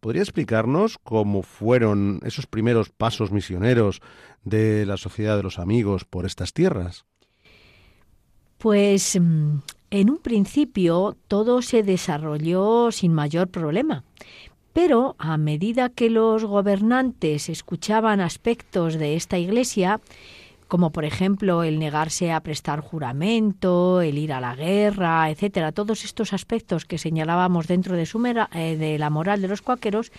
¿Podría 0.00 0.22
explicarnos 0.22 0.98
cómo 0.98 1.42
fueron 1.42 2.20
esos 2.24 2.46
primeros 2.46 2.90
pasos 2.90 3.32
misioneros 3.32 4.00
de 4.44 4.84
la 4.84 4.96
Sociedad 4.96 5.36
de 5.36 5.42
los 5.42 5.58
Amigos 5.58 6.04
por 6.04 6.26
estas 6.26 6.52
tierras? 6.52 7.06
Pues 8.58 9.18
mm, 9.18 9.58
en 9.90 10.10
un 10.10 10.18
principio 10.18 11.16
todo 11.28 11.62
se 11.62 11.82
desarrolló 11.82 12.92
sin 12.92 13.14
mayor 13.14 13.48
problema, 13.48 14.04
pero 14.72 15.16
a 15.18 15.36
medida 15.36 15.88
que 15.88 16.10
los 16.10 16.44
gobernantes 16.44 17.48
escuchaban 17.48 18.20
aspectos 18.20 18.94
de 18.98 19.16
esta 19.16 19.38
iglesia, 19.38 20.00
como 20.72 20.90
por 20.90 21.04
ejemplo 21.04 21.64
el 21.64 21.78
negarse 21.78 22.32
a 22.32 22.40
prestar 22.40 22.80
juramento, 22.80 24.00
el 24.00 24.16
ir 24.16 24.32
a 24.32 24.40
la 24.40 24.56
guerra, 24.56 25.28
etcétera, 25.28 25.70
todos 25.70 26.02
estos 26.02 26.32
aspectos 26.32 26.86
que 26.86 26.96
señalábamos 26.96 27.66
dentro 27.66 27.94
de, 27.94 28.06
su 28.06 28.24
eh, 28.26 28.76
de 28.78 28.98
la 28.98 29.10
moral 29.10 29.42
de 29.42 29.48
los 29.48 29.60
cuáqueros, 29.60 30.12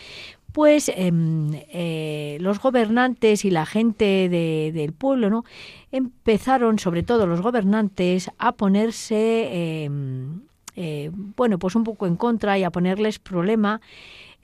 pues 0.51 0.91
em, 0.95 1.53
eh, 1.69 2.37
los 2.39 2.59
gobernantes 2.59 3.45
y 3.45 3.49
la 3.49 3.65
gente 3.65 4.29
del 4.29 4.93
pueblo, 4.93 5.31
¿no? 5.31 5.43
empezaron, 5.91 6.77
sobre 6.77 7.01
todo 7.01 7.25
los 7.25 7.41
gobernantes, 7.41 8.29
a 8.37 8.51
ponerse, 8.51 9.85
em, 9.85 10.41
eh, 10.75 11.09
bueno, 11.35 11.57
pues 11.57 11.73
un 11.75 11.83
poco 11.83 12.05
en 12.05 12.15
contra 12.15 12.59
y 12.59 12.63
a 12.63 12.69
ponerles 12.69 13.17
problema 13.17 13.81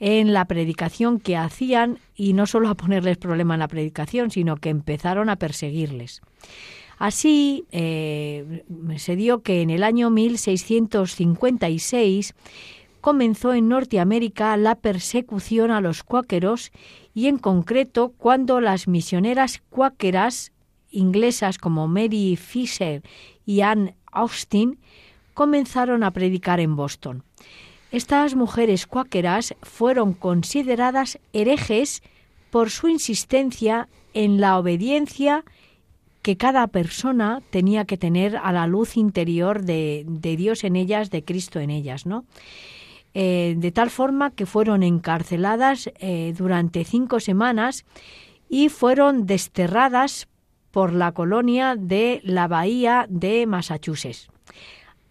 en 0.00 0.32
la 0.32 0.46
predicación 0.46 1.20
que 1.20 1.36
hacían 1.36 1.98
y 2.16 2.32
no 2.32 2.46
solo 2.46 2.68
a 2.68 2.74
ponerles 2.74 3.18
problema 3.18 3.54
en 3.54 3.60
la 3.60 3.68
predicación, 3.68 4.30
sino 4.30 4.56
que 4.56 4.70
empezaron 4.70 5.28
a 5.28 5.36
perseguirles. 5.36 6.22
Así 6.98 7.66
eh, 7.70 8.64
se 8.96 9.14
dio 9.16 9.42
que 9.42 9.60
en 9.62 9.70
el 9.70 9.84
año 9.84 10.10
1656 10.10 12.34
comenzó 13.00 13.54
en 13.54 13.68
Norteamérica 13.68 14.56
la 14.56 14.74
persecución 14.74 15.70
a 15.70 15.80
los 15.80 16.02
cuáqueros 16.02 16.72
y 17.14 17.28
en 17.28 17.38
concreto 17.38 18.12
cuando 18.18 18.60
las 18.60 18.88
misioneras 18.88 19.62
cuáqueras 19.70 20.50
inglesas 20.90 21.56
como 21.58 21.86
Mary 21.88 22.36
Fisher 22.36 23.02
y 23.46 23.62
Anne 23.62 23.94
Austin 24.12 24.78
comenzaron 25.34 26.04
a 26.04 26.10
predicar 26.10 26.60
en 26.60 26.76
Boston. 26.76 27.24
Estas 27.92 28.36
mujeres 28.36 28.86
cuáqueras 28.86 29.54
fueron 29.62 30.14
consideradas 30.14 31.18
herejes 31.32 32.02
por 32.50 32.70
su 32.70 32.88
insistencia 32.88 33.88
en 34.14 34.40
la 34.40 34.58
obediencia 34.58 35.44
que 36.22 36.36
cada 36.36 36.66
persona 36.68 37.42
tenía 37.50 37.84
que 37.86 37.96
tener 37.96 38.36
a 38.36 38.52
la 38.52 38.66
luz 38.66 38.96
interior 38.96 39.62
de, 39.62 40.04
Dios 40.20 40.64
en 40.64 40.76
ellas, 40.76 41.10
de 41.10 41.24
Cristo 41.24 41.58
en 41.58 41.70
ellas, 41.70 42.06
¿no? 42.06 42.24
Eh, 43.12 43.54
de 43.56 43.72
tal 43.72 43.90
forma 43.90 44.30
que 44.30 44.46
fueron 44.46 44.84
encarceladas 44.84 45.90
eh, 45.98 46.32
durante 46.36 46.84
cinco 46.84 47.18
semanas 47.18 47.84
y 48.48 48.68
fueron 48.68 49.26
desterradas 49.26 50.28
por 50.70 50.92
la 50.92 51.10
colonia 51.10 51.74
de 51.74 52.20
la 52.22 52.46
Bahía 52.46 53.06
de 53.08 53.46
Massachusetts. 53.46 54.29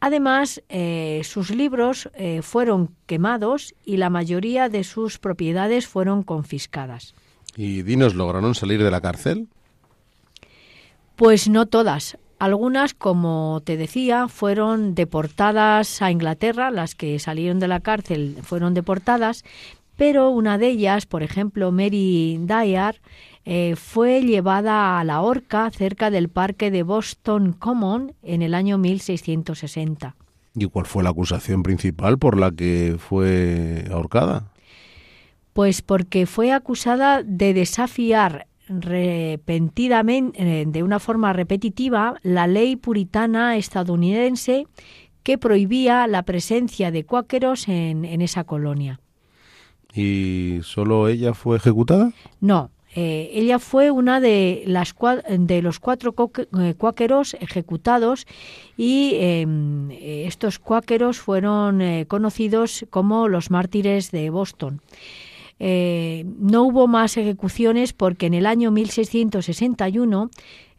Además, 0.01 0.63
eh, 0.69 1.21
sus 1.25 1.49
libros 1.49 2.09
eh, 2.13 2.41
fueron 2.41 2.95
quemados 3.05 3.75
y 3.85 3.97
la 3.97 4.09
mayoría 4.09 4.69
de 4.69 4.83
sus 4.83 5.19
propiedades 5.19 5.87
fueron 5.87 6.23
confiscadas. 6.23 7.13
¿Y 7.57 7.81
dinos, 7.81 8.15
lograron 8.15 8.55
salir 8.55 8.81
de 8.81 8.91
la 8.91 9.01
cárcel? 9.01 9.47
Pues 11.15 11.49
no 11.49 11.65
todas. 11.65 12.17
Algunas, 12.39 12.93
como 12.93 13.61
te 13.65 13.75
decía, 13.75 14.29
fueron 14.29 14.95
deportadas 14.95 16.01
a 16.01 16.09
Inglaterra, 16.09 16.71
las 16.71 16.95
que 16.95 17.19
salieron 17.19 17.59
de 17.59 17.67
la 17.67 17.81
cárcel 17.81 18.37
fueron 18.41 18.73
deportadas, 18.73 19.43
pero 19.97 20.29
una 20.29 20.57
de 20.57 20.69
ellas, 20.69 21.05
por 21.05 21.23
ejemplo, 21.23 21.73
Mary 21.73 22.39
Dyer, 22.39 23.01
eh, 23.45 23.75
fue 23.75 24.21
llevada 24.21 24.99
a 24.99 25.03
la 25.03 25.21
horca 25.21 25.69
cerca 25.71 26.11
del 26.11 26.29
parque 26.29 26.71
de 26.71 26.83
Boston 26.83 27.53
Common 27.53 28.13
en 28.21 28.41
el 28.41 28.53
año 28.53 28.77
1660. 28.77 30.15
¿Y 30.55 30.65
cuál 30.65 30.85
fue 30.85 31.03
la 31.03 31.09
acusación 31.11 31.63
principal 31.63 32.17
por 32.17 32.37
la 32.37 32.51
que 32.51 32.97
fue 32.99 33.85
ahorcada? 33.91 34.51
Pues 35.53 35.81
porque 35.81 36.25
fue 36.25 36.51
acusada 36.51 37.23
de 37.23 37.53
desafiar 37.53 38.47
repentinamente, 38.67 40.61
eh, 40.61 40.65
de 40.67 40.83
una 40.83 40.99
forma 40.99 41.33
repetitiva, 41.33 42.15
la 42.21 42.45
ley 42.45 42.75
puritana 42.75 43.57
estadounidense 43.57 44.67
que 45.23 45.37
prohibía 45.37 46.05
la 46.07 46.23
presencia 46.23 46.91
de 46.91 47.03
cuáqueros 47.03 47.67
en, 47.67 48.05
en 48.05 48.21
esa 48.21 48.43
colonia. 48.43 48.99
¿Y 49.93 50.59
solo 50.61 51.07
ella 51.07 51.33
fue 51.33 51.57
ejecutada? 51.57 52.11
No, 52.39 52.69
Eh, 52.95 53.29
ella 53.33 53.59
fue 53.59 53.91
una 53.91 54.19
de, 54.19 54.63
las, 54.65 54.95
de 55.29 55.61
los 55.61 55.79
cuatro 55.79 56.15
eh, 56.59 56.73
cuáqueros 56.75 57.35
ejecutados 57.39 58.25
y 58.77 59.13
em, 59.15 59.91
estos 59.91 60.57
cuáqueros 60.57 61.19
fueron 61.19 62.05
conocidos 62.05 62.85
como 62.89 63.27
los 63.27 63.51
mártires 63.51 64.11
de 64.11 64.29
Boston. 64.29 64.81
no 65.59 66.63
hubo 66.63 66.87
más 66.87 67.17
ejecuciones 67.17 67.93
porque 67.93 68.25
en 68.25 68.33
el 68.33 68.45
año 68.45 68.71
1661 68.71 70.29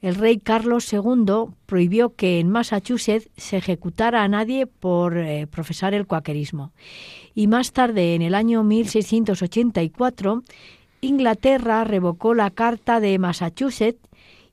el 0.01 0.15
rey 0.15 0.39
Carlos 0.39 0.91
II 0.93 1.53
prohibió 1.67 2.17
que 2.17 2.41
en 2.41 2.49
Massachusetts 2.49 3.29
se 3.37 3.59
ejecutara 3.59 4.25
a 4.25 4.29
nadie 4.29 4.67
por 4.67 5.15
profesar 5.51 5.93
el 5.93 6.07
cuáquerismo. 6.07 6.73
Y 7.35 7.47
más 7.47 7.73
tarde, 7.73 8.15
en 8.15 8.23
el 8.23 8.35
año 8.35 8.65
1684, 8.65 10.43
Inglaterra 11.01 11.85
revocó 11.85 12.35
la 12.35 12.51
Carta 12.51 13.01
de 13.01 13.19
Massachusetts 13.19 14.07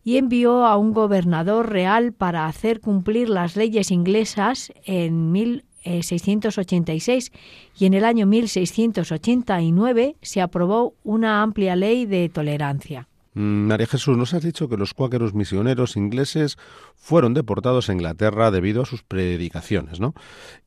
y 0.03 0.17
envió 0.17 0.65
a 0.65 0.77
un 0.77 0.93
gobernador 0.93 1.69
real 1.69 2.13
para 2.13 2.45
hacer 2.45 2.79
cumplir 2.79 3.27
las 3.27 3.57
leyes 3.57 3.91
inglesas 3.91 4.71
en 4.85 5.33
1686 5.33 7.33
y 7.77 7.85
en 7.85 7.93
el 7.93 8.05
año 8.05 8.25
1689 8.25 10.15
se 10.21 10.41
aprobó 10.41 10.93
una 11.03 11.41
amplia 11.41 11.75
ley 11.75 12.05
de 12.05 12.29
tolerancia. 12.29 13.09
Mm, 13.37 13.67
María 13.67 13.85
Jesús, 13.85 14.17
nos 14.17 14.33
has 14.33 14.41
dicho 14.41 14.67
que 14.67 14.77
los 14.77 14.95
cuáqueros 14.95 15.35
misioneros 15.35 15.95
ingleses 15.95 16.57
fueron 16.95 17.35
deportados 17.35 17.89
a 17.89 17.93
Inglaterra 17.93 18.49
debido 18.49 18.81
a 18.81 18.85
sus 18.85 19.03
predicaciones, 19.03 19.99
¿no? 19.99 20.15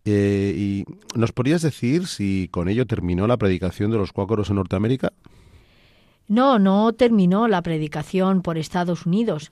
Eh, 0.04 0.54
¿Y 0.54 0.84
nos 1.18 1.32
podrías 1.32 1.62
decir 1.62 2.06
si 2.06 2.48
con 2.52 2.68
ello 2.68 2.86
terminó 2.86 3.26
la 3.26 3.38
predicación 3.38 3.90
de 3.90 3.96
los 3.96 4.12
cuáqueros 4.12 4.50
en 4.50 4.56
Norteamérica? 4.56 5.12
No, 6.30 6.60
no 6.60 6.92
terminó 6.92 7.48
la 7.48 7.60
predicación 7.60 8.40
por 8.40 8.56
Estados 8.56 9.04
Unidos. 9.04 9.50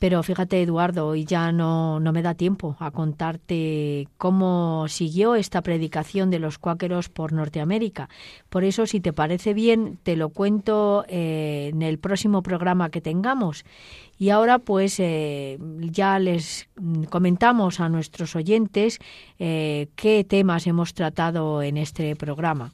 Pero 0.00 0.24
fíjate, 0.24 0.60
Eduardo, 0.60 1.06
hoy 1.06 1.24
ya 1.24 1.52
no, 1.52 2.00
no 2.00 2.12
me 2.12 2.20
da 2.20 2.34
tiempo 2.34 2.76
a 2.80 2.90
contarte 2.90 4.08
cómo 4.18 4.86
siguió 4.88 5.36
esta 5.36 5.62
predicación 5.62 6.30
de 6.30 6.40
los 6.40 6.58
cuáqueros 6.58 7.10
por 7.10 7.32
Norteamérica. 7.32 8.08
Por 8.48 8.64
eso, 8.64 8.86
si 8.86 8.98
te 8.98 9.12
parece 9.12 9.54
bien, 9.54 10.00
te 10.02 10.16
lo 10.16 10.30
cuento 10.30 11.04
eh, 11.08 11.70
en 11.72 11.82
el 11.82 12.00
próximo 12.00 12.42
programa 12.42 12.90
que 12.90 13.00
tengamos. 13.00 13.64
Y 14.18 14.30
ahora, 14.30 14.58
pues, 14.58 14.98
eh, 14.98 15.58
ya 15.78 16.18
les 16.18 16.68
comentamos 17.08 17.78
a 17.78 17.88
nuestros 17.88 18.34
oyentes 18.34 18.98
eh, 19.38 19.86
qué 19.94 20.24
temas 20.24 20.66
hemos 20.66 20.92
tratado 20.92 21.62
en 21.62 21.76
este 21.76 22.16
programa. 22.16 22.72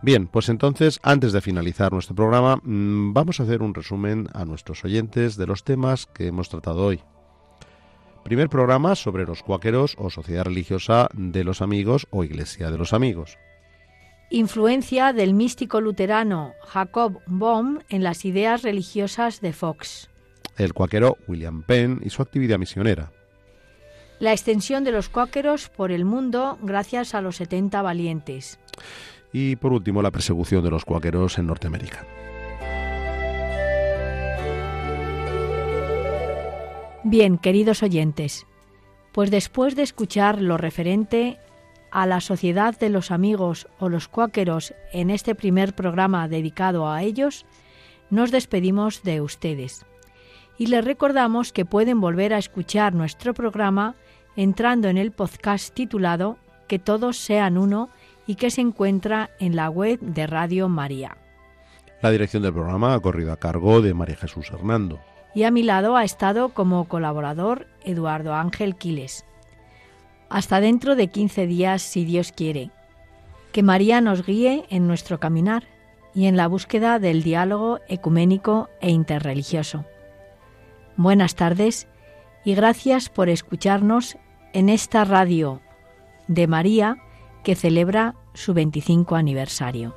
Bien, 0.00 0.28
pues 0.28 0.48
entonces, 0.48 1.00
antes 1.02 1.32
de 1.32 1.40
finalizar 1.40 1.92
nuestro 1.92 2.14
programa, 2.14 2.60
mm, 2.62 3.12
vamos 3.12 3.40
a 3.40 3.42
hacer 3.42 3.62
un 3.62 3.74
resumen 3.74 4.28
a 4.32 4.44
nuestros 4.44 4.84
oyentes 4.84 5.36
de 5.36 5.46
los 5.46 5.64
temas 5.64 6.06
que 6.06 6.28
hemos 6.28 6.48
tratado 6.48 6.84
hoy. 6.84 7.00
Primer 8.22 8.48
programa 8.48 8.94
sobre 8.94 9.24
los 9.24 9.42
cuáqueros 9.42 9.96
o 9.98 10.10
sociedad 10.10 10.44
religiosa 10.44 11.08
de 11.14 11.42
los 11.42 11.62
amigos 11.62 12.06
o 12.10 12.22
iglesia 12.22 12.70
de 12.70 12.78
los 12.78 12.92
amigos. 12.92 13.38
Influencia 14.30 15.12
del 15.12 15.34
místico 15.34 15.80
luterano 15.80 16.52
Jacob 16.62 17.20
Bohm 17.26 17.80
en 17.88 18.04
las 18.04 18.24
ideas 18.24 18.62
religiosas 18.62 19.40
de 19.40 19.52
Fox. 19.52 20.10
El 20.56 20.74
cuáquero 20.74 21.16
William 21.26 21.62
Penn 21.62 22.00
y 22.04 22.10
su 22.10 22.22
actividad 22.22 22.58
misionera. 22.58 23.10
La 24.20 24.32
extensión 24.32 24.84
de 24.84 24.92
los 24.92 25.08
cuáqueros 25.08 25.68
por 25.70 25.90
el 25.90 26.04
mundo 26.04 26.58
gracias 26.62 27.14
a 27.14 27.22
los 27.22 27.36
70 27.36 27.80
valientes 27.82 28.58
y 29.32 29.56
por 29.56 29.72
último 29.72 30.02
la 30.02 30.10
persecución 30.10 30.62
de 30.64 30.70
los 30.70 30.84
cuáqueros 30.84 31.38
en 31.38 31.46
Norteamérica. 31.46 32.06
Bien, 37.04 37.38
queridos 37.38 37.82
oyentes, 37.82 38.46
pues 39.12 39.30
después 39.30 39.76
de 39.76 39.82
escuchar 39.82 40.42
lo 40.42 40.56
referente 40.56 41.38
a 41.90 42.06
la 42.06 42.20
Sociedad 42.20 42.78
de 42.78 42.90
los 42.90 43.10
Amigos 43.10 43.66
o 43.78 43.88
los 43.88 44.08
Cuáqueros 44.08 44.74
en 44.92 45.10
este 45.10 45.34
primer 45.34 45.74
programa 45.74 46.28
dedicado 46.28 46.88
a 46.88 47.02
ellos, 47.02 47.46
nos 48.10 48.30
despedimos 48.30 49.02
de 49.02 49.20
ustedes. 49.20 49.86
Y 50.58 50.66
les 50.66 50.84
recordamos 50.84 51.52
que 51.52 51.64
pueden 51.64 52.00
volver 52.00 52.34
a 52.34 52.38
escuchar 52.38 52.94
nuestro 52.94 53.32
programa 53.32 53.94
entrando 54.36 54.88
en 54.88 54.98
el 54.98 55.12
podcast 55.12 55.72
titulado 55.72 56.36
Que 56.66 56.78
todos 56.78 57.16
sean 57.16 57.56
uno 57.56 57.90
y 58.28 58.34
que 58.34 58.50
se 58.50 58.60
encuentra 58.60 59.30
en 59.40 59.56
la 59.56 59.70
web 59.70 59.98
de 60.00 60.26
Radio 60.26 60.68
María. 60.68 61.16
La 62.02 62.10
dirección 62.10 62.42
del 62.42 62.52
programa 62.52 62.94
ha 62.94 63.00
corrido 63.00 63.32
a 63.32 63.38
cargo 63.38 63.80
de 63.80 63.94
María 63.94 64.16
Jesús 64.16 64.50
Hernando. 64.52 65.00
Y 65.34 65.44
a 65.44 65.50
mi 65.50 65.62
lado 65.62 65.96
ha 65.96 66.04
estado 66.04 66.50
como 66.50 66.86
colaborador 66.86 67.66
Eduardo 67.84 68.34
Ángel 68.34 68.76
Quiles. 68.76 69.24
Hasta 70.28 70.60
dentro 70.60 70.94
de 70.94 71.08
15 71.08 71.46
días, 71.46 71.80
si 71.80 72.04
Dios 72.04 72.30
quiere. 72.32 72.70
Que 73.50 73.62
María 73.62 74.02
nos 74.02 74.24
guíe 74.24 74.66
en 74.68 74.86
nuestro 74.86 75.18
caminar 75.18 75.64
y 76.14 76.26
en 76.26 76.36
la 76.36 76.48
búsqueda 76.48 76.98
del 76.98 77.22
diálogo 77.22 77.80
ecuménico 77.88 78.68
e 78.82 78.90
interreligioso. 78.90 79.86
Buenas 80.96 81.34
tardes 81.34 81.88
y 82.44 82.54
gracias 82.54 83.08
por 83.08 83.30
escucharnos 83.30 84.18
en 84.52 84.68
esta 84.68 85.04
radio 85.04 85.62
de 86.26 86.46
María 86.46 86.98
que 87.48 87.54
celebra 87.54 88.14
su 88.34 88.52
25 88.52 89.16
aniversario. 89.16 89.96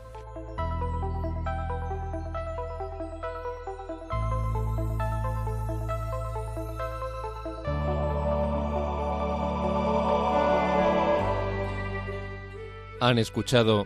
Han 13.02 13.20
escuchado 13.20 13.86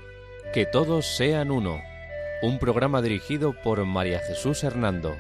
Que 0.54 0.68
todos 0.68 1.08
sean 1.08 1.50
uno, 1.50 1.82
un 2.44 2.60
programa 2.60 3.02
dirigido 3.02 3.60
por 3.64 3.84
María 3.84 4.20
Jesús 4.20 4.64
Hernando. 4.64 5.16